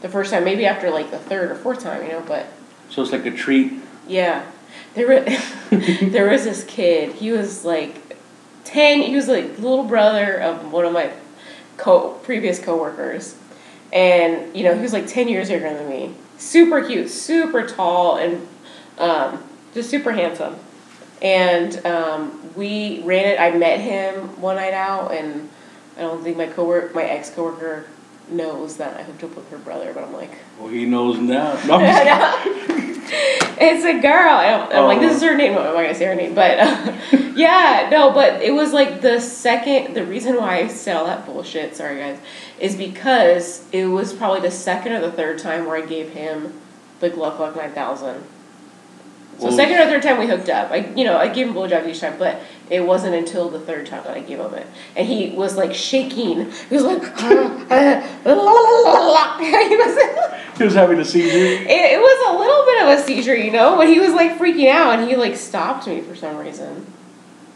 The 0.00 0.08
first 0.08 0.30
time, 0.30 0.44
maybe 0.44 0.64
after 0.64 0.90
like 0.90 1.10
the 1.10 1.18
third 1.18 1.50
or 1.50 1.54
fourth 1.56 1.80
time, 1.80 2.02
you 2.04 2.08
know. 2.08 2.24
But 2.26 2.46
So 2.88 3.02
it's 3.02 3.12
like 3.12 3.26
a 3.26 3.30
treat. 3.30 3.72
yeah, 4.08 4.46
there 4.94 5.08
was 5.08 5.70
there 6.12 6.30
was 6.30 6.44
this 6.44 6.64
kid. 6.64 7.12
He 7.14 7.32
was 7.32 7.64
like 7.64 8.16
ten. 8.64 9.02
He 9.02 9.14
was 9.14 9.28
like 9.28 9.58
little 9.58 9.84
brother 9.84 10.40
of 10.40 10.72
one 10.72 10.86
of 10.86 10.92
my 10.92 11.12
co 11.76 12.12
previous 12.22 12.58
coworkers, 12.58 13.36
and 13.92 14.56
you 14.56 14.64
know 14.64 14.74
he 14.74 14.80
was 14.80 14.92
like 14.94 15.06
ten 15.06 15.28
years 15.28 15.50
younger 15.50 15.72
than 15.74 15.88
me. 15.88 16.14
Super 16.38 16.84
cute, 16.84 17.08
super 17.10 17.66
tall, 17.66 18.16
and 18.16 18.46
um, 18.98 19.42
just 19.74 19.90
super 19.90 20.12
handsome. 20.12 20.56
And 21.22 21.84
um, 21.86 22.52
we 22.54 23.02
ran 23.04 23.26
it. 23.26 23.40
I 23.40 23.56
met 23.56 23.80
him 23.80 24.40
one 24.40 24.56
night 24.56 24.74
out, 24.74 25.12
and 25.12 25.48
I 25.96 26.02
don't 26.02 26.22
think 26.22 26.36
my 26.36 26.46
coworker, 26.46 26.92
my 26.94 27.04
ex 27.04 27.30
coworker, 27.30 27.86
knows 28.28 28.76
that 28.76 28.96
I 28.98 29.02
hooked 29.02 29.24
up 29.24 29.34
with 29.34 29.48
her 29.50 29.58
brother. 29.58 29.92
But 29.94 30.04
I'm 30.04 30.12
like, 30.12 30.32
Well, 30.58 30.68
he 30.68 30.84
knows 30.84 31.18
now. 31.18 31.58
No, 31.66 31.78
it's 33.08 33.84
a 33.84 34.00
girl. 34.00 34.34
I 34.34 34.50
don't, 34.50 34.72
I'm 34.72 34.84
like, 34.84 35.00
this 35.00 35.16
is 35.16 35.22
her 35.22 35.36
name. 35.36 35.52
I'm 35.56 35.64
not 35.64 35.74
gonna 35.74 35.94
say 35.94 36.06
her 36.06 36.14
name, 36.14 36.34
but 36.34 36.58
uh, 36.58 36.92
yeah, 37.34 37.88
no. 37.90 38.12
But 38.12 38.42
it 38.42 38.52
was 38.52 38.72
like 38.72 39.00
the 39.00 39.20
second. 39.20 39.94
The 39.94 40.04
reason 40.04 40.36
why 40.36 40.58
I 40.58 40.68
said 40.68 40.96
all 40.96 41.06
that 41.06 41.26
bullshit, 41.26 41.76
sorry 41.76 41.98
guys, 41.98 42.18
is 42.58 42.76
because 42.76 43.66
it 43.72 43.86
was 43.86 44.12
probably 44.12 44.40
the 44.40 44.50
second 44.50 44.92
or 44.92 45.00
the 45.00 45.12
third 45.12 45.38
time 45.38 45.66
where 45.66 45.76
I 45.76 45.86
gave 45.86 46.10
him 46.10 46.52
the 47.00 47.10
Gluck 47.10 47.36
Gluck 47.36 47.56
Nine 47.56 47.72
Thousand. 47.72 48.24
So 49.38 49.44
Well- 49.48 49.56
second 49.56 49.78
or 49.78 49.84
third 49.84 50.02
time 50.02 50.18
we 50.18 50.26
hooked 50.26 50.48
up. 50.48 50.70
I 50.70 50.76
you 50.96 51.04
know 51.04 51.16
I 51.16 51.28
gave 51.28 51.48
him 51.48 51.54
blowjobs 51.54 51.86
each 51.86 52.00
time, 52.00 52.16
but 52.18 52.40
it 52.68 52.80
wasn't 52.80 53.14
until 53.14 53.48
the 53.48 53.60
third 53.60 53.86
time 53.86 54.02
that 54.04 54.16
I 54.16 54.20
gave 54.20 54.40
him 54.40 54.54
it, 54.54 54.66
and 54.96 55.06
he 55.06 55.30
was 55.30 55.56
like 55.56 55.74
shaking. 55.74 56.50
He 56.50 56.74
was 56.74 56.84
like, 56.84 57.02
he 59.38 59.76
was. 59.76 60.58
he 60.58 60.64
was 60.64 60.74
having 60.74 60.98
a 60.98 61.04
seizure. 61.04 61.36
It, 61.36 61.70
it 61.70 62.00
was 62.00 62.34
a 62.34 62.38
little 62.38 62.64
bit 62.64 62.82
of 62.82 62.98
a 62.98 63.02
seizure, 63.02 63.36
you 63.36 63.52
know, 63.52 63.76
but 63.76 63.88
he 63.88 64.00
was 64.00 64.12
like 64.12 64.38
freaking 64.38 64.70
out 64.70 64.98
and 64.98 65.08
he 65.08 65.16
like 65.16 65.36
stopped 65.36 65.86
me 65.86 66.00
for 66.00 66.16
some 66.16 66.36
reason. 66.38 66.86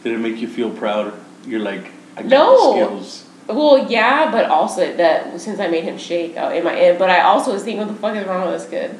Did 0.04 0.14
it 0.14 0.18
make 0.18 0.36
you 0.38 0.48
feel 0.48 0.70
proud? 0.70 1.12
You're 1.46 1.60
like, 1.60 1.90
I 2.16 2.22
got 2.22 2.30
No. 2.30 2.72
the 2.72 3.02
skills. 3.04 3.26
Well, 3.48 3.90
yeah, 3.90 4.30
but 4.30 4.46
also 4.46 4.96
that 4.96 5.40
since 5.40 5.58
I 5.58 5.66
made 5.66 5.82
him 5.82 5.98
shake 5.98 6.34
oh, 6.36 6.40
out 6.40 6.56
in 6.56 6.62
my 6.62 6.72
end, 6.72 6.96
eh, 6.96 6.98
but 6.98 7.10
I 7.10 7.22
also 7.22 7.52
was 7.52 7.64
thinking, 7.64 7.84
what 7.84 7.88
the 7.88 7.98
fuck 7.98 8.16
is 8.16 8.26
wrong 8.26 8.48
with 8.50 8.60
this 8.60 8.70
kid? 8.70 8.98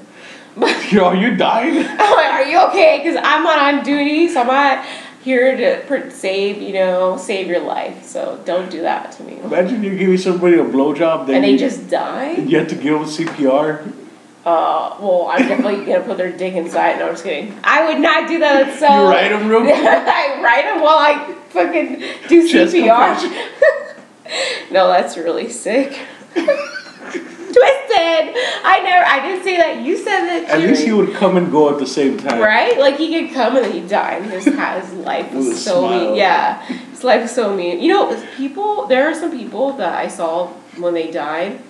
But 0.56 0.92
Yo, 0.92 1.12
you 1.12 1.36
died? 1.36 1.72
I'm 1.72 2.16
like, 2.16 2.32
are 2.32 2.42
you 2.42 2.58
okay? 2.68 2.98
Because 2.98 3.16
I'm 3.22 3.44
not 3.44 3.58
on 3.74 3.84
duty, 3.84 4.26
so 4.28 4.40
I'm 4.40 4.48
not 4.48 4.84
here 5.22 5.56
to 5.56 6.10
save, 6.10 6.62
you 6.62 6.72
know, 6.72 7.16
save 7.16 7.46
your 7.46 7.60
life. 7.60 8.04
So 8.04 8.40
don't 8.44 8.70
do 8.70 8.82
that 8.82 9.12
to 9.12 9.22
me. 9.22 9.38
Imagine 9.40 9.82
you're 9.84 9.96
giving 9.96 10.18
somebody 10.18 10.58
a 10.58 10.64
blowjob, 10.64 11.26
then 11.26 11.36
And 11.36 11.44
they 11.44 11.52
you, 11.52 11.58
just 11.58 11.90
die. 11.90 12.32
you 12.32 12.58
have 12.58 12.68
to 12.68 12.74
give 12.74 12.94
them 12.94 13.04
CPR. 13.04 13.92
Uh, 14.44 14.96
well, 15.00 15.28
I'm 15.30 15.46
definitely 15.46 15.84
gonna 15.84 16.00
put 16.00 16.16
their 16.16 16.32
dick 16.32 16.54
inside. 16.54 16.98
No, 16.98 17.08
I'm 17.08 17.12
just 17.12 17.24
kidding. 17.24 17.54
I 17.62 17.86
would 17.86 18.00
not 18.00 18.26
do 18.26 18.38
that. 18.38 18.78
So. 18.78 18.86
You 18.86 19.08
write 19.10 19.28
them 19.28 19.48
real 19.48 19.60
quick. 19.60 19.74
I 19.78 20.40
write 20.42 20.64
them 20.64 20.80
while 20.82 20.96
I 20.96 21.34
fucking 21.50 22.02
do 22.28 22.48
Chest 22.48 22.74
CPR. 22.74 24.70
no, 24.70 24.88
that's 24.88 25.18
really 25.18 25.50
sick. 25.50 25.98
Twisted. 27.52 28.36
I 28.62 28.80
never. 28.84 29.04
I 29.06 29.26
didn't 29.26 29.44
say 29.44 29.56
that. 29.56 29.80
You 29.82 29.96
said 29.96 30.20
that. 30.26 30.50
At 30.50 30.60
least 30.60 30.84
he 30.84 30.92
would 30.92 31.14
come 31.14 31.36
and 31.36 31.50
go 31.50 31.70
at 31.72 31.78
the 31.78 31.86
same 31.86 32.16
time. 32.16 32.40
Right? 32.40 32.78
Like 32.78 32.96
he 32.96 33.08
could 33.10 33.34
come 33.34 33.56
and 33.56 33.64
then 33.64 33.72
he'd 33.72 33.88
die, 33.88 34.14
and 34.14 34.26
his 34.30 34.44
his 34.44 34.54
life 35.10 35.32
was 35.32 35.64
so 35.64 35.80
smile. 35.80 36.06
mean. 36.06 36.16
Yeah, 36.16 36.62
his 36.64 37.02
life 37.02 37.22
was 37.22 37.34
so 37.34 37.54
mean. 37.54 37.80
You 37.80 37.88
know, 37.88 38.26
people. 38.36 38.86
There 38.86 39.08
are 39.08 39.14
some 39.14 39.32
people 39.32 39.72
that 39.74 39.94
I 39.94 40.08
saw 40.08 40.48
when 40.78 40.94
they 40.94 41.10
died, 41.10 41.60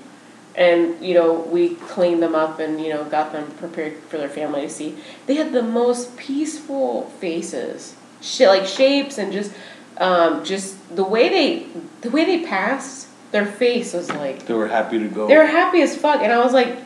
and 0.54 1.02
you 1.02 1.14
know 1.14 1.32
we 1.32 1.76
cleaned 1.76 2.22
them 2.22 2.34
up 2.34 2.58
and 2.58 2.80
you 2.80 2.90
know 2.90 3.04
got 3.04 3.32
them 3.32 3.50
prepared 3.52 3.96
for 4.08 4.18
their 4.18 4.28
family 4.28 4.62
to 4.62 4.68
see. 4.68 4.96
They 5.26 5.34
had 5.36 5.52
the 5.52 5.62
most 5.62 6.16
peaceful 6.16 7.06
faces, 7.20 7.94
shit 8.20 8.48
like 8.48 8.66
shapes 8.66 9.16
and 9.18 9.32
just, 9.32 9.52
um, 9.98 10.44
just 10.44 10.94
the 10.94 11.04
way 11.04 11.28
they, 11.28 11.66
the 12.02 12.10
way 12.10 12.24
they 12.24 12.44
passed. 12.44 13.08
Their 13.32 13.46
face 13.46 13.92
was 13.94 14.10
like 14.10 14.46
They 14.46 14.54
were 14.54 14.68
happy 14.68 14.98
to 14.98 15.08
go. 15.08 15.26
they 15.28 15.36
were 15.36 15.46
happy 15.46 15.80
as 15.82 15.96
fuck, 15.96 16.20
and 16.22 16.32
I 16.32 16.38
was 16.44 16.52
like, 16.52 16.76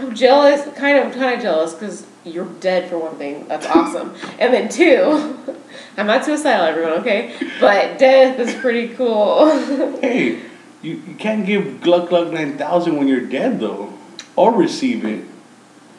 I'm 0.00 0.14
jealous, 0.14 0.62
kind 0.76 0.98
of, 0.98 1.12
kind 1.14 1.34
of 1.34 1.40
jealous, 1.42 1.72
because 1.74 2.06
you're 2.24 2.44
dead 2.60 2.88
for 2.90 2.98
one 2.98 3.16
thing. 3.16 3.48
That's 3.48 3.66
awesome, 3.76 4.14
and 4.38 4.52
then 4.52 4.68
two, 4.68 5.38
I'm 5.96 6.06
not 6.06 6.24
suicidal, 6.24 6.66
everyone, 6.66 6.92
okay? 7.00 7.34
But 7.60 7.98
death 7.98 8.38
is 8.38 8.54
pretty 8.56 8.94
cool. 8.94 9.50
hey, 10.00 10.40
you, 10.82 11.02
you 11.06 11.14
can't 11.18 11.44
give 11.46 11.80
Gluck 11.80 12.08
Gluck 12.10 12.32
9000 12.32 12.96
when 12.96 13.08
you're 13.08 13.20
dead, 13.26 13.58
though. 13.60 13.92
Or 14.36 14.52
receive 14.54 15.04
it. 15.04 15.24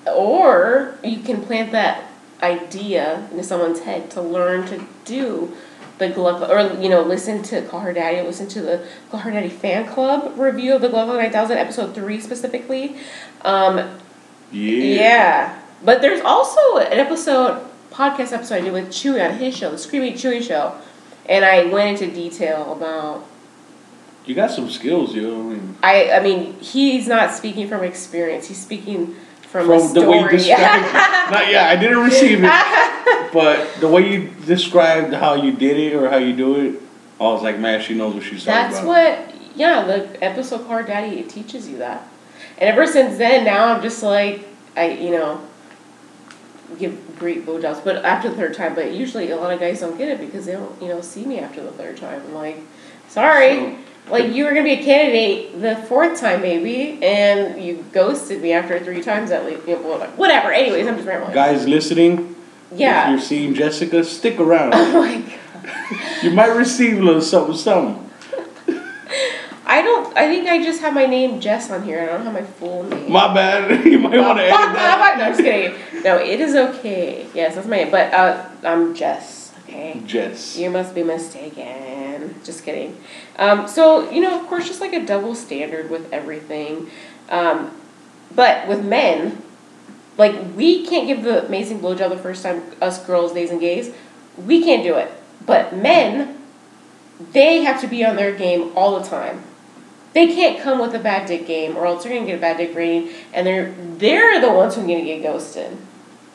or 0.08 0.96
you 1.04 1.20
can 1.20 1.42
plant 1.42 1.72
that 1.74 2.04
idea 2.42 3.28
into 3.32 3.44
someone's 3.44 3.82
head 3.82 4.10
to 4.12 4.22
learn 4.22 4.66
to 4.68 4.86
do 5.04 5.56
the 6.00 6.10
glove 6.10 6.50
or 6.50 6.82
you 6.82 6.90
know, 6.90 7.02
listen 7.02 7.44
to 7.44 7.62
Call 7.64 7.82
Her 7.82 7.94
Daddy, 7.94 8.26
listen 8.26 8.48
to 8.50 8.62
the 8.62 8.88
Call 9.12 9.20
Her 9.20 9.32
Daddy 9.32 9.50
fan 9.50 9.86
club 9.86 10.38
review 10.40 10.74
of 10.76 10.82
the 10.82 10.90
Gluck 10.90 11.08
9000, 11.08 11.58
episode 11.58 11.94
three 11.94 12.20
specifically. 12.20 12.96
Um, 13.42 13.78
Yeah. 14.52 14.84
Yeah. 14.84 15.62
But 15.84 16.02
there's 16.02 16.22
also 16.22 16.78
an 16.78 17.00
episode, 17.00 17.66
podcast 17.92 18.34
episode 18.34 18.56
I 18.56 18.62
did 18.62 18.74
with 18.74 18.88
Chewy 18.90 19.24
on 19.24 19.38
his 19.38 19.56
show, 19.56 19.72
the 19.72 19.78
Screaming 19.78 20.14
Chewy 20.14 20.42
show. 20.42 20.76
And 21.28 21.46
I 21.46 21.66
went 21.66 22.02
into 22.02 22.14
detail 22.14 22.74
about 22.74 23.26
You 24.26 24.36
got 24.36 24.52
some 24.52 24.70
skills, 24.70 25.14
yo. 25.14 25.40
I 25.40 25.44
mean, 25.54 25.78
I 25.84 26.12
I 26.12 26.20
mean, 26.22 26.60
he's 26.60 27.08
not 27.08 27.34
speaking 27.34 27.68
from 27.68 27.84
experience, 27.84 28.48
he's 28.48 28.62
speaking 28.62 29.16
from, 29.52 29.68
from 29.68 29.80
story. 29.80 30.06
the 30.06 30.12
way 30.12 30.20
you 30.20 30.30
described 30.30 30.86
it. 30.86 30.94
Not, 31.32 31.52
yeah, 31.52 31.68
I 31.68 31.76
didn't 31.76 32.00
receive 32.00 32.44
it. 32.44 32.52
But 33.32 33.76
the 33.80 33.88
way 33.88 34.12
you 34.12 34.30
described 34.48 35.14
how 35.14 35.36
you 35.36 35.52
did 35.52 35.78
it 35.78 35.94
or 35.94 36.10
how 36.10 36.18
you 36.18 36.36
do 36.36 36.56
it, 36.56 36.82
I 37.20 37.24
was 37.26 37.44
like, 37.44 37.60
man, 37.60 37.80
she 37.80 37.94
knows 37.94 38.16
what 38.16 38.24
she's 38.24 38.44
talking 38.44 38.72
That's 38.72 38.80
about. 38.80 38.88
what 38.88 39.36
yeah, 39.56 39.86
the 39.86 40.24
episode 40.24 40.66
Call 40.66 40.78
Her 40.78 40.84
Daddy 40.84 41.20
it 41.20 41.30
teaches 41.30 41.68
you 41.70 41.78
that. 41.78 42.08
And 42.58 42.70
ever 42.70 42.88
since 42.88 43.18
then 43.18 43.46
now 43.46 43.74
I'm 43.74 43.84
just 43.84 44.02
like 44.02 44.48
I 44.76 44.92
you 44.92 45.12
know 45.12 45.42
give 46.78 47.18
great 47.18 47.46
blowjobs, 47.46 47.84
but 47.84 48.04
after 48.06 48.30
the 48.30 48.36
third 48.36 48.54
time, 48.54 48.76
but 48.76 48.92
usually 48.94 49.32
a 49.32 49.36
lot 49.36 49.52
of 49.52 49.60
guys 49.60 49.80
don't 49.80 49.98
get 49.98 50.10
it 50.10 50.20
because 50.20 50.46
they 50.46 50.54
don't, 50.54 50.82
you 50.82 50.88
know, 50.88 51.02
see 51.02 51.26
me 51.26 51.40
after 51.40 51.64
the 51.64 51.72
third 51.72 51.98
time. 51.98 52.22
I'm 52.22 52.34
like, 52.34 52.58
sorry. 53.08 53.78
Like 54.10 54.34
you 54.34 54.44
were 54.46 54.52
gonna 54.52 54.64
be 54.64 54.74
a 54.74 54.84
candidate 54.84 55.62
the 55.62 55.76
fourth 55.88 56.20
time 56.20 56.42
maybe, 56.42 57.04
and 57.04 57.62
you 57.64 57.86
ghosted 57.92 58.42
me 58.42 58.54
after 58.54 58.80
three 58.80 59.02
times 59.02 59.32
at 59.32 59.46
least. 59.46 59.62
Whatever. 60.18 60.52
Anyways, 60.52 60.88
I'm 60.88 60.96
just 60.96 61.08
rambling. 61.08 61.34
Guys 61.34 61.68
listening, 61.68 62.36
yeah. 62.76 63.06
if 63.06 63.10
you're 63.12 63.28
seeing 63.28 63.54
Jessica, 63.54 64.04
stick 64.04 64.40
around. 64.40 64.74
Oh 64.76 65.02
my 65.02 65.18
god. 65.22 66.24
you 66.24 66.32
might 66.32 66.48
receive 66.56 66.98
a 67.00 67.02
little 67.02 67.22
something, 67.22 67.56
something. 67.56 68.10
I 69.70 69.84
don't. 69.84 70.18
I 70.18 70.28
think 70.28 70.50
I 70.50 70.64
just 70.64 70.82
have 70.82 70.96
my 70.96 71.06
name 71.06 71.40
Jess 71.40 71.70
on 71.70 71.84
here. 71.84 72.02
I 72.02 72.08
don't 72.08 72.24
have 72.24 72.34
my 72.34 72.42
full 72.42 72.84
name. 72.84 73.12
My 73.12 73.32
bad. 73.32 73.86
you 73.86 74.00
might 74.00 74.18
want 74.18 74.40
to 74.40 74.46
edit 74.46 74.58
that. 74.58 74.74
that. 74.74 75.18
No, 75.18 75.24
I'm 75.24 75.32
just 75.32 75.42
kidding. 75.42 76.04
No, 76.04 76.18
it 76.18 76.40
is 76.40 76.56
okay. 76.56 77.28
Yes, 77.36 77.54
that's 77.54 77.68
my 77.68 77.78
name. 77.78 77.92
But 77.92 78.12
uh, 78.12 78.50
I'm 78.64 78.96
Jess. 78.96 79.54
Okay. 79.64 80.02
Jess. 80.08 80.58
You 80.58 80.72
must 80.72 80.96
be 80.96 81.04
mistaken. 81.04 81.99
Just 82.44 82.64
kidding. 82.64 82.98
Um, 83.38 83.68
so, 83.68 84.10
you 84.12 84.22
know, 84.22 84.40
of 84.40 84.48
course, 84.48 84.68
just 84.68 84.82
like 84.82 84.94
a 84.94 85.06
double 85.06 85.36
standard 85.36 85.90
with 85.90 86.12
everything. 86.14 86.90
Um, 87.30 87.72
but 88.36 88.68
with 88.68 88.84
men, 88.86 89.42
like, 90.18 90.36
we 90.56 90.86
can't 90.86 91.08
give 91.08 91.24
the 91.24 91.46
amazing 91.46 91.80
blowjob 91.80 92.10
the 92.10 92.18
first 92.18 92.44
time, 92.44 92.64
us 92.82 93.04
girls, 93.06 93.34
days 93.34 93.52
and 93.52 93.60
gays. 93.60 93.94
We 94.38 94.64
can't 94.64 94.84
do 94.84 94.96
it. 94.96 95.12
But 95.46 95.76
men, 95.76 96.38
they 97.32 97.64
have 97.64 97.82
to 97.82 97.88
be 97.88 98.06
on 98.06 98.16
their 98.16 98.34
game 98.36 98.72
all 98.76 99.00
the 99.00 99.08
time. 99.08 99.44
They 100.14 100.28
can't 100.28 100.62
come 100.62 100.80
with 100.80 100.94
a 100.96 101.00
bad 101.00 101.28
dick 101.28 101.46
game, 101.46 101.78
or 101.78 101.86
else 101.86 102.04
they're 102.04 102.14
gonna 102.14 102.26
get 102.26 102.38
a 102.38 102.42
bad 102.42 102.58
dick 102.58 102.76
rating, 102.76 103.10
and 103.32 103.46
they're 103.46 103.74
they're 103.98 104.42
the 104.42 104.52
ones 104.52 104.74
who 104.76 104.82
are 104.82 104.88
gonna 104.88 105.04
get 105.04 105.22
ghosted. 105.22 105.78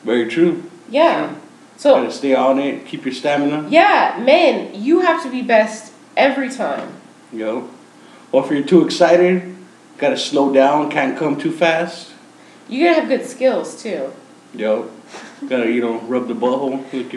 Very 0.03 0.27
true. 0.27 0.63
Yeah. 0.89 1.35
So 1.77 1.95
Gotta 1.95 2.11
stay 2.11 2.33
on 2.33 2.57
it. 2.57 2.85
Keep 2.85 3.03
your 3.05 3.13
stamina. 3.13 3.67
yeah, 3.69 4.21
men, 4.23 4.81
you 4.81 5.01
have 5.01 5.21
to 5.23 5.29
be 5.29 5.41
best 5.41 5.91
every 6.15 6.49
time. 6.49 6.93
Yo. 7.31 7.69
Or 8.31 8.43
if 8.43 8.51
you're 8.51 8.63
too 8.63 8.83
excited, 8.85 9.55
gotta 9.97 10.17
slow 10.17 10.53
down. 10.53 10.89
Can't 10.91 11.17
come 11.17 11.37
too 11.37 11.51
fast. 11.51 12.11
You 12.67 12.85
gotta 12.85 13.01
have 13.01 13.09
good 13.09 13.25
skills 13.25 13.81
too. 13.81 14.11
Yo. 14.53 14.89
Gotta 15.47 15.71
you 15.71 15.81
know 15.81 15.99
rub 16.01 16.27
the 16.27 16.33
butthole. 16.33 16.91
Your 16.91 17.11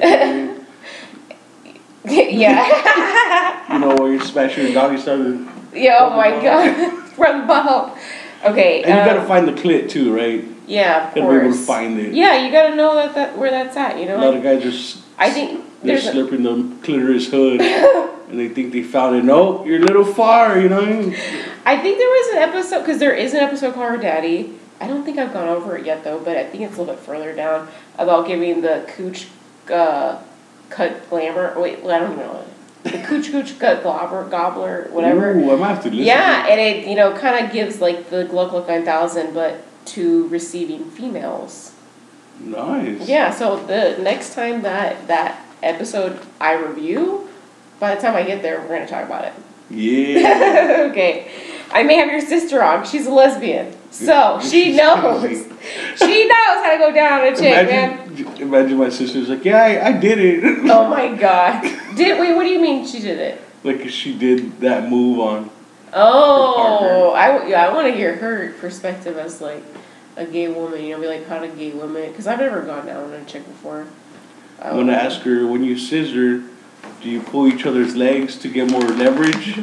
yeah. 2.04 3.72
you 3.72 3.78
know 3.78 3.94
where 3.96 4.12
you're 4.12 4.20
smashing 4.20 4.64
your 4.64 4.74
doggy 4.74 4.98
style. 5.00 5.46
yeah. 5.74 5.98
Oh 6.00 6.16
my 6.16 6.30
god. 6.30 7.04
Run 7.18 7.46
ball. 7.46 7.96
Okay. 8.44 8.82
And 8.84 8.90
you 8.90 9.04
gotta 9.04 9.22
um, 9.22 9.26
find 9.26 9.48
the 9.48 9.52
clit 9.52 9.90
too, 9.90 10.14
right? 10.14 10.44
Yeah, 10.68 11.08
of 11.08 11.14
Gotta 11.14 11.28
be 11.28 11.46
able 11.46 11.56
to 11.56 11.58
find 11.58 11.98
it. 11.98 12.12
Yeah, 12.12 12.44
you 12.44 12.52
gotta 12.52 12.76
know 12.76 12.94
that, 12.94 13.14
that 13.14 13.38
where 13.38 13.50
that's 13.50 13.76
at. 13.76 13.98
You 13.98 14.06
know. 14.06 14.18
A 14.18 14.22
lot 14.24 14.36
of 14.36 14.42
guys 14.42 14.62
just 14.62 15.02
I 15.18 15.30
think 15.30 15.64
they're 15.82 16.00
there's 16.00 16.06
a, 16.06 16.12
slurping 16.12 16.42
the 16.42 16.84
clitoris 16.84 17.30
hood, 17.30 17.60
and 17.60 18.38
they 18.38 18.48
think 18.48 18.72
they 18.72 18.82
found 18.82 19.16
it. 19.16 19.24
No, 19.24 19.64
you're 19.64 19.80
a 19.80 19.84
little 19.84 20.04
far. 20.04 20.58
You 20.58 20.68
know. 20.68 20.80
I 20.80 21.76
think 21.76 21.98
there 21.98 22.08
was 22.08 22.36
an 22.36 22.38
episode 22.48 22.80
because 22.80 22.98
there 22.98 23.14
is 23.14 23.34
an 23.34 23.40
episode 23.40 23.74
called 23.74 23.90
Her 23.90 23.96
Daddy. 23.96 24.58
I 24.80 24.86
don't 24.86 25.04
think 25.04 25.18
I've 25.18 25.32
gone 25.32 25.48
over 25.48 25.76
it 25.76 25.84
yet 25.84 26.04
though, 26.04 26.20
but 26.20 26.36
I 26.36 26.44
think 26.44 26.62
it's 26.64 26.76
a 26.76 26.80
little 26.80 26.94
bit 26.94 27.02
further 27.04 27.34
down 27.34 27.68
about 27.96 28.26
giving 28.26 28.60
the 28.60 28.90
cooch 28.96 29.26
uh, 29.70 30.22
cut 30.70 31.08
glamour. 31.10 31.58
Wait, 31.60 31.82
well, 31.82 31.94
I 31.94 31.98
don't 31.98 32.12
even 32.12 32.24
know. 32.24 32.44
The 32.84 33.02
cooch 33.06 33.30
cooch 33.30 33.58
cut 33.58 33.82
gobbler, 33.82 34.24
gobbler, 34.24 34.88
whatever. 34.92 35.32
Ooh, 35.32 35.52
I 35.52 35.56
might 35.56 35.68
have 35.74 35.82
to 35.82 35.90
listen. 35.90 36.04
yeah, 36.04 36.46
and 36.48 36.60
it 36.60 36.86
you 36.86 36.94
know 36.94 37.16
kind 37.16 37.44
of 37.44 37.52
gives 37.52 37.80
like 37.80 38.10
the 38.10 38.24
Gluck 38.24 38.50
Gluck 38.50 38.68
nine 38.68 38.84
thousand, 38.84 39.34
but 39.34 39.64
to 39.86 40.28
receiving 40.28 40.90
females. 40.90 41.74
Nice. 42.40 43.08
Yeah, 43.08 43.32
so 43.32 43.56
the 43.64 44.00
next 44.00 44.34
time 44.34 44.62
that 44.62 45.08
that 45.08 45.44
episode 45.62 46.20
I 46.40 46.54
review, 46.54 47.28
by 47.80 47.94
the 47.94 48.00
time 48.00 48.14
I 48.14 48.22
get 48.22 48.42
there, 48.42 48.60
we're 48.60 48.68
gonna 48.68 48.86
talk 48.86 49.04
about 49.04 49.24
it. 49.24 49.32
Yeah. 49.70 50.86
okay. 50.90 51.30
I 51.70 51.82
may 51.82 51.96
have 51.96 52.10
your 52.10 52.20
sister 52.20 52.62
on. 52.62 52.86
She's 52.86 53.06
a 53.06 53.10
lesbian. 53.10 53.74
So 53.90 54.40
she 54.40 54.72
knows. 54.76 55.22
she 55.22 56.26
knows 56.26 56.58
how 56.64 56.72
to 56.72 56.78
go 56.78 56.92
down 56.92 57.20
on 57.20 57.32
a 57.32 57.36
chick, 57.36 57.68
man. 57.68 58.00
Imagine, 58.08 58.42
imagine 58.42 58.78
my 58.78 58.88
sister's 58.88 59.28
like, 59.28 59.44
yeah, 59.44 59.62
I, 59.62 59.88
I 59.88 59.92
did 59.92 60.18
it. 60.18 60.58
Oh 60.70 60.88
my 60.88 61.14
god. 61.14 61.62
Did 61.96 62.18
wait, 62.18 62.34
what 62.34 62.44
do 62.44 62.50
you 62.50 62.60
mean 62.60 62.86
she 62.86 63.00
did 63.00 63.18
it? 63.18 63.42
like 63.64 63.88
she 63.88 64.16
did 64.16 64.60
that 64.60 64.88
move 64.88 65.20
on. 65.20 65.50
Oh, 65.92 67.12
I 67.12 67.46
yeah, 67.46 67.66
I 67.66 67.72
want 67.72 67.86
to 67.88 67.92
hear 67.92 68.16
her 68.16 68.52
perspective 68.54 69.16
as 69.16 69.40
like 69.40 69.62
a 70.16 70.24
gay 70.24 70.48
woman. 70.48 70.84
You 70.84 70.94
know, 70.94 71.00
be 71.00 71.06
like 71.06 71.26
how 71.26 71.38
to 71.38 71.48
gay 71.48 71.72
women 71.72 72.10
because 72.10 72.26
I've 72.26 72.38
never 72.38 72.62
gone 72.62 72.86
down 72.86 73.04
on 73.04 73.12
a 73.12 73.24
chick 73.24 73.46
before. 73.46 73.86
I 74.60 74.70
I'm 74.70 74.76
gonna 74.76 74.92
ask 74.92 75.20
her 75.22 75.46
when 75.46 75.64
you 75.64 75.78
scissor, 75.78 76.42
do 77.00 77.08
you 77.08 77.22
pull 77.22 77.46
each 77.46 77.64
other's 77.64 77.94
legs 77.94 78.36
to 78.38 78.48
get 78.48 78.70
more 78.70 78.82
leverage? 78.82 79.60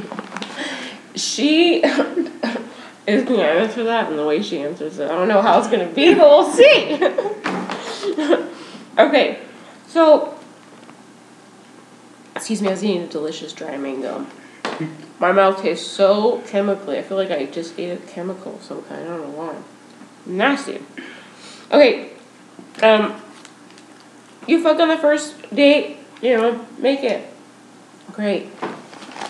She 1.16 1.84
is 3.08 3.24
gonna 3.24 3.43
answer 3.43 3.84
that 3.84 4.10
and 4.10 4.18
the 4.18 4.26
way 4.26 4.41
she 4.41 4.62
answers 4.62 5.00
it. 5.00 5.06
I 5.06 5.16
don't 5.16 5.28
know 5.28 5.41
how 5.41 5.60
it's 5.60 5.68
gonna 5.68 5.89
be, 5.89 6.14
but 6.14 6.28
we'll 6.28 6.52
see. 6.52 6.96
okay, 8.98 9.39
so 9.88 10.38
excuse 12.36 12.62
me, 12.62 12.70
I 12.70 12.72
was 12.72 12.84
eating 12.84 13.04
a 13.04 13.08
delicious 13.08 13.54
dry 13.54 13.78
mango. 13.78 14.26
My 15.20 15.32
mouth 15.32 15.62
tastes 15.62 15.88
so 15.88 16.41
chemically. 16.48 16.98
I 16.98 17.02
feel 17.02 17.18
like 17.18 17.32
I 17.32 17.46
just 17.46 17.80
ate 17.80 17.91
a 17.91 17.98
chemical 17.98 18.56
of 18.56 18.64
some 18.64 18.82
kind. 18.84 19.06
I 19.06 19.08
don't 19.08 19.22
know 19.22 19.38
why. 19.38 19.56
Nasty. 20.26 20.82
Okay, 21.72 22.12
um, 22.82 23.22
you 24.48 24.62
fuck 24.62 24.80
on 24.80 24.89
the 24.89 24.98
first 24.98 25.54
date. 25.54 25.98
You 26.22 26.38
know, 26.38 26.66
make 26.78 27.04
it 27.04 27.30
great. 28.12 28.50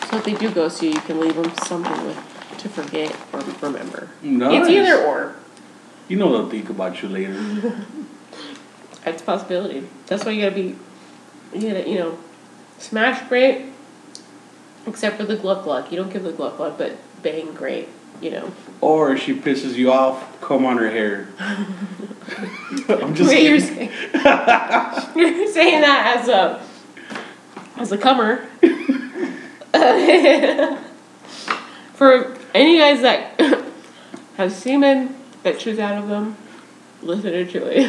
So 0.10 0.18
if 0.18 0.26
they 0.26 0.34
do 0.34 0.52
ghost 0.52 0.82
you, 0.82 0.90
you 0.90 1.02
can 1.02 1.20
leave 1.20 1.36
them 1.36 1.54
something 1.64 2.06
with 2.06 2.18
to 2.60 2.70
forget 2.70 3.16
or 3.34 3.42
remember. 3.62 4.10
Nice. 4.22 4.62
It's 4.62 4.70
either 4.70 5.04
or. 5.04 5.36
You 6.08 6.18
know 6.18 6.32
they'll 6.32 6.50
think 6.50 6.70
about 6.70 7.02
you 7.02 7.10
later. 7.10 7.86
It's 9.06 9.22
a 9.22 9.26
possibility. 9.26 9.88
That's 10.08 10.26
why 10.26 10.32
you 10.32 10.42
gotta 10.42 10.56
be, 10.56 10.76
you 11.54 11.68
gotta, 11.68 11.88
you 11.88 12.00
know, 12.00 12.18
smash 12.80 13.28
great, 13.30 13.68
except 14.88 15.18
for 15.18 15.26
the 15.26 15.36
gluck 15.36 15.64
gluck. 15.64 15.92
You 15.92 15.98
don't 15.98 16.12
give 16.12 16.24
the 16.24 16.32
gluck 16.32 16.58
gluck, 16.58 16.78
but 16.78 16.98
bang 17.22 17.54
great, 17.54 17.88
you 18.22 18.32
know. 18.32 18.52
Or 18.82 19.14
if 19.14 19.22
she 19.24 19.34
pisses 19.34 19.76
you 19.76 19.92
off, 19.92 20.40
comb 20.42 20.66
on 20.66 20.78
her 20.78 20.90
hair. 20.90 21.28
I'm 21.40 23.16
just 23.16 23.30
Wait, 23.30 23.44
you're 23.44 23.60
kidding. 23.60 23.90
saying, 23.90 23.92
you're 25.16 25.48
saying 25.48 25.82
that 25.82 26.18
as 26.18 26.28
a, 26.28 26.62
as 27.78 27.92
a 27.92 27.98
comer. 27.98 28.48
For 31.94 32.36
any 32.54 32.78
guys 32.78 33.02
that 33.02 33.40
have 34.38 34.52
semen 34.52 35.16
that 35.44 35.62
shoots 35.62 35.80
out 35.80 36.02
of 36.02 36.10
them, 36.10 36.36
listen 37.02 37.32
to 37.32 37.46
Julie. 37.46 37.88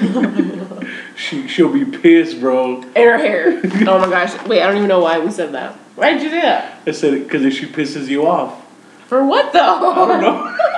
She 1.16 1.48
she'll 1.48 1.72
be 1.72 1.84
pissed, 1.84 2.40
bro. 2.40 2.82
In 2.82 2.92
her 2.94 3.18
hair. 3.18 3.60
Oh 3.88 3.98
my 3.98 4.08
gosh. 4.10 4.40
Wait, 4.46 4.62
I 4.62 4.66
don't 4.66 4.76
even 4.76 4.88
know 4.88 5.00
why 5.00 5.18
we 5.18 5.30
said 5.30 5.52
that. 5.52 5.74
Why 5.96 6.12
did 6.12 6.22
you 6.22 6.30
do 6.30 6.40
that? 6.42 6.80
I 6.86 6.90
said 6.92 7.14
it 7.14 7.24
because 7.24 7.44
if 7.44 7.54
she 7.54 7.66
pisses 7.66 8.08
you 8.08 8.26
off, 8.26 8.62
For 9.08 9.24
what 9.24 9.52
though? 9.52 9.92
I 9.92 10.08
don't 10.08 10.20
know. 10.20 10.56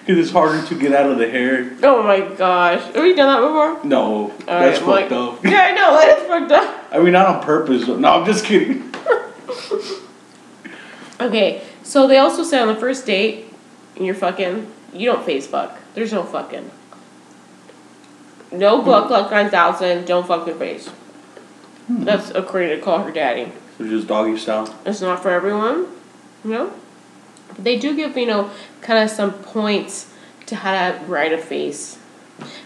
Because 0.00 0.24
it's 0.26 0.32
harder 0.32 0.66
to 0.66 0.74
get 0.74 0.92
out 0.92 1.10
of 1.10 1.18
the 1.18 1.30
hair. 1.30 1.76
Oh 1.84 2.02
my 2.02 2.20
gosh. 2.20 2.82
Have 2.82 2.96
we 2.96 3.14
done 3.14 3.28
that 3.28 3.46
before? 3.46 3.84
No, 3.84 4.30
Alright, 4.30 4.46
that's 4.46 4.78
I'm 4.80 4.86
fucked 4.86 5.10
like- 5.10 5.12
up. 5.12 5.44
Yeah, 5.44 5.60
I 5.60 5.72
know. 5.72 5.92
That 5.92 6.18
is 6.18 6.26
fucked 6.26 6.52
up. 6.52 6.88
I 6.90 6.98
mean, 6.98 7.12
not 7.12 7.26
on 7.26 7.42
purpose. 7.42 7.86
No, 7.86 8.08
I'm 8.08 8.26
just 8.26 8.44
kidding. 8.44 8.92
Okay, 11.20 11.62
so 11.82 12.06
they 12.06 12.16
also 12.16 12.42
say 12.42 12.58
on 12.58 12.68
the 12.68 12.74
first 12.74 13.04
date, 13.04 13.52
you're 13.94 14.14
fucking, 14.14 14.72
you 14.94 15.04
don't 15.04 15.24
face 15.24 15.46
fuck. 15.46 15.78
There's 15.94 16.14
no 16.14 16.22
fucking. 16.22 16.70
No 18.52 18.80
gluck 18.82 19.08
gluck 19.08 19.28
hmm. 19.28 19.34
9000, 19.34 20.06
don't 20.06 20.26
fuck 20.26 20.46
your 20.46 20.56
face. 20.56 20.88
Hmm. 21.88 22.04
That's 22.04 22.30
according 22.30 22.70
to 22.70 22.80
Call 22.80 23.02
Her 23.02 23.12
Daddy. 23.12 23.52
So 23.76 23.86
just 23.86 24.06
doggy 24.06 24.38
style. 24.38 24.74
It's 24.86 25.02
not 25.02 25.20
for 25.22 25.30
everyone, 25.30 25.88
know? 26.42 26.72
They 27.62 27.78
do 27.78 27.94
give, 27.96 28.16
you 28.16 28.26
know, 28.26 28.50
kind 28.80 29.02
of 29.02 29.10
some 29.10 29.32
points 29.32 30.12
to 30.46 30.56
how 30.56 30.72
to 30.92 31.04
write 31.06 31.32
a 31.32 31.38
face. 31.38 31.98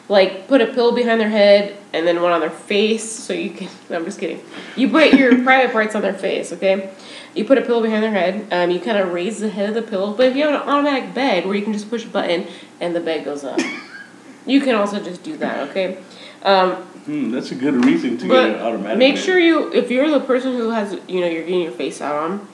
Like, 0.08 0.46
put 0.46 0.60
a 0.60 0.66
pillow 0.66 0.92
behind 0.92 1.20
their 1.20 1.28
head 1.30 1.76
and 1.92 2.06
then 2.06 2.22
one 2.22 2.30
on 2.32 2.40
their 2.40 2.50
face 2.50 3.08
so 3.10 3.32
you 3.32 3.50
can. 3.50 3.68
No, 3.90 3.96
I'm 3.96 4.04
just 4.04 4.18
kidding. 4.20 4.40
You 4.76 4.88
put 4.88 5.12
your 5.14 5.42
private 5.44 5.72
parts 5.72 5.94
on 5.94 6.02
their 6.02 6.14
face, 6.14 6.52
okay? 6.52 6.92
You 7.34 7.44
put 7.44 7.58
a 7.58 7.62
pillow 7.62 7.82
behind 7.82 8.02
their 8.02 8.10
head. 8.12 8.46
Um, 8.52 8.70
you 8.70 8.80
kind 8.80 8.96
of 8.98 9.12
raise 9.12 9.40
the 9.40 9.48
head 9.48 9.68
of 9.68 9.74
the 9.74 9.82
pillow. 9.82 10.14
But 10.14 10.26
if 10.26 10.36
you 10.36 10.44
have 10.46 10.54
an 10.54 10.68
automatic 10.68 11.12
bed 11.14 11.44
where 11.46 11.54
you 11.54 11.62
can 11.62 11.72
just 11.72 11.90
push 11.90 12.04
a 12.04 12.08
button 12.08 12.46
and 12.80 12.94
the 12.94 13.00
bed 13.00 13.24
goes 13.24 13.42
up, 13.44 13.60
you 14.46 14.60
can 14.60 14.74
also 14.76 15.02
just 15.02 15.22
do 15.22 15.36
that, 15.38 15.68
okay? 15.70 15.98
Um, 16.42 16.76
Hmm, 17.04 17.30
that's 17.32 17.50
a 17.50 17.54
good 17.54 17.84
reason 17.84 18.16
to 18.16 18.26
get 18.28 18.44
an 18.46 18.52
but 18.54 18.62
automatic. 18.62 18.96
make 18.96 19.16
bed. 19.16 19.24
sure 19.24 19.38
you, 19.38 19.70
if 19.74 19.90
you're 19.90 20.10
the 20.10 20.20
person 20.20 20.54
who 20.54 20.70
has, 20.70 20.98
you 21.06 21.20
know, 21.20 21.26
you're 21.26 21.42
getting 21.42 21.60
your 21.60 21.72
face 21.72 22.00
out 22.00 22.14
on, 22.16 22.48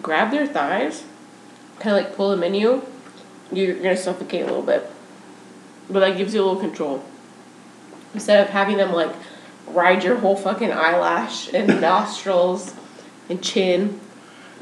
grab 0.00 0.30
their 0.30 0.46
thighs, 0.46 1.04
kind 1.80 1.96
of 1.96 2.04
like 2.04 2.16
pull 2.16 2.30
them 2.30 2.42
in 2.42 2.54
you. 2.54 2.82
You're 3.52 3.74
gonna 3.76 3.96
suffocate 3.96 4.42
a 4.42 4.46
little 4.46 4.62
bit, 4.62 4.90
but 5.90 6.00
that 6.00 6.16
gives 6.16 6.34
you 6.34 6.42
a 6.42 6.44
little 6.44 6.60
control. 6.60 7.04
Instead 8.14 8.40
of 8.44 8.50
having 8.50 8.76
them 8.76 8.92
like 8.92 9.14
ride 9.68 10.04
your 10.04 10.16
whole 10.16 10.36
fucking 10.36 10.72
eyelash 10.72 11.52
and 11.52 11.80
nostrils 11.80 12.74
and 13.28 13.42
chin, 13.42 14.00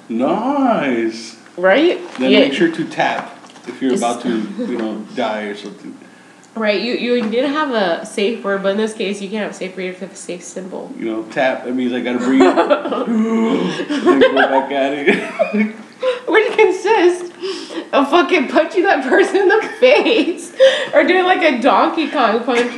Nice. 0.09 1.37
right? 1.57 2.01
Then 2.19 2.31
Yeah. 2.31 2.41
make 2.41 2.53
sure 2.55 2.71
to 2.71 2.85
tap 2.85 3.37
if 3.67 3.81
you're 3.81 3.93
It's- 3.95 4.01
about 4.11 4.23
to, 4.23 4.29
you 4.59 4.79
know, 4.79 5.05
die 5.15 5.43
or 5.45 5.55
something. 5.57 5.97
Right, 6.55 6.83
you 6.83 6.93
you 6.95 7.31
did 7.31 7.47
have 7.49 7.71
a 7.71 8.05
safe 8.05 8.45
word, 8.45 8.63
but 8.63 8.73
in 8.73 8.77
this 8.77 8.93
case, 8.93 9.23
you 9.23 9.31
can't 9.31 9.43
have 9.45 9.53
a 9.53 9.55
safe 9.55 9.75
word. 9.75 9.85
You 9.85 9.93
have 9.95 10.13
a 10.13 10.15
safe 10.15 10.43
symbol. 10.45 10.93
You 10.99 11.07
know, 11.07 11.23
tap. 11.31 11.65
That 11.65 11.75
means 11.75 11.95
I 11.95 12.01
gotta 12.01 12.19
breathe. 12.19 12.41
then 12.45 14.21
go 14.21 14.35
back 14.35 14.71
at 14.71 14.93
it. 14.93 15.75
Consists 16.83 17.30
of 17.93 18.11
fucking 18.11 18.49
punching 18.49 18.83
that 18.83 19.05
person 19.05 19.37
in 19.37 19.49
the 19.49 19.62
face 19.78 20.53
or 20.93 21.05
doing 21.05 21.24
like 21.24 21.43
a 21.43 21.61
Donkey 21.61 22.11
Kong 22.11 22.43
punch, 22.45 22.72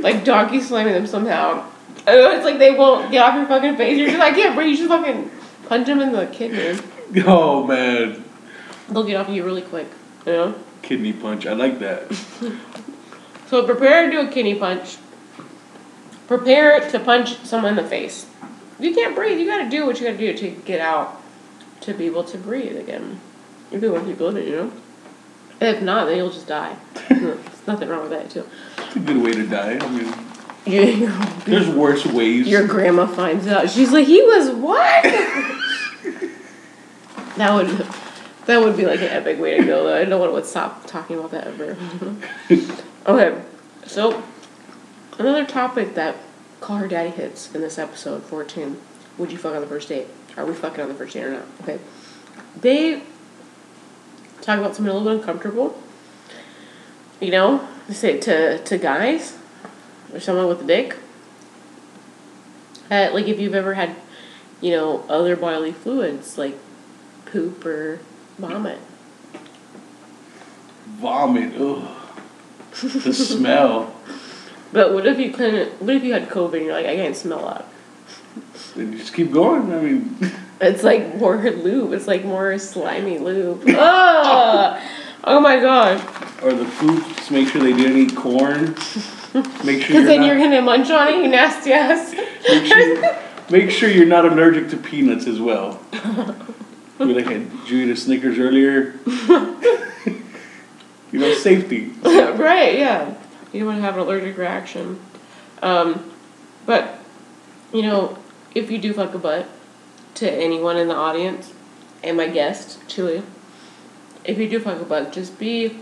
like 0.00 0.24
donkey 0.24 0.60
slamming 0.60 0.92
them 0.92 1.06
somehow. 1.06 1.66
It's 2.06 2.44
like 2.44 2.58
they 2.58 2.70
won't 2.72 3.10
get 3.10 3.24
off 3.24 3.34
your 3.34 3.46
fucking 3.46 3.76
face. 3.76 3.98
You're 3.98 4.08
just 4.08 4.18
like, 4.18 4.34
I 4.34 4.36
can't 4.36 4.54
breathe. 4.54 4.68
You 4.68 4.76
just 4.76 4.88
fucking 4.88 5.30
punch 5.68 5.86
them 5.86 6.00
in 6.00 6.12
the 6.12 6.26
kidney. 6.26 6.80
oh 7.26 7.66
man, 7.66 8.22
They'll 8.88 9.04
get 9.04 9.16
off 9.16 9.28
of 9.28 9.34
you 9.34 9.44
really 9.44 9.62
quick. 9.62 9.88
You 10.26 10.32
know. 10.32 10.54
kidney 10.82 11.12
punch. 11.12 11.46
I 11.46 11.52
like 11.52 11.78
that. 11.80 12.10
So 13.48 13.66
prepare 13.66 14.06
to 14.06 14.10
do 14.10 14.20
a 14.20 14.28
kidney 14.28 14.54
punch. 14.54 14.96
Prepare 16.26 16.88
to 16.88 16.98
punch 16.98 17.36
someone 17.44 17.76
in 17.76 17.84
the 17.84 17.86
face. 17.86 18.24
You 18.80 18.94
can't 18.94 19.14
breathe. 19.14 19.38
You 19.38 19.46
gotta 19.46 19.68
do 19.68 19.84
what 19.84 20.00
you 20.00 20.06
gotta 20.06 20.16
do 20.16 20.32
to 20.34 20.50
get 20.64 20.80
out, 20.80 21.20
to 21.82 21.92
be 21.92 22.06
able 22.06 22.24
to 22.24 22.38
breathe 22.38 22.78
again. 22.78 23.20
If 23.72 23.82
you 23.82 23.92
want 23.92 24.04
to 24.04 24.10
keep 24.10 24.20
living, 24.20 24.46
you 24.46 24.56
know. 24.56 24.72
And 25.60 25.76
if 25.76 25.82
not, 25.82 26.06
then 26.06 26.16
you'll 26.16 26.30
just 26.30 26.46
die. 26.46 26.76
There's 27.08 27.66
nothing 27.66 27.88
wrong 27.88 28.02
with 28.02 28.10
that 28.10 28.30
too. 28.30 28.46
It's 28.78 28.96
a 28.96 29.00
good 29.00 29.22
way 29.22 29.32
to 29.32 29.46
die. 29.46 29.78
I 29.80 29.88
mean, 29.88 30.12
You, 30.66 31.08
there's 31.46 31.68
worse 31.68 32.04
ways. 32.06 32.46
your 32.46 32.66
grandma 32.66 33.06
finds 33.06 33.46
out. 33.46 33.70
She's 33.70 33.92
like, 33.92 34.06
he 34.06 34.22
was 34.22 34.50
what? 34.50 35.04
that 37.36 37.54
would 37.54 37.86
that 38.46 38.60
would 38.60 38.76
be 38.76 38.84
like 38.86 39.00
an 39.00 39.08
epic 39.08 39.38
way 39.40 39.56
to 39.58 39.64
go 39.64 39.84
though. 39.84 39.96
I 39.96 40.04
don't 40.04 40.20
want 40.20 40.44
to 40.44 40.48
stop 40.50 40.86
talking 40.86 41.18
about 41.18 41.30
that 41.32 41.46
ever. 41.48 41.76
okay, 43.06 43.42
so 43.86 44.22
another 45.18 45.44
topic 45.46 45.94
that 45.94 46.16
Call 46.60 46.76
Her 46.76 46.88
Daddy 46.88 47.10
hits 47.10 47.52
in 47.54 47.60
this 47.60 47.78
episode 47.78 48.22
14. 48.24 48.76
Would 49.18 49.32
you 49.32 49.38
fuck 49.38 49.54
on 49.54 49.60
the 49.60 49.66
first 49.66 49.88
date? 49.88 50.06
Are 50.36 50.46
we 50.46 50.54
fucking 50.54 50.80
on 50.82 50.88
the 50.88 50.94
first 50.94 51.14
date 51.14 51.24
or 51.24 51.30
not? 51.32 51.44
Okay. 51.62 51.78
They 52.60 53.02
talk 54.42 54.58
about 54.58 54.76
something 54.76 54.92
a 54.92 54.96
little 54.96 55.08
bit 55.10 55.20
uncomfortable. 55.20 55.80
You 57.20 57.30
know, 57.30 57.68
say 57.88 58.18
to 58.20 58.62
to 58.62 58.78
guys 58.78 59.38
or 60.12 60.20
someone 60.20 60.48
with 60.48 60.60
a 60.60 60.66
dick. 60.66 60.96
Uh, 62.90 63.08
like 63.12 63.26
if 63.26 63.40
you've 63.40 63.54
ever 63.54 63.74
had, 63.74 63.96
you 64.60 64.70
know, 64.72 65.04
other 65.08 65.36
bodily 65.36 65.72
fluids 65.72 66.36
like 66.36 66.58
poop 67.24 67.64
or 67.64 68.00
vomit. 68.38 68.78
Vomit. 70.98 71.54
Ugh. 71.58 71.98
The 72.82 73.12
smell. 73.12 73.94
But 74.72 74.94
what 74.94 75.06
if 75.06 75.18
you 75.18 75.30
couldn't? 75.30 75.80
What 75.80 75.94
if 75.94 76.04
you 76.04 76.12
had 76.12 76.28
COVID 76.28 76.54
and 76.54 76.64
you're 76.64 76.72
like, 76.72 76.86
I 76.86 76.96
can't 76.96 77.16
smell 77.16 77.46
that? 77.46 77.66
You 78.74 78.96
just 78.96 79.12
keep 79.14 79.30
going. 79.30 79.72
I 79.72 79.80
mean, 79.80 80.16
It's 80.60 80.82
like 80.82 81.16
more 81.16 81.36
lube. 81.38 81.92
It's 81.92 82.06
like 82.06 82.24
more 82.24 82.56
slimy 82.58 83.18
lube. 83.18 83.62
oh, 83.68 84.80
oh 85.24 85.40
my 85.40 85.58
god! 85.60 86.00
or 86.42 86.52
the 86.52 86.64
food. 86.64 87.02
Just 87.16 87.30
make 87.30 87.48
sure 87.48 87.62
they 87.62 87.72
didn't 87.72 87.96
eat 87.96 88.16
corn. 88.16 88.74
Make 89.64 89.80
sure 89.82 89.88
Because 89.88 90.06
then 90.06 90.20
not, 90.20 90.26
you're 90.26 90.38
gonna 90.38 90.62
munch 90.62 90.90
on 90.90 91.08
it, 91.08 91.16
you 91.22 91.28
nasty 91.28 91.72
ass. 91.72 92.12
make 92.48 92.66
sure 92.66 93.16
make 93.50 93.70
sure 93.70 93.88
you're 93.88 94.06
not 94.06 94.24
allergic 94.26 94.68
to 94.70 94.76
peanuts 94.76 95.26
as 95.26 95.40
well. 95.40 95.80
Be 96.98 97.14
like, 97.14 97.26
"Hey, 97.26 97.38
did 97.44 97.68
you 97.68 97.84
eat 97.86 97.90
a 97.90 97.96
Snickers 97.96 98.38
earlier? 98.38 98.94
you 99.06 100.22
know, 101.18 101.34
safety. 101.34 101.92
right? 102.04 102.78
Yeah. 102.78 103.14
You 103.52 103.60
don't 103.60 103.68
want 103.68 103.78
to 103.78 103.82
have 103.82 103.94
an 103.94 104.00
allergic 104.00 104.36
reaction. 104.38 105.00
Um, 105.62 106.10
but 106.66 106.98
you 107.72 107.82
know, 107.82 108.18
if 108.54 108.70
you 108.70 108.78
do 108.78 108.92
fuck 108.92 109.14
a 109.14 109.18
butt 109.18 109.46
to 110.14 110.30
anyone 110.30 110.76
in 110.76 110.88
the 110.88 110.94
audience 110.94 111.52
and 112.02 112.16
my 112.16 112.28
guest 112.28 112.78
Chili, 112.88 113.22
if 114.24 114.38
you 114.38 114.48
do 114.48 114.60
fuck 114.60 114.80
a 114.80 114.84
butt, 114.84 115.12
just 115.12 115.38
be 115.38 115.78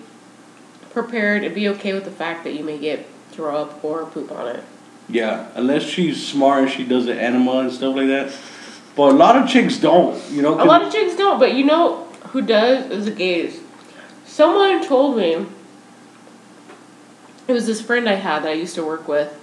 prepared 0.90 1.44
and 1.44 1.54
be 1.54 1.68
okay 1.68 1.92
with 1.92 2.04
the 2.04 2.10
fact 2.10 2.44
that 2.44 2.52
you 2.52 2.64
may 2.64 2.78
get 2.78 3.06
throw 3.30 3.56
up 3.56 3.82
or 3.84 4.06
poop 4.06 4.30
on 4.32 4.48
it. 4.48 4.64
Yeah, 5.08 5.48
unless 5.54 5.82
she's 5.82 6.26
smart 6.26 6.64
and 6.64 6.70
she 6.70 6.84
does 6.84 7.06
the 7.06 7.20
enema 7.20 7.60
and 7.60 7.72
stuff 7.72 7.96
like 7.96 8.08
that. 8.08 8.36
But 8.96 9.12
a 9.12 9.16
lot 9.16 9.36
of 9.36 9.48
chicks 9.48 9.78
don't, 9.78 10.20
you 10.30 10.42
know. 10.42 10.62
A 10.62 10.64
lot 10.64 10.82
of 10.82 10.92
chicks 10.92 11.16
don't, 11.16 11.38
but 11.38 11.54
you 11.54 11.64
know 11.64 12.04
who 12.30 12.42
does 12.42 12.90
is 12.90 13.04
the 13.06 13.10
gays. 13.10 13.60
Someone 14.24 14.86
told 14.86 15.16
me 15.16 15.46
it 17.48 17.52
was 17.52 17.66
this 17.66 17.80
friend 17.80 18.08
I 18.08 18.14
had 18.14 18.44
that 18.44 18.50
I 18.50 18.54
used 18.54 18.74
to 18.76 18.84
work 18.84 19.08
with. 19.08 19.36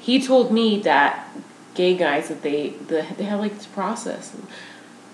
He 0.00 0.20
told 0.20 0.52
me 0.52 0.80
that 0.82 1.28
gay 1.78 1.96
guys 1.96 2.26
that 2.28 2.42
they 2.42 2.70
the, 2.88 3.06
they 3.16 3.24
have 3.24 3.38
like 3.40 3.54
this 3.54 3.66
process. 3.66 4.34
And, 4.34 4.46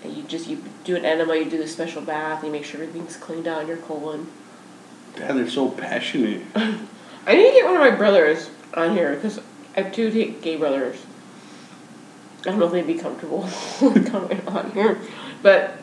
and 0.02 0.16
you 0.16 0.22
just 0.24 0.48
you 0.48 0.64
do 0.82 0.96
an 0.96 1.04
enema, 1.04 1.36
you 1.36 1.44
do 1.48 1.58
the 1.58 1.68
special 1.68 2.00
bath, 2.02 2.42
you 2.42 2.50
make 2.50 2.64
sure 2.64 2.82
everything's 2.82 3.16
cleaned 3.18 3.46
out 3.46 3.62
in 3.62 3.68
your 3.68 3.76
colon. 3.76 4.26
Damn, 5.14 5.36
they're 5.36 5.48
so 5.48 5.68
passionate. 5.68 6.42
I 6.56 7.34
need 7.36 7.48
to 7.48 7.52
get 7.52 7.64
one 7.66 7.74
of 7.76 7.80
my 7.80 7.90
brothers 7.92 8.50
on 8.72 8.96
here 8.96 9.14
because 9.14 9.38
I 9.76 9.82
have 9.82 9.92
two 9.92 10.10
gay 10.42 10.56
brothers. 10.56 10.96
I 12.40 12.50
don't 12.50 12.58
know 12.58 12.66
if 12.66 12.72
they'd 12.72 12.86
be 12.86 12.94
comfortable 12.98 13.42
coming 13.78 14.46
on 14.48 14.70
here, 14.72 14.98
but 15.42 15.76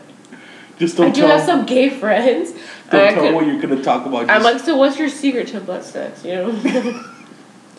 Just 0.79 0.99
I 0.99 1.03
don't 1.03 1.11
I 1.11 1.13
do 1.13 1.21
tell. 1.21 1.29
have 1.37 1.45
some 1.45 1.65
gay 1.65 1.89
friends. 1.89 2.51
don't 2.89 3.13
tell 3.13 3.23
could- 3.23 3.35
what 3.35 3.45
you're 3.45 3.61
gonna 3.61 3.83
talk 3.83 4.05
about. 4.07 4.29
I'm 4.29 4.43
like, 4.43 4.59
so 4.59 4.77
what's 4.77 4.97
your 4.99 5.09
secret 5.09 5.47
to 5.49 5.61
butt 5.61 5.83
sex? 5.83 6.25
You 6.25 6.35
know, 6.35 6.51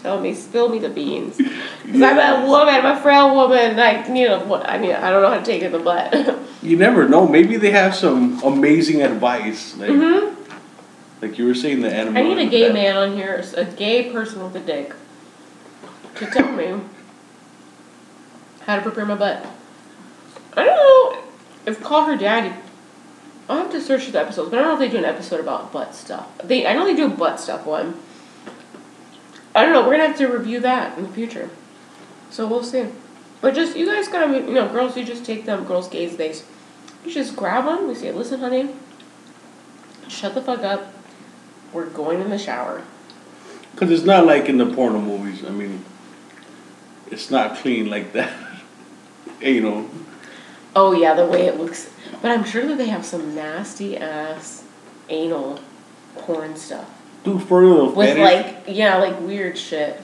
tell 0.03 0.21
me, 0.21 0.35
spill 0.35 0.69
me 0.69 0.79
the 0.79 0.89
beans. 0.89 1.37
'Cause 1.37 2.03
I'm 2.03 2.19
a 2.19 2.47
woman, 2.47 2.75
I'm 2.75 2.97
a 2.97 3.01
frail 3.01 3.35
woman. 3.35 3.77
Like, 3.77 4.09
you 4.09 4.29
know, 4.29 4.41
what? 4.41 4.69
I 4.69 4.79
mean, 4.79 4.93
I 4.93 5.11
don't 5.11 5.23
know 5.23 5.31
how 5.31 5.39
to 5.39 5.45
take 5.45 5.63
it 5.63 5.67
in 5.67 5.73
the 5.73 5.79
butt. 5.79 6.13
you 6.63 6.77
never 6.77 7.09
know. 7.09 7.27
Maybe 7.27 7.57
they 7.57 7.71
have 7.71 7.95
some 7.95 8.43
amazing 8.43 9.03
advice. 9.03 9.77
Like, 9.77 9.91
hmm 9.91 10.29
like 11.21 11.39
you 11.39 11.47
were 11.47 11.55
saying, 11.55 11.83
the 11.83 11.89
enema. 11.95 12.19
I 12.19 12.23
need 12.25 12.39
a 12.39 12.47
gay 12.51 12.73
man 12.73 12.97
on 12.97 13.13
here, 13.17 13.45
a 13.57 13.65
gay 13.65 14.11
person 14.11 14.43
with 14.43 14.57
a 14.57 14.59
dick, 14.67 14.93
to 16.17 16.27
tell 16.27 16.51
me 16.51 16.81
how 18.67 18.75
to 18.75 18.83
prepare 18.83 19.07
my 19.07 19.15
butt. 19.15 19.47
I 20.57 20.65
don't 20.65 20.77
know 20.77 21.23
if 21.65 21.81
Call 21.81 22.07
Her 22.07 22.17
Daddy. 22.17 22.53
I'll 23.49 23.59
have 23.59 23.71
to 23.71 23.81
search 23.81 24.09
the 24.11 24.19
episodes, 24.21 24.51
but 24.51 24.59
I 24.59 24.63
don't 24.63 24.69
know 24.79 24.85
if 24.85 24.91
they 24.91 24.97
do 24.97 24.99
an 25.05 25.09
episode 25.09 25.39
about 25.39 25.73
butt 25.73 25.95
stuff. 25.95 26.27
They, 26.43 26.67
I 26.67 26.73
know 26.75 26.85
they 26.85 26.95
do 26.97 27.07
a 27.07 27.09
butt 27.09 27.39
stuff 27.39 27.67
one. 27.67 27.95
I 29.55 29.65
don't 29.65 29.73
know. 29.73 29.83
We're 29.83 29.93
gonna 29.93 30.09
have 30.09 30.19
to 30.19 30.27
review 30.27 30.61
that 30.61 30.97
in 30.97 31.05
the 31.05 31.11
future, 31.11 31.51
so 32.31 32.47
we'll 32.47 32.65
see. 32.65 32.87
But 33.41 33.55
just 33.55 33.77
you 33.77 33.87
guys 33.87 34.09
gotta, 34.09 34.33
you 34.33 34.55
know, 34.55 34.69
girls, 34.69 34.97
you 34.97 35.05
just 35.05 35.25
take 35.25 35.45
them 35.45 35.65
girls' 35.65 35.89
gaze 35.89 36.17
days. 36.17 36.45
You 37.05 37.13
just 37.13 37.37
grab 37.37 37.65
them. 37.65 37.89
We 37.89 37.95
say, 37.95 38.13
listen, 38.13 38.41
honey, 38.41 38.71
shut 40.09 40.35
the 40.35 40.41
fuck 40.41 40.61
up. 40.61 40.93
We're 41.73 41.87
going 41.87 42.21
in 42.21 42.31
the 42.31 42.39
shower. 42.39 42.83
Because 43.73 43.91
it's 43.91 44.05
not 44.05 44.27
like 44.27 44.49
in 44.49 44.59
the 44.59 44.67
porno 44.67 45.01
movies. 45.01 45.45
I 45.45 45.51
mean, 45.51 45.85
it's 47.11 47.31
not 47.31 47.57
clean 47.57 47.91
like 47.91 48.13
that. 48.13 48.33
you 49.41 49.61
know, 49.61 49.91
Oh 50.75 50.93
yeah, 50.93 51.15
the 51.15 51.27
way 51.27 51.47
it 51.47 51.59
looks. 51.59 51.91
But 52.23 52.31
I'm 52.31 52.45
sure 52.45 52.67
that 52.67 52.79
they 52.79 52.89
have 52.89 53.05
some 53.05 53.35
nasty 53.35 53.97
ass 53.97 54.65
anal 55.09 55.61
porn 56.17 56.57
stuff 56.57 57.02
for 57.25 57.61
real. 57.63 57.93
with 57.93 58.17
fetish- 58.17 58.19
like 58.19 58.77
yeah, 58.77 58.99
like 58.99 59.21
weird 59.21 59.57
shit. 59.59 60.01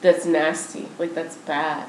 That's 0.00 0.26
nasty. 0.26 0.88
Like 0.98 1.14
that's 1.14 1.36
bad. 1.36 1.88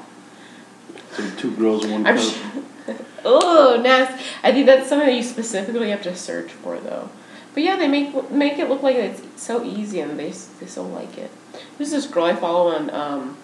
Some 1.12 1.36
two 1.36 1.54
girls, 1.56 1.86
one 1.86 2.04
cup. 2.04 2.18
sure. 2.86 2.96
oh, 3.24 3.80
nasty. 3.82 4.24
I 4.42 4.52
think 4.52 4.66
that's 4.66 4.88
something 4.88 5.08
that 5.08 5.14
you 5.14 5.22
specifically 5.22 5.90
have 5.90 6.02
to 6.02 6.14
search 6.14 6.50
for 6.52 6.78
though. 6.78 7.10
But 7.54 7.62
yeah, 7.62 7.76
they 7.76 7.88
make 7.88 8.30
make 8.30 8.58
it 8.58 8.68
look 8.68 8.82
like 8.82 8.96
it's 8.96 9.22
so 9.42 9.64
easy, 9.64 10.00
and 10.00 10.18
they 10.18 10.30
they 10.30 10.66
so 10.66 10.84
like 10.84 11.16
it. 11.16 11.30
There's 11.78 11.90
this 11.90 12.06
girl 12.06 12.26
I 12.26 12.34
follow 12.34 12.74
on 12.74 12.90
um, 12.90 13.38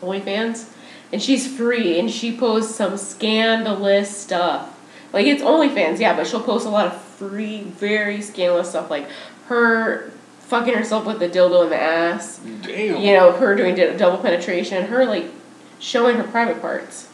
OnlyFans, 0.00 0.68
and 1.12 1.22
she's 1.22 1.46
free, 1.46 2.00
and 2.00 2.10
she 2.10 2.36
posts 2.36 2.74
some 2.74 2.96
scandalous 2.96 4.16
stuff. 4.16 4.76
Like 5.12 5.26
it's 5.26 5.42
OnlyFans, 5.42 6.00
yeah, 6.00 6.16
but 6.16 6.26
she'll 6.26 6.42
post 6.42 6.66
a 6.66 6.70
lot 6.70 6.86
of 6.86 7.00
free, 7.00 7.62
very 7.62 8.22
scandalous 8.22 8.70
stuff, 8.70 8.90
like 8.90 9.08
her 9.50 10.10
fucking 10.40 10.74
herself 10.74 11.04
with 11.04 11.18
the 11.18 11.28
dildo 11.28 11.64
in 11.64 11.70
the 11.70 11.80
ass, 11.80 12.38
Damn. 12.62 13.00
you 13.00 13.12
know, 13.12 13.32
her 13.32 13.54
doing 13.54 13.74
double 13.96 14.18
penetration, 14.18 14.86
her 14.86 15.04
like 15.04 15.26
showing 15.80 16.16
her 16.16 16.24
private 16.24 16.60
parts. 16.60 17.08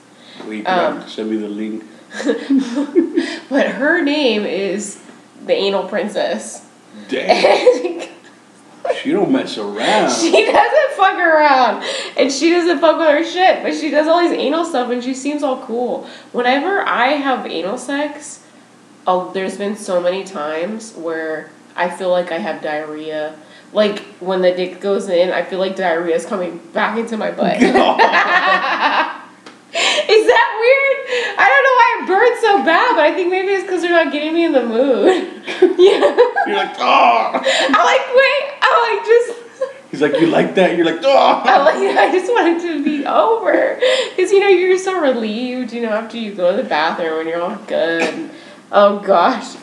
Wait, 0.46 0.66
um, 0.66 1.06
send 1.08 1.30
me 1.30 1.38
the 1.38 1.48
link. 1.48 1.82
But 3.48 3.68
her 3.68 4.02
name 4.02 4.44
is 4.44 5.02
the 5.44 5.54
Anal 5.54 5.88
Princess. 5.88 6.66
Damn. 7.08 8.08
she 9.00 9.12
don't 9.12 9.30
mess 9.30 9.56
around. 9.56 10.10
She 10.10 10.44
doesn't 10.44 10.96
fuck 10.96 11.18
around. 11.18 11.84
And 12.16 12.32
she 12.32 12.50
doesn't 12.50 12.80
fuck 12.80 12.98
with 12.98 13.08
her 13.08 13.24
shit. 13.24 13.62
But 13.62 13.74
she 13.74 13.90
does 13.90 14.08
all 14.08 14.20
these 14.20 14.32
anal 14.32 14.64
stuff 14.64 14.90
and 14.90 15.02
she 15.02 15.14
seems 15.14 15.42
all 15.42 15.64
cool. 15.64 16.08
Whenever 16.32 16.82
I 16.82 17.08
have 17.12 17.46
anal 17.46 17.78
sex, 17.78 18.44
oh, 19.06 19.30
there's 19.32 19.56
been 19.56 19.76
so 19.76 20.00
many 20.00 20.24
times 20.24 20.92
where 20.94 21.50
I 21.76 21.90
feel 21.90 22.10
like 22.10 22.32
I 22.32 22.38
have 22.38 22.62
diarrhea. 22.62 23.38
Like 23.72 24.00
when 24.20 24.42
the 24.42 24.52
dick 24.52 24.80
goes 24.80 25.08
in, 25.08 25.30
I 25.30 25.42
feel 25.42 25.58
like 25.58 25.76
diarrhea 25.76 26.14
is 26.14 26.26
coming 26.26 26.58
back 26.72 26.98
into 26.98 27.16
my 27.16 27.30
butt. 27.30 27.60
Is 30.08 30.26
that 30.26 30.48
weird? 30.56 31.36
I 31.36 31.44
don't 31.50 31.64
know 31.66 31.76
why 31.76 31.88
it 31.98 32.06
burns 32.08 32.40
so 32.40 32.64
bad, 32.64 32.96
but 32.96 33.04
I 33.04 33.12
think 33.14 33.30
maybe 33.30 33.48
it's 33.48 33.64
because 33.64 33.82
they're 33.82 33.90
not 33.90 34.10
getting 34.10 34.32
me 34.32 34.44
in 34.44 34.52
the 34.52 34.64
mood. 34.64 35.42
yeah. 35.78 36.16
You're 36.46 36.56
like, 36.56 36.76
oh. 36.78 37.32
I'm 37.34 37.84
like, 37.84 38.06
wait, 38.16 38.44
I'm 38.62 38.96
like, 38.96 39.04
just, 39.04 39.42
He's 39.90 40.00
like, 40.00 40.20
you 40.20 40.28
like 40.28 40.54
that? 40.54 40.76
You're 40.76 40.86
like, 40.86 41.00
oh. 41.02 41.42
like, 41.44 41.76
I 41.76 42.10
just 42.10 42.32
want 42.32 42.56
it 42.56 42.62
to 42.62 42.84
be 42.84 43.04
over. 43.04 43.78
Because, 44.16 44.32
you 44.32 44.40
know, 44.40 44.48
you're 44.48 44.78
so 44.78 44.98
relieved, 45.00 45.72
you 45.72 45.82
know, 45.82 45.90
after 45.90 46.16
you 46.16 46.34
go 46.34 46.56
to 46.56 46.62
the 46.62 46.68
bathroom 46.68 47.20
and 47.20 47.28
you're 47.28 47.42
all 47.42 47.56
good. 47.66 48.30
Oh, 48.72 49.00
gosh. 49.00 49.56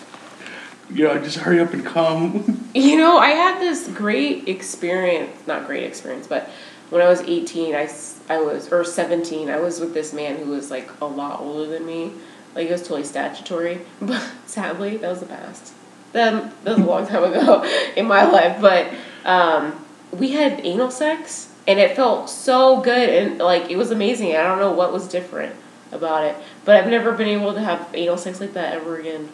You 0.93 1.05
know, 1.05 1.17
just 1.19 1.39
hurry 1.39 1.59
up 1.59 1.73
and 1.73 1.85
come. 1.85 2.59
You 2.75 2.97
know, 2.97 3.19
I 3.19 3.29
had 3.29 3.59
this 3.59 3.87
great 3.87 4.47
experience, 4.49 5.45
not 5.45 5.67
great 5.67 5.83
experience, 5.83 6.25
but 6.25 6.49
when 6.89 7.03
I 7.03 7.07
was 7.07 7.21
18, 7.21 7.75
I, 7.75 7.87
I 8.29 8.41
was, 8.41 8.71
or 8.71 8.83
17, 8.83 9.47
I 9.47 9.59
was 9.59 9.79
with 9.79 9.93
this 9.93 10.11
man 10.11 10.37
who 10.37 10.49
was 10.49 10.71
like 10.71 10.89
a 10.99 11.05
lot 11.05 11.39
older 11.39 11.69
than 11.69 11.85
me. 11.85 12.13
Like 12.55 12.67
it 12.67 12.71
was 12.71 12.81
totally 12.81 13.03
statutory. 13.03 13.81
But 14.01 14.27
sadly, 14.47 14.97
that 14.97 15.07
was 15.07 15.19
the 15.19 15.27
past. 15.27 15.73
Then 16.13 16.51
that 16.63 16.77
was 16.77 16.79
a 16.79 16.89
long 16.89 17.05
time 17.05 17.23
ago 17.23 17.63
in 17.95 18.07
my 18.07 18.25
life. 18.25 18.59
But 18.59 18.91
um, 19.23 19.85
we 20.11 20.31
had 20.31 20.61
anal 20.65 20.91
sex, 20.91 21.51
and 21.67 21.79
it 21.79 21.95
felt 21.95 22.29
so 22.29 22.81
good, 22.81 23.09
and 23.09 23.37
like 23.37 23.69
it 23.69 23.75
was 23.75 23.91
amazing. 23.91 24.35
I 24.35 24.43
don't 24.43 24.59
know 24.59 24.71
what 24.71 24.91
was 24.91 25.07
different 25.07 25.55
about 25.91 26.23
it, 26.23 26.35
but 26.65 26.75
I've 26.75 26.89
never 26.89 27.11
been 27.11 27.27
able 27.27 27.53
to 27.53 27.61
have 27.61 27.87
anal 27.93 28.17
sex 28.17 28.39
like 28.39 28.53
that 28.53 28.73
ever 28.73 28.97
again. 28.97 29.29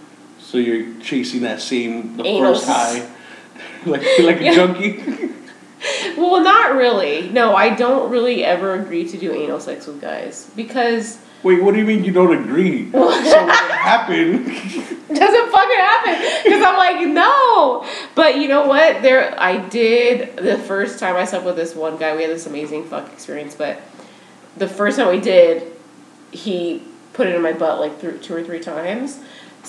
So 0.49 0.57
you're 0.57 0.99
chasing 0.99 1.41
that 1.41 1.61
same 1.61 2.17
the 2.17 2.25
Anal 2.25 2.55
first 2.55 2.67
high, 2.67 3.07
like 3.85 4.01
like 4.19 4.41
a 4.41 4.51
junkie. 4.55 5.03
Well, 6.17 6.43
not 6.43 6.75
really. 6.75 7.29
No, 7.29 7.55
I 7.55 7.73
don't 7.73 8.09
really 8.09 8.43
ever 8.43 8.73
agree 8.73 9.07
to 9.07 9.17
do 9.17 9.31
anal 9.31 9.61
sex 9.61 9.87
with 9.87 10.01
guys 10.01 10.51
because 10.55 11.19
Wait, 11.41 11.63
what 11.63 11.73
do 11.73 11.79
you 11.79 11.85
mean 11.85 12.03
you 12.03 12.11
don't 12.11 12.35
agree? 12.35 12.91
so 12.91 12.99
when 12.99 13.19
it 13.21 13.71
happened, 13.71 14.47
it 14.47 15.15
doesn't 15.15 15.51
fucking 15.51 15.77
happen 15.77 16.43
because 16.43 16.65
I'm 16.65 16.77
like 16.77 17.07
no. 17.07 17.85
But 18.15 18.37
you 18.37 18.49
know 18.49 18.67
what? 18.67 19.01
There, 19.01 19.39
I 19.39 19.57
did 19.69 20.35
the 20.35 20.57
first 20.57 20.99
time 20.99 21.15
I 21.15 21.23
slept 21.23 21.45
with 21.45 21.55
this 21.55 21.75
one 21.75 21.97
guy. 21.97 22.15
We 22.15 22.23
had 22.23 22.31
this 22.31 22.45
amazing 22.45 22.85
fuck 22.85 23.13
experience, 23.13 23.55
but 23.55 23.79
the 24.57 24.67
first 24.67 24.97
time 24.97 25.07
we 25.09 25.21
did, 25.21 25.71
he 26.31 26.83
put 27.13 27.27
it 27.27 27.35
in 27.35 27.41
my 27.41 27.53
butt 27.53 27.79
like 27.79 28.01
th- 28.01 28.21
two 28.21 28.35
or 28.35 28.43
three 28.43 28.59
times. 28.59 29.19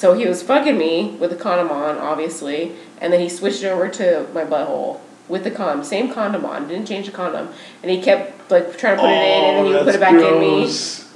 So 0.01 0.15
he 0.15 0.27
was 0.27 0.43
fucking 0.43 0.79
me 0.79 1.11
with 1.21 1.31
a 1.31 1.37
condom 1.37 1.71
on, 1.71 1.99
obviously, 1.99 2.75
and 3.03 3.13
then 3.13 3.21
he 3.21 3.29
switched 3.29 3.63
it 3.63 3.67
over 3.67 3.87
to 3.87 4.27
my 4.33 4.47
butthole 4.47 4.99
with 5.29 5.45
the 5.45 5.51
condom, 5.51 5.85
same 5.85 6.11
condom 6.11 6.47
on, 6.47 6.69
didn't 6.69 6.87
change 6.87 7.05
the 7.05 7.13
condom, 7.13 7.51
and 7.83 7.91
he 7.91 8.01
kept 8.01 8.51
like 8.51 8.79
trying 8.79 8.97
to 8.97 9.03
put 9.03 9.11
it 9.11 9.13
in, 9.13 9.45
and 9.45 9.57
then 9.59 9.67
he 9.67 9.73
would 9.75 9.85
put 9.85 9.95
it 9.95 10.01
back 10.01 10.15
in 10.15 10.41
me. 10.41 10.63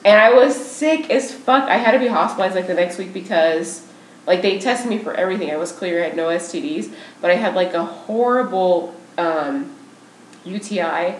And 0.05 0.21
I 0.21 0.35
was 0.35 0.55
sick 0.55 1.09
as 1.09 1.33
fuck. 1.33 1.67
I 1.67 1.79
had 1.79 1.93
to 1.93 1.99
be 1.99 2.09
hospitalized 2.09 2.57
like 2.57 2.67
the 2.67 2.75
next 2.75 2.99
week 2.99 3.15
because 3.15 3.87
like 4.27 4.43
they 4.43 4.59
tested 4.59 4.91
me 4.91 4.99
for 4.99 5.15
everything. 5.15 5.51
I 5.51 5.57
was 5.57 5.73
clear, 5.73 6.05
I 6.05 6.09
had 6.09 6.17
no 6.19 6.29
STDs, 6.29 6.93
but 7.23 7.31
I 7.31 7.37
had 7.37 7.55
like 7.55 7.73
a 7.73 7.87
horrible 7.87 8.95
um, 9.17 9.75
UTI 10.45 11.15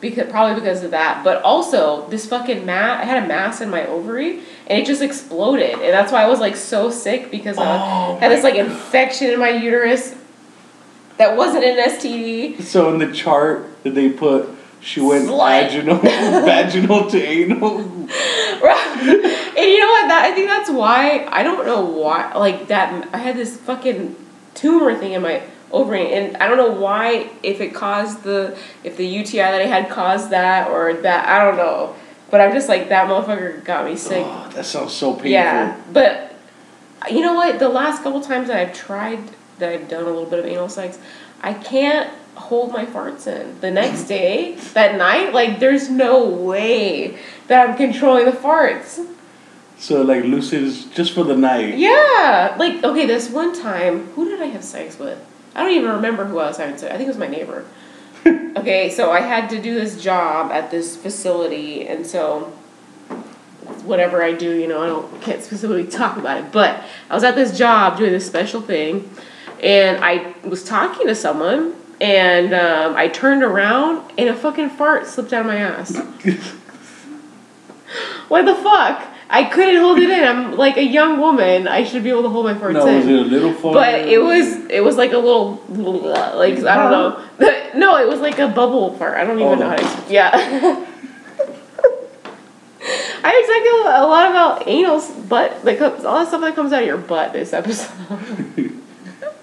because 0.00 0.30
probably 0.30 0.54
because 0.60 0.82
of 0.84 0.90
that. 0.92 1.24
But 1.24 1.42
also 1.42 2.08
this 2.08 2.26
fucking 2.26 2.64
mass 2.64 3.02
I 3.02 3.04
had 3.04 3.24
a 3.24 3.26
mass 3.26 3.60
in 3.60 3.70
my 3.70 3.86
ovary 3.86 4.40
and 4.66 4.78
it 4.80 4.86
just 4.86 5.02
exploded. 5.02 5.72
And 5.72 5.92
that's 5.92 6.12
why 6.12 6.22
I 6.22 6.28
was 6.28 6.40
like 6.40 6.56
so 6.56 6.90
sick 6.90 7.30
because 7.30 7.58
I 7.58 7.64
Oh 7.64 8.16
had 8.18 8.30
this 8.30 8.44
like 8.44 8.54
infection 8.54 9.30
in 9.30 9.38
my 9.38 9.50
uterus 9.50 10.14
that 11.16 11.36
wasn't 11.36 11.64
an 11.64 11.76
STD. 11.90 12.62
So 12.62 12.92
in 12.92 12.98
the 12.98 13.12
chart 13.12 13.82
that 13.82 13.94
they 13.94 14.08
put, 14.10 14.48
she 14.80 15.00
went 15.00 15.26
Slut. 15.28 15.62
vaginal, 15.62 15.96
vaginal 16.00 17.10
to 17.10 17.20
anal. 17.20 17.78
and 17.78 19.66
you 19.66 19.80
know 19.80 19.90
what? 19.90 20.08
That 20.08 20.22
I 20.24 20.32
think 20.34 20.48
that's 20.48 20.70
why 20.70 21.26
I 21.28 21.42
don't 21.42 21.66
know 21.66 21.80
why 21.80 22.32
like 22.34 22.68
that. 22.68 23.08
I 23.12 23.18
had 23.18 23.36
this 23.36 23.56
fucking 23.56 24.14
tumor 24.54 24.94
thing 24.94 25.12
in 25.12 25.22
my 25.22 25.42
ovary, 25.70 26.12
and 26.12 26.36
I 26.38 26.48
don't 26.48 26.56
know 26.56 26.70
why 26.80 27.30
if 27.42 27.60
it 27.60 27.74
caused 27.74 28.22
the 28.22 28.56
if 28.84 28.96
the 28.96 29.06
UTI 29.06 29.38
that 29.38 29.60
I 29.60 29.66
had 29.66 29.90
caused 29.90 30.30
that 30.30 30.70
or 30.70 30.94
that 30.94 31.28
I 31.28 31.44
don't 31.44 31.56
know. 31.56 31.94
But 32.30 32.42
I'm 32.42 32.52
just 32.52 32.68
like 32.68 32.90
that 32.90 33.08
motherfucker 33.08 33.64
got 33.64 33.86
me 33.86 33.96
sick. 33.96 34.24
Oh, 34.26 34.50
that 34.54 34.64
sounds 34.66 34.92
so 34.92 35.12
painful. 35.12 35.30
yeah, 35.30 35.80
but 35.92 36.34
you 37.10 37.20
know 37.20 37.34
what? 37.34 37.58
The 37.58 37.68
last 37.68 38.02
couple 38.02 38.20
times 38.20 38.48
that 38.48 38.56
I've 38.58 38.74
tried 38.74 39.20
that 39.58 39.72
I've 39.72 39.88
done 39.88 40.02
a 40.02 40.06
little 40.06 40.26
bit 40.26 40.38
of 40.38 40.44
anal 40.46 40.68
sex, 40.68 40.98
I 41.42 41.54
can't 41.54 42.12
hold 42.34 42.72
my 42.72 42.84
farts 42.86 43.26
in. 43.26 43.60
The 43.60 43.70
next 43.70 44.04
day, 44.08 44.54
that 44.74 44.96
night, 44.96 45.32
like 45.32 45.58
there's 45.58 45.88
no 45.88 46.28
way 46.28 47.18
that 47.46 47.68
I'm 47.68 47.76
controlling 47.76 48.26
the 48.26 48.32
farts. 48.32 49.04
So 49.78 50.02
like 50.02 50.24
lucid 50.24 50.64
is 50.64 50.86
just 50.86 51.14
for 51.14 51.24
the 51.24 51.36
night. 51.36 51.78
Yeah, 51.78 52.56
like 52.58 52.82
okay, 52.84 53.06
this 53.06 53.30
one 53.30 53.58
time, 53.58 54.06
who 54.08 54.28
did 54.28 54.42
I 54.42 54.46
have 54.46 54.64
sex 54.64 54.98
with? 54.98 55.24
I 55.54 55.62
don't 55.62 55.72
even 55.72 55.90
remember 55.90 56.24
who 56.24 56.38
I 56.38 56.46
was 56.46 56.56
having 56.56 56.76
sex. 56.78 56.92
I 56.92 56.96
think 56.96 57.06
it 57.06 57.08
was 57.08 57.18
my 57.18 57.26
neighbor. 57.26 57.64
okay, 58.26 58.90
so 58.90 59.10
I 59.10 59.20
had 59.20 59.50
to 59.50 59.60
do 59.60 59.74
this 59.74 60.00
job 60.00 60.50
at 60.50 60.70
this 60.70 60.96
facility, 60.96 61.86
and 61.86 62.06
so 62.06 62.52
whatever 63.84 64.22
I 64.22 64.32
do, 64.32 64.56
you 64.56 64.66
know, 64.68 64.82
I 64.82 64.86
don't 64.86 65.22
can't 65.22 65.42
specifically 65.42 65.86
talk 65.90 66.16
about 66.16 66.38
it. 66.38 66.52
But 66.52 66.84
I 67.10 67.14
was 67.14 67.24
at 67.24 67.34
this 67.34 67.56
job 67.56 67.98
doing 67.98 68.12
this 68.12 68.26
special 68.26 68.60
thing, 68.60 69.10
and 69.62 70.04
I 70.04 70.34
was 70.44 70.62
talking 70.64 71.06
to 71.06 71.14
someone, 71.14 71.74
and 72.00 72.54
um, 72.54 72.94
I 72.96 73.08
turned 73.08 73.42
around, 73.42 74.12
and 74.16 74.28
a 74.28 74.34
fucking 74.34 74.70
fart 74.70 75.06
slipped 75.06 75.32
out 75.32 75.40
of 75.40 75.46
my 75.46 75.56
ass. 75.56 75.96
what 78.28 78.44
the 78.44 78.54
fuck? 78.54 79.06
I 79.30 79.44
couldn't 79.44 79.76
hold 79.82 79.98
it 79.98 80.08
in. 80.08 80.24
I'm 80.24 80.56
like 80.56 80.76
a 80.78 80.82
young 80.84 81.20
woman. 81.20 81.68
I 81.68 81.84
should 81.84 82.02
be 82.02 82.10
able 82.10 82.22
to 82.22 82.28
hold 82.30 82.46
my 82.46 82.54
farts 82.54 82.72
No, 82.74 82.86
in. 82.86 82.96
was 82.96 83.06
it 83.06 83.12
a 83.12 83.20
little 83.20 83.52
fart? 83.52 83.74
But 83.74 83.94
it 84.08 84.18
was 84.22 84.54
it 84.70 84.82
was 84.82 84.96
like 84.96 85.12
a 85.12 85.18
little 85.18 85.62
like 85.68 86.54
I 86.64 86.76
don't 86.76 86.90
know. 86.92 87.24
No, 87.74 87.96
it 87.98 88.08
was 88.08 88.20
like 88.20 88.38
a 88.38 88.48
bubble 88.48 88.94
fart. 88.96 89.16
I 89.18 89.24
don't 89.24 89.38
even 89.38 89.52
Oh. 89.52 89.54
know 89.56 89.68
how 89.68 89.76
to. 89.76 90.12
Yeah. 90.12 90.30
I 93.24 93.82
talked 93.82 93.98
a 94.02 94.06
lot 94.06 94.30
about 94.30 94.66
anal 94.68 95.02
butt, 95.28 95.62
like 95.64 95.80
all 95.82 95.90
that 95.90 96.28
stuff 96.28 96.40
that 96.40 96.54
comes 96.54 96.72
out 96.72 96.80
of 96.82 96.86
your 96.86 96.96
butt 96.96 97.32
this 97.34 97.52
episode. 97.52 97.92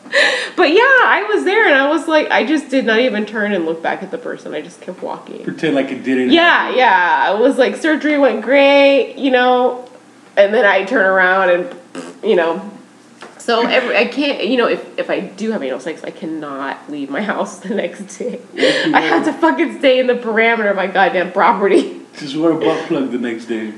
but 0.56 0.70
yeah, 0.70 0.82
I 0.82 1.26
was 1.34 1.44
there 1.44 1.66
and 1.66 1.76
I 1.76 1.90
was 1.90 2.08
like, 2.08 2.30
I 2.30 2.46
just 2.46 2.70
did 2.70 2.86
not 2.86 3.00
even 3.00 3.26
turn 3.26 3.54
and 3.54 3.66
look 3.66 3.82
back 3.82 4.04
at 4.04 4.12
the 4.12 4.18
person. 4.18 4.54
I 4.54 4.62
just 4.62 4.82
kept 4.82 5.02
walking. 5.02 5.44
Pretend 5.44 5.76
like 5.76 5.92
it 5.92 6.04
didn't. 6.04 6.32
Yeah, 6.32 6.76
yeah. 6.76 7.24
I 7.28 7.34
was 7.34 7.58
like, 7.58 7.76
surgery 7.76 8.18
went 8.18 8.44
great, 8.44 9.16
you 9.16 9.32
know, 9.32 9.90
and 10.38 10.54
then 10.54 10.66
I 10.66 10.86
turn 10.86 11.06
around 11.06 11.50
and, 11.50 11.76
you 12.24 12.36
know, 12.36 12.72
so 13.46 13.66
every, 13.68 13.96
I 13.96 14.06
can't, 14.06 14.48
you 14.48 14.58
know, 14.58 14.68
if, 14.68 14.98
if 14.98 15.10
I 15.10 15.20
do 15.20 15.52
have 15.52 15.62
anal 15.62 15.80
sex, 15.80 16.04
I 16.04 16.10
cannot 16.10 16.90
leave 16.90 17.10
my 17.12 17.22
house 17.22 17.60
the 17.60 17.76
next 17.76 18.18
day. 18.18 18.42
I 18.56 19.02
have 19.02 19.26
to 19.26 19.34
fucking 19.34 19.80
stay 19.80 20.00
in 20.00 20.08
the 20.08 20.16
parameter 20.16 20.70
of 20.70 20.76
my 20.76 20.88
goddamn 20.88 21.32
property. 21.32 22.02
Just 22.18 22.36
wear 22.36 22.52
a 22.52 22.60
butt 22.60 22.88
plug 22.88 23.12
the 23.12 23.18
next 23.18 23.46
day. 23.46 23.74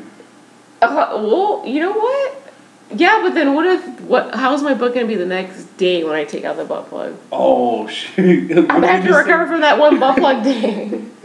Uh, 0.82 1.20
well, 1.22 1.64
you 1.66 1.82
know 1.82 1.92
what? 1.92 2.47
Yeah, 2.92 3.22
but 3.22 3.34
then 3.34 3.54
what 3.54 3.66
if 3.66 4.02
what? 4.02 4.34
How's 4.34 4.64
my 4.64 4.74
butt 4.74 4.94
gonna 4.94 5.08
be 5.08 5.16
the 5.16 5.26
next 5.26 5.66
day 5.78 6.04
when 6.04 6.16
I 6.16 6.24
take 6.24 6.46
out 6.46 6.56
the 6.56 6.66
butt 6.66 6.88
plug? 6.88 7.18
Oh 7.32 7.88
shit! 7.88 8.52
I'm 8.58 8.68
gonna 8.68 8.88
have 8.88 9.06
to 9.06 9.14
recover 9.14 9.48
from 9.48 9.62
that 9.62 9.78
one 9.78 10.00
butt 10.00 10.18
plug 10.18 10.44
day. 10.44 10.88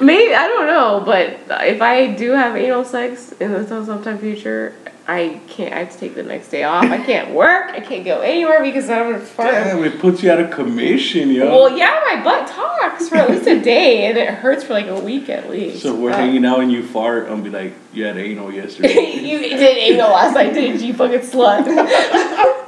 Maybe 0.00 0.34
I 0.34 0.46
don't 0.46 0.66
know, 0.66 1.02
but 1.04 1.40
if 1.66 1.82
I 1.82 2.06
do 2.06 2.30
have 2.30 2.56
anal 2.56 2.84
sex 2.84 3.32
in 3.32 3.52
the 3.52 3.66
sometime 3.66 4.18
future, 4.18 4.74
I 5.12 5.40
can't. 5.48 5.74
I 5.74 5.78
have 5.80 5.90
to 5.92 5.98
take 5.98 6.14
the 6.14 6.22
next 6.22 6.50
day 6.50 6.62
off. 6.62 6.84
I 6.84 6.98
can't 7.04 7.30
work. 7.34 7.70
I 7.70 7.80
can't 7.80 8.04
go 8.04 8.20
anywhere 8.20 8.62
because 8.62 8.88
I'm 8.88 9.10
gonna 9.10 9.18
fart. 9.24 9.50
Damn, 9.52 9.82
it 9.82 9.98
puts 9.98 10.22
you 10.22 10.30
out 10.30 10.38
of 10.38 10.52
commission, 10.52 11.30
yo. 11.32 11.46
Well, 11.50 11.76
yeah, 11.76 12.00
my 12.12 12.22
butt 12.22 12.46
talks 12.46 13.08
for 13.08 13.16
at 13.16 13.28
least 13.28 13.44
a 13.48 13.58
day, 13.60 14.04
and 14.06 14.16
it 14.16 14.28
hurts 14.34 14.62
for 14.62 14.72
like 14.74 14.86
a 14.86 15.00
week 15.00 15.28
at 15.28 15.50
least. 15.50 15.82
so 15.82 15.96
we're 15.96 16.12
Uh, 16.12 16.16
hanging 16.16 16.44
out 16.44 16.60
and 16.60 16.70
you 16.70 16.84
fart, 16.84 17.28
I'm 17.28 17.42
be 17.42 17.50
like, 17.50 17.72
you 17.92 18.04
had 18.04 18.18
anal 18.18 18.52
yesterday. 18.62 19.16
you 19.16 19.40
did 19.40 19.76
anal 19.78 20.10
last 20.10 20.34
night, 20.34 20.54
didn't 20.54 20.80
you, 20.80 20.94
fucking 20.94 21.20
slut? 21.20 21.66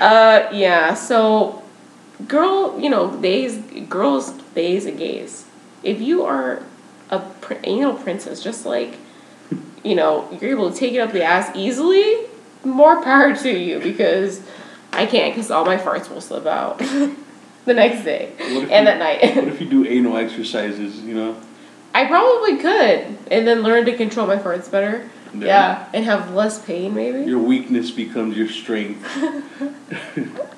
uh, 0.00 0.48
yeah. 0.52 0.94
So, 0.94 1.62
girl, 2.26 2.78
you 2.80 2.88
know, 2.88 3.14
days, 3.20 3.58
girls, 3.90 4.30
days, 4.54 4.86
and 4.86 4.96
gays. 4.98 5.44
If 5.82 6.00
you 6.00 6.24
are 6.24 6.62
a 7.10 7.18
pr- 7.18 7.54
anal 7.64 7.94
princess, 7.94 8.42
just 8.42 8.64
like, 8.64 8.94
you 9.84 9.94
know, 9.94 10.28
you're 10.40 10.50
able 10.50 10.70
to 10.70 10.76
take 10.76 10.92
it 10.94 10.98
up 10.98 11.12
the 11.12 11.22
ass 11.22 11.54
easily. 11.54 12.26
More 12.64 13.02
power 13.02 13.34
to 13.34 13.50
you 13.50 13.78
because 13.80 14.42
I 14.92 15.06
can't 15.06 15.34
because 15.34 15.50
all 15.50 15.64
my 15.64 15.76
farts 15.76 16.10
will 16.10 16.20
slip 16.20 16.46
out 16.46 16.78
the 17.64 17.74
next 17.74 18.04
day 18.04 18.32
and 18.38 18.52
you- 18.54 18.70
at 18.70 18.98
night. 18.98 19.20
what 19.36 19.48
if 19.48 19.60
you 19.60 19.68
do 19.68 19.86
anal 19.86 20.16
exercises? 20.16 21.00
You 21.00 21.14
know. 21.14 21.40
I 21.94 22.04
probably 22.06 22.58
could, 22.58 23.16
and 23.30 23.46
then 23.46 23.62
learn 23.62 23.84
to 23.86 23.96
control 23.96 24.26
my 24.26 24.36
farts 24.36 24.70
better. 24.70 25.08
Yeah. 25.34 25.44
Yeah, 25.46 25.88
and 25.94 26.04
have 26.04 26.32
less 26.32 26.64
pain 26.64 26.94
maybe. 26.94 27.28
Your 27.28 27.38
weakness 27.38 27.90
becomes 27.90 28.36
your 28.36 28.48
strength. 28.48 29.04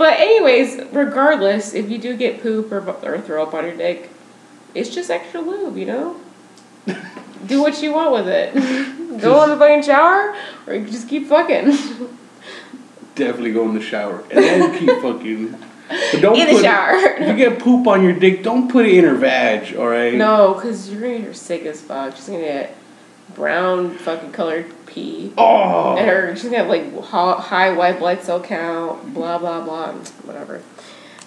But 0.00 0.18
anyways, 0.18 0.80
regardless, 0.92 1.74
if 1.74 1.90
you 1.90 1.98
do 1.98 2.16
get 2.16 2.42
poop 2.42 2.72
or, 2.72 2.78
or 3.06 3.20
throw 3.20 3.42
up 3.42 3.52
on 3.52 3.66
your 3.66 3.76
dick, 3.76 4.08
it's 4.74 4.88
just 4.88 5.10
extra 5.10 5.42
lube, 5.42 5.76
you 5.76 5.84
know. 5.84 6.16
Do 7.46 7.60
what 7.60 7.82
you 7.82 7.92
want 7.92 8.12
with 8.12 8.28
it. 8.28 8.54
Go 9.20 9.42
in 9.42 9.50
the 9.50 9.56
fucking 9.56 9.82
shower, 9.82 10.34
or 10.66 10.78
just 10.80 11.08
keep 11.08 11.26
fucking 11.26 11.76
Definitely 13.16 13.52
go 13.52 13.68
in 13.68 13.74
the 13.74 13.82
shower 13.82 14.20
and 14.30 14.42
then 14.44 14.78
keep 14.78 14.88
fucking. 15.02 15.50
But 15.52 16.20
don't 16.22 16.36
in 16.36 16.46
put 16.46 16.52
the 16.52 16.58
It, 16.58 16.62
shower. 16.62 16.92
if 16.94 17.28
you 17.28 17.36
get 17.36 17.58
poop 17.58 17.86
on 17.86 18.02
your 18.02 18.12
dick, 18.14 18.42
don't 18.42 18.70
put 18.70 18.86
it 18.86 18.94
in 18.94 19.04
her 19.04 19.16
vag. 19.16 19.76
All 19.76 19.88
right. 19.88 20.14
no, 20.14 20.54
because 20.54 20.88
you're 20.90 21.02
gonna 21.02 21.18
get 21.18 21.26
her 21.26 21.34
sick 21.34 21.66
as 21.66 21.82
fuck. 21.82 22.16
She's 22.16 22.28
gonna 22.28 22.38
get 22.40 22.76
brown 23.34 23.90
fucking 23.98 24.32
colored 24.32 24.72
pee. 24.86 25.32
Oh. 25.36 25.96
And 25.96 26.08
her, 26.08 26.34
she's 26.36 26.44
gonna 26.44 26.58
have 26.58 26.68
like 26.68 26.98
high 27.02 27.72
white 27.72 27.98
blood 27.98 28.22
cell 28.22 28.40
count, 28.40 29.12
blah 29.12 29.38
blah 29.38 29.62
blah, 29.62 29.92
whatever, 30.24 30.62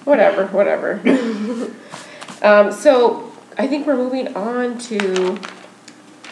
whatever, 0.05 0.47
whatever. 0.47 1.01
um, 2.41 2.71
so 2.71 3.32
I 3.57 3.67
think 3.67 3.85
we're 3.87 3.95
moving 3.97 4.35
on 4.35 4.77
to 4.79 5.39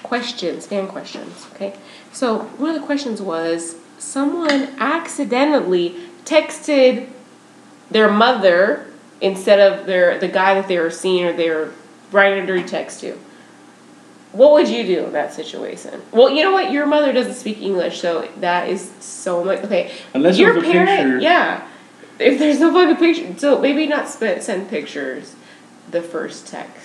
questions, 0.04 0.66
fan 0.68 0.88
questions. 0.88 1.48
Okay, 1.54 1.74
so 2.12 2.40
one 2.58 2.70
of 2.76 2.80
the 2.80 2.86
questions 2.86 3.22
was 3.22 3.76
someone 3.98 4.70
accidentally 4.80 5.96
texted 6.26 7.10
their 7.90 8.10
mother 8.12 8.88
instead 9.20 9.60
of 9.60 9.86
their 9.86 10.18
the 10.20 10.28
guy 10.28 10.54
that 10.56 10.68
they 10.68 10.80
were 10.80 10.90
seeing 10.90 11.26
or 11.26 11.34
they 11.34 11.50
were 11.50 11.72
writing 12.12 12.44
a 12.44 12.46
dirty 12.48 12.64
text 12.68 13.00
to. 13.02 13.18
What 14.32 14.54
would 14.54 14.70
you 14.70 14.86
do 14.86 15.06
in 15.06 15.12
that 15.12 15.34
situation? 15.34 16.02
Well, 16.12 16.30
you 16.30 16.42
know 16.42 16.54
what? 16.54 16.72
Your 16.72 16.86
mother 16.86 17.12
doesn't 17.12 17.34
speak 17.34 17.62
English, 17.62 18.00
so 18.00 18.30
that 18.40 18.70
is 18.70 18.90
so 19.02 19.44
much. 19.44 19.60
Okay, 19.66 19.92
Unless 20.14 20.38
your 20.38 20.62
parent, 20.62 20.90
picture. 20.90 21.20
yeah. 21.20 21.68
If 22.18 22.40
there's 22.40 22.60
no 22.60 22.72
fucking 22.72 22.96
picture, 22.96 23.38
so 23.38 23.60
maybe 23.60 23.88
not 23.88 24.08
send 24.08 24.70
pictures. 24.70 25.36
The 25.90 26.02
first 26.02 26.48
text, 26.48 26.81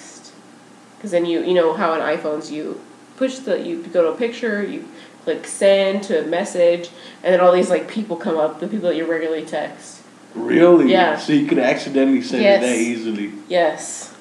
because 0.97 1.11
then 1.11 1.25
you 1.25 1.43
you 1.43 1.55
know 1.55 1.73
how 1.75 1.93
on 1.93 2.01
iPhones 2.01 2.51
you 2.51 2.81
push 3.17 3.39
the 3.39 3.61
you 3.61 3.83
go 3.85 4.03
to 4.03 4.09
a 4.09 4.17
picture 4.17 4.63
you 4.63 4.87
click 5.25 5.47
send 5.47 6.03
to 6.05 6.25
a 6.25 6.27
message 6.27 6.89
and 7.23 7.33
then 7.33 7.41
all 7.41 7.53
these 7.53 7.71
like 7.71 7.89
people 7.89 8.17
come 8.17 8.37
up 8.37 8.61
the 8.61 8.69
people 8.69 8.89
that 8.89 8.97
you 8.97 9.05
regularly 9.05 9.45
text. 9.45 10.03
Really? 10.35 10.93
Yeah. 10.93 11.17
So 11.17 11.33
you 11.33 11.47
could 11.47 11.59
accidentally 11.59 12.21
send 12.23 12.43
Yes. 12.43 12.63
it 12.63 12.67
that 12.67 12.77
easily. 12.77 13.33
Yes. 13.49 14.15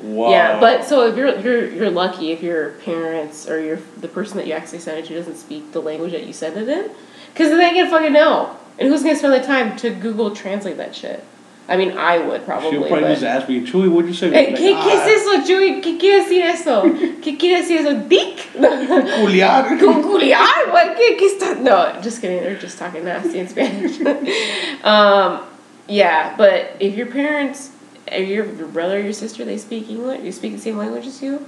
Wow. 0.00 0.30
Yeah, 0.30 0.58
but 0.58 0.84
so 0.84 1.06
if 1.06 1.16
you're 1.16 1.38
you're 1.38 1.68
you're 1.68 1.90
lucky 1.90 2.32
if 2.32 2.42
your 2.42 2.70
parents 2.84 3.48
or 3.48 3.60
your 3.60 3.78
the 4.00 4.08
person 4.08 4.36
that 4.38 4.46
you 4.46 4.52
actually 4.54 4.78
send 4.80 4.98
it 4.98 5.04
to 5.06 5.14
doesn't 5.14 5.36
speak 5.36 5.72
the 5.72 5.80
language 5.82 6.12
that 6.12 6.26
you 6.26 6.32
send 6.32 6.56
it 6.56 6.68
in, 6.68 6.90
because 7.32 7.50
then 7.50 7.58
they 7.58 7.70
can 7.70 7.88
fucking 7.90 8.12
know. 8.12 8.56
And 8.78 8.88
who's 8.88 9.02
gonna 9.02 9.14
spend 9.16 9.34
the 9.34 9.46
time 9.46 9.76
to 9.76 9.90
Google 9.90 10.34
translate 10.34 10.78
that 10.78 10.96
shit? 10.96 11.22
I 11.68 11.76
mean, 11.76 11.92
I 11.96 12.18
would 12.18 12.44
probably. 12.44 12.70
She'll 12.70 12.80
probably 12.82 13.02
but- 13.02 13.10
just 13.10 13.22
ask 13.22 13.48
me, 13.48 13.60
Chewy, 13.64 13.88
what'd 13.90 14.08
you 14.08 14.14
say? 14.14 14.28
Eh, 14.28 14.50
Like, 14.50 14.56
¿Qué, 14.56 14.72
¿Qué 14.72 14.76
"Ah, 14.76 15.06
es 15.06 15.22
eso, 15.22 15.46
Chuy? 15.46 15.80
¿Qué 15.80 15.98
quiere 15.98 16.22
decir 16.24 16.42
eso? 16.44 16.82
¿Qué 17.22 17.38
quiere 17.38 17.62
decir 17.62 17.78
eso? 17.80 17.94
¿Dick? 18.08 18.38
Culiar. 18.52 19.78
Culiar? 19.78 20.72
What? 20.72 20.96
¿Qué, 20.96 21.16
qué 21.16 21.26
está? 21.26 21.60
No, 21.60 22.00
just 22.02 22.20
kidding. 22.20 22.40
They're 22.42 22.58
just 22.58 22.78
talking 22.78 23.04
nasty 23.04 23.38
in 23.38 23.48
Spanish. 23.48 24.00
um, 24.84 25.40
yeah, 25.86 26.34
but 26.36 26.76
if 26.80 26.96
your 26.96 27.06
parents, 27.06 27.70
if 28.08 28.28
your, 28.28 28.44
your 28.44 28.66
brother 28.68 28.96
or 28.96 29.00
your 29.00 29.12
sister, 29.12 29.44
they 29.44 29.56
speak 29.56 29.88
English, 29.88 30.22
you 30.22 30.32
speak 30.32 30.52
the 30.52 30.58
same 30.60 30.76
language 30.76 31.06
as 31.06 31.22
you, 31.22 31.46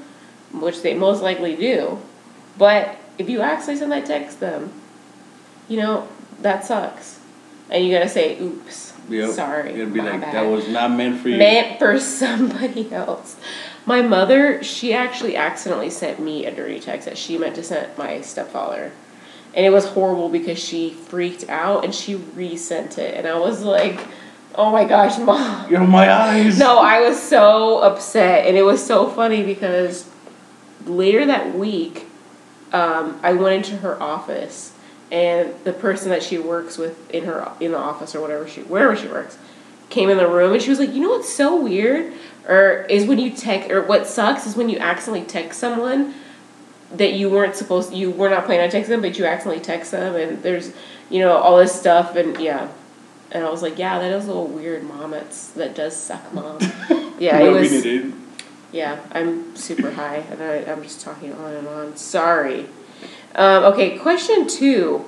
which 0.52 0.80
they 0.82 0.94
most 0.94 1.22
likely 1.22 1.56
do. 1.56 1.98
But 2.56 2.96
if 3.18 3.28
you 3.28 3.40
actually 3.42 3.76
send 3.76 3.90
that 3.92 4.06
text 4.06 4.38
them, 4.40 4.72
you 5.68 5.76
know, 5.78 6.06
that 6.40 6.64
sucks. 6.64 7.18
And 7.68 7.84
you 7.84 7.92
gotta 7.92 8.08
say, 8.08 8.38
oops. 8.40 8.93
Yep. 9.08 9.30
Sorry. 9.30 9.70
It'd 9.72 9.92
be 9.92 10.00
my 10.00 10.12
like, 10.12 10.20
bad 10.20 10.34
that 10.34 10.42
was 10.50 10.68
not 10.68 10.90
meant 10.92 11.20
for 11.20 11.28
you. 11.28 11.36
meant 11.36 11.78
for 11.78 11.98
somebody 12.00 12.92
else. 12.92 13.36
My 13.86 14.00
mother, 14.00 14.62
she 14.62 14.94
actually 14.94 15.36
accidentally 15.36 15.90
sent 15.90 16.18
me 16.20 16.46
a 16.46 16.54
dirty 16.54 16.80
text 16.80 17.06
that 17.06 17.18
she 17.18 17.36
meant 17.36 17.54
to 17.56 17.62
send 17.62 17.96
my 17.98 18.20
stepfather. 18.22 18.92
And 19.54 19.64
it 19.64 19.70
was 19.70 19.86
horrible 19.86 20.28
because 20.28 20.58
she 20.58 20.90
freaked 20.90 21.48
out 21.48 21.84
and 21.84 21.94
she 21.94 22.14
resent 22.14 22.98
it. 22.98 23.14
And 23.14 23.26
I 23.26 23.38
was 23.38 23.62
like, 23.62 24.00
oh 24.54 24.72
my 24.72 24.84
gosh, 24.84 25.18
mom. 25.18 25.70
You're 25.70 25.86
my 25.86 26.10
eyes. 26.10 26.58
No, 26.58 26.78
I 26.78 27.00
was 27.00 27.20
so 27.22 27.78
upset. 27.78 28.46
And 28.46 28.56
it 28.56 28.62
was 28.62 28.84
so 28.84 29.08
funny 29.08 29.44
because 29.44 30.08
later 30.86 31.26
that 31.26 31.54
week, 31.54 32.06
um, 32.72 33.20
I 33.22 33.34
went 33.34 33.54
into 33.66 33.76
her 33.82 34.02
office 34.02 34.73
and 35.14 35.54
the 35.62 35.72
person 35.72 36.10
that 36.10 36.24
she 36.24 36.38
works 36.38 36.76
with 36.76 37.08
in 37.12 37.24
her 37.24 37.52
in 37.60 37.70
the 37.70 37.78
office 37.78 38.16
or 38.16 38.20
whatever 38.20 38.48
she 38.48 38.62
wherever 38.62 38.96
she 38.96 39.06
works 39.06 39.38
came 39.88 40.10
in 40.10 40.18
the 40.18 40.26
room 40.26 40.52
and 40.52 40.60
she 40.60 40.70
was 40.70 40.80
like, 40.80 40.92
"You 40.92 41.02
know 41.02 41.10
what's 41.10 41.32
so 41.32 41.54
weird? 41.54 42.12
Or 42.48 42.84
is 42.90 43.06
when 43.06 43.20
you 43.20 43.30
text 43.30 43.70
or 43.70 43.80
what 43.82 44.08
sucks 44.08 44.44
is 44.44 44.56
when 44.56 44.68
you 44.68 44.78
accidentally 44.78 45.24
text 45.24 45.60
someone 45.60 46.14
that 46.92 47.12
you 47.12 47.30
weren't 47.30 47.54
supposed 47.54 47.92
you 47.94 48.10
were 48.10 48.28
not 48.28 48.44
planning 48.44 48.64
on 48.64 48.70
texting 48.70 48.88
them, 48.88 49.02
but 49.02 49.16
you 49.16 49.24
accidentally 49.24 49.64
text 49.64 49.92
them 49.92 50.16
and 50.16 50.42
there's 50.42 50.72
you 51.10 51.20
know 51.20 51.36
all 51.36 51.58
this 51.58 51.78
stuff 51.78 52.16
and 52.16 52.38
yeah." 52.40 52.68
And 53.30 53.44
I 53.44 53.50
was 53.50 53.62
like, 53.62 53.78
"Yeah, 53.78 54.00
that 54.00 54.10
is 54.10 54.24
a 54.24 54.28
little 54.28 54.48
weird, 54.48 54.82
mom. 54.82 55.12
That's 55.12 55.48
that 55.50 55.76
does 55.76 55.96
suck, 55.96 56.34
mom." 56.34 56.58
Yeah, 57.16 57.38
it 57.38 57.50
was. 57.50 57.84
Yeah, 58.72 58.98
I'm 59.12 59.54
super 59.54 59.92
high, 59.92 60.24
and 60.32 60.42
I, 60.42 60.64
I'm 60.70 60.82
just 60.82 61.00
talking 61.00 61.32
on 61.32 61.52
and 61.54 61.68
on. 61.68 61.96
Sorry. 61.96 62.66
Um, 63.34 63.64
okay, 63.64 63.98
question 63.98 64.46
two. 64.46 65.04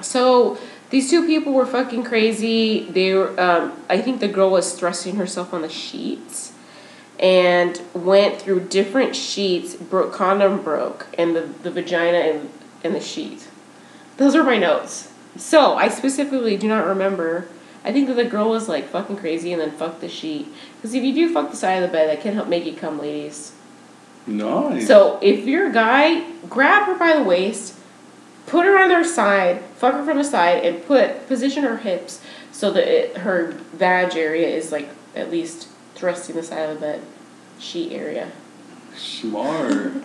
So 0.00 0.58
these 0.90 1.10
two 1.10 1.26
people 1.26 1.52
were 1.52 1.66
fucking 1.66 2.04
crazy. 2.04 2.84
They 2.84 3.12
were. 3.14 3.38
Um, 3.40 3.72
I 3.88 4.00
think 4.00 4.20
the 4.20 4.28
girl 4.28 4.50
was 4.50 4.74
thrusting 4.74 5.16
herself 5.16 5.52
on 5.52 5.62
the 5.62 5.68
sheets, 5.68 6.52
and 7.18 7.80
went 7.94 8.40
through 8.40 8.68
different 8.68 9.16
sheets. 9.16 9.74
Broke 9.74 10.12
condom 10.12 10.62
broke, 10.62 11.06
and 11.18 11.34
the 11.34 11.42
the 11.62 11.70
vagina 11.70 12.18
and 12.18 12.50
and 12.84 12.94
the 12.94 13.00
sheet. 13.00 13.48
Those 14.16 14.34
are 14.34 14.44
my 14.44 14.58
notes. 14.58 15.12
So 15.36 15.74
I 15.74 15.88
specifically 15.88 16.56
do 16.56 16.68
not 16.68 16.86
remember. 16.86 17.48
I 17.84 17.92
think 17.92 18.08
that 18.08 18.14
the 18.14 18.24
girl 18.24 18.50
was 18.50 18.68
like 18.68 18.88
fucking 18.88 19.16
crazy 19.16 19.52
and 19.52 19.60
then 19.60 19.70
fucked 19.70 20.00
the 20.00 20.08
sheet. 20.08 20.48
Because 20.76 20.94
if 20.94 21.04
you 21.04 21.14
do 21.14 21.32
fuck 21.32 21.50
the 21.50 21.56
side 21.56 21.82
of 21.82 21.88
the 21.88 21.92
bed, 21.92 22.08
that 22.08 22.22
can 22.22 22.34
help 22.34 22.48
make 22.48 22.66
you 22.66 22.74
come, 22.74 22.98
ladies. 22.98 23.52
Nice. 24.28 24.86
So 24.86 25.18
if 25.22 25.46
you're 25.46 25.70
a 25.70 25.72
guy, 25.72 26.30
grab 26.48 26.86
her 26.86 26.98
by 26.98 27.16
the 27.16 27.22
waist, 27.22 27.78
put 28.46 28.66
her 28.66 28.78
on 28.78 28.90
her 28.90 29.04
side, 29.04 29.62
fuck 29.76 29.94
her 29.94 30.04
from 30.04 30.18
the 30.18 30.24
side, 30.24 30.64
and 30.64 30.84
put 30.84 31.26
position 31.26 31.64
her 31.64 31.78
hips 31.78 32.20
so 32.52 32.70
that 32.72 32.86
it, 32.86 33.18
her 33.18 33.52
vag 33.72 34.16
area 34.16 34.48
is 34.48 34.70
like 34.70 34.88
at 35.16 35.30
least 35.30 35.68
thrusting 35.94 36.36
the 36.36 36.42
side 36.42 36.68
of 36.68 36.76
the 36.76 36.80
bed 36.80 37.02
sheet 37.58 37.92
area. 37.92 38.30
Smart. 38.96 39.92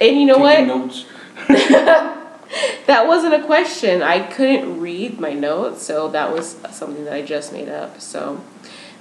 And 0.00 0.16
you 0.16 0.24
know 0.24 0.38
Taking 0.38 0.68
what? 0.68 1.04
That 2.86 3.06
wasn't 3.06 3.34
a 3.34 3.44
question. 3.44 4.02
I 4.02 4.20
couldn't 4.20 4.80
read 4.80 5.20
my 5.20 5.32
notes, 5.32 5.82
so 5.82 6.08
that 6.08 6.32
was 6.32 6.56
something 6.72 7.04
that 7.04 7.12
I 7.12 7.22
just 7.22 7.52
made 7.52 7.68
up. 7.68 8.00
So, 8.00 8.40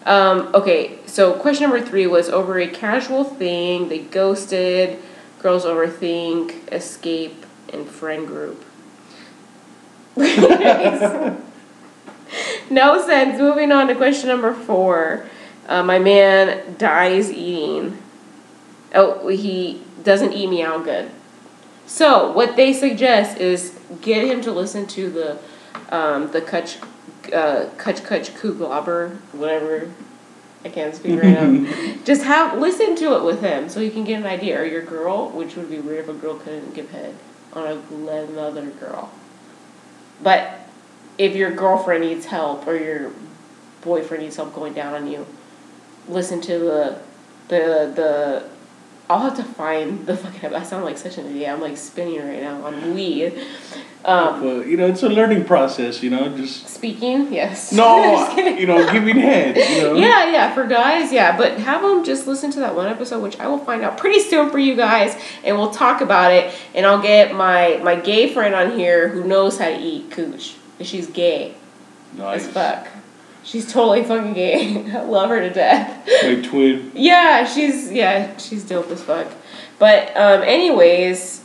um, 0.06 0.54
okay, 0.54 1.00
so 1.08 1.34
question 1.34 1.70
number 1.70 1.84
three 1.84 2.06
was 2.06 2.30
over 2.30 2.60
a 2.60 2.68
casual 2.68 3.24
thing, 3.24 3.90
they 3.90 4.00
ghosted, 4.00 5.00
girls 5.40 5.66
overthink, 5.66 6.72
escape, 6.72 7.46
and 7.74 7.88
friend 7.88 8.28
group. 8.28 8.64
no 12.70 13.06
sense. 13.06 13.40
Moving 13.40 13.72
on 13.72 13.88
to 13.88 13.96
question 13.96 14.28
number 14.30 14.54
four. 14.54 15.26
Uh, 15.68 15.82
my 15.84 15.98
man 15.98 16.76
dies 16.78 17.32
eating. 17.32 17.98
Oh, 18.94 19.28
he 19.30 19.82
doesn't 20.04 20.34
eat 20.34 20.48
me 20.48 20.62
out 20.62 20.84
good. 20.84 21.10
So 21.90 22.32
what 22.32 22.56
they 22.56 22.72
suggest 22.72 23.40
is 23.40 23.78
get 24.02 24.24
him 24.24 24.42
to 24.42 24.52
listen 24.52 24.86
to 24.88 25.10
the 25.10 25.40
um, 25.90 26.32
the 26.32 26.40
Kutch 26.40 26.78
uh, 27.34 27.68
Kutch 27.78 28.02
Kutch 28.02 28.30
Kuglobber, 28.30 29.18
whatever. 29.32 29.92
I 30.64 30.70
can't 30.70 30.94
speak 30.94 31.20
right 31.20 31.34
now. 31.34 31.96
Just 32.06 32.24
have 32.24 32.60
listen 32.60 32.96
to 32.98 33.16
it 33.16 33.24
with 33.24 33.42
him 33.42 33.70
so 33.70 33.80
you 33.80 33.90
can 33.90 34.04
get 34.04 34.20
an 34.20 34.28
idea. 34.28 34.62
Or 34.62 34.66
your 34.66 34.84
girl, 34.84 35.30
which 35.30 35.56
would 35.56 35.68
be 35.68 35.80
weird 35.80 36.02
if 36.02 36.10
a 36.10 36.14
girl 36.14 36.36
couldn't 36.36 36.76
give 36.76 36.92
head 36.92 37.16
on 37.54 37.66
a, 37.66 38.08
another 38.08 38.68
girl. 38.68 39.12
But 40.22 40.60
if 41.18 41.36
your 41.36 41.50
girlfriend 41.50 42.04
needs 42.04 42.28
help 42.28 42.68
or 42.68 42.76
your 42.76 43.12
boyfriend 43.82 44.22
needs 44.22 44.36
help 44.36 44.54
going 44.54 44.74
down 44.74 44.94
on 44.94 45.08
you, 45.08 45.26
listen 46.08 46.40
to 46.42 46.60
the 46.60 47.02
the 47.48 47.92
the 47.96 48.59
I'll 49.10 49.22
have 49.22 49.36
to 49.38 49.44
find 49.44 50.06
the 50.06 50.16
fucking 50.16 50.54
I 50.54 50.62
sound 50.62 50.86
like 50.86 50.98
such 50.98 51.18
an 51.18 51.26
idiot. 51.26 51.50
I'm 51.50 51.62
like 51.62 51.78
spinning 51.78 52.20
right 52.20 52.42
now 52.42 52.64
on 52.64 52.94
weed. 52.94 53.34
Um, 54.06 54.44
Well, 54.44 54.64
you 54.64 54.78
know, 54.78 54.86
it's 54.86 55.02
a 55.02 55.10
learning 55.10 55.46
process, 55.46 56.04
you 56.04 56.10
know, 56.12 56.30
just. 56.38 56.68
speaking, 56.70 57.34
yes. 57.34 57.72
No, 57.72 58.32
you 58.38 58.68
know, 58.68 58.92
giving 58.92 59.18
head, 59.18 59.58
you 59.58 59.82
know. 59.82 59.96
Yeah, 59.96 60.32
yeah, 60.32 60.54
for 60.54 60.68
guys, 60.68 61.12
yeah. 61.12 61.36
But 61.36 61.58
have 61.60 61.82
them 61.82 62.04
just 62.04 62.28
listen 62.28 62.52
to 62.52 62.60
that 62.60 62.76
one 62.76 62.88
episode, 62.88 63.22
which 63.24 63.40
I 63.40 63.48
will 63.48 63.58
find 63.58 63.82
out 63.82 63.98
pretty 63.98 64.20
soon 64.20 64.52
for 64.52 64.60
you 64.60 64.76
guys, 64.76 65.18
and 65.44 65.58
we'll 65.58 65.72
talk 65.72 66.02
about 66.02 66.32
it. 66.32 66.54
And 66.76 66.86
I'll 66.86 67.02
get 67.02 67.34
my 67.34 67.80
my 67.84 67.96
gay 67.96 68.32
friend 68.32 68.54
on 68.54 68.78
here 68.78 69.10
who 69.10 69.24
knows 69.24 69.58
how 69.58 69.66
to 69.70 69.78
eat 69.80 70.12
cooch. 70.12 70.56
She's 70.82 71.08
gay 71.08 71.56
Nice. 72.16 72.46
as 72.46 72.52
fuck. 72.54 72.88
She's 73.50 73.66
totally 73.74 74.04
fucking 74.04 74.34
gay. 74.34 74.86
I 74.96 75.02
love 75.02 75.30
her 75.30 75.40
to 75.40 75.50
death. 75.50 76.08
Like 76.24 76.44
twin. 76.44 76.92
Yeah, 76.94 77.46
she's 77.46 77.92
yeah, 77.92 78.38
she's 78.38 78.64
dope 78.64 78.92
as 78.92 79.02
fuck. 79.02 79.26
But 79.80 80.16
um, 80.16 80.44
anyways, 80.44 81.44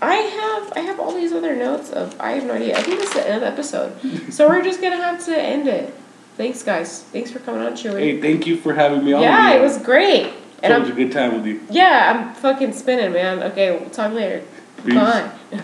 I 0.00 0.14
have 0.14 0.72
I 0.76 0.80
have 0.80 0.98
all 0.98 1.12
these 1.12 1.32
other 1.34 1.54
notes 1.54 1.90
of 1.90 2.18
I 2.18 2.30
have 2.32 2.44
no 2.46 2.54
idea. 2.54 2.78
I 2.78 2.80
think 2.80 3.00
this 3.00 3.10
is 3.10 3.14
the 3.16 3.26
end 3.28 3.34
of 3.34 3.40
the 3.42 3.48
episode, 3.48 4.32
so 4.32 4.48
we're 4.48 4.62
just 4.62 4.80
gonna 4.80 4.96
have 4.96 5.22
to 5.26 5.36
end 5.38 5.68
it. 5.68 5.92
Thanks, 6.38 6.62
guys. 6.62 7.02
Thanks 7.02 7.30
for 7.30 7.38
coming 7.40 7.60
on, 7.60 7.72
Chewy. 7.74 7.98
Hey, 8.00 8.20
thank 8.20 8.46
you 8.46 8.56
for 8.56 8.72
having 8.72 9.04
me 9.04 9.12
on. 9.12 9.20
yeah, 9.20 9.52
it 9.52 9.60
was 9.60 9.76
great. 9.76 10.32
And 10.62 10.72
It 10.72 10.80
was 10.80 10.88
a 10.88 10.92
good 10.94 11.12
time 11.12 11.34
with 11.34 11.44
you. 11.46 11.60
yeah, 11.70 12.12
I'm 12.14 12.34
fucking 12.34 12.72
spinning, 12.72 13.12
man. 13.12 13.42
Okay, 13.42 13.72
we'll 13.78 13.90
talk 13.90 14.12
later. 14.14 14.42
Peace. 14.86 14.94
Bye. 14.94 15.30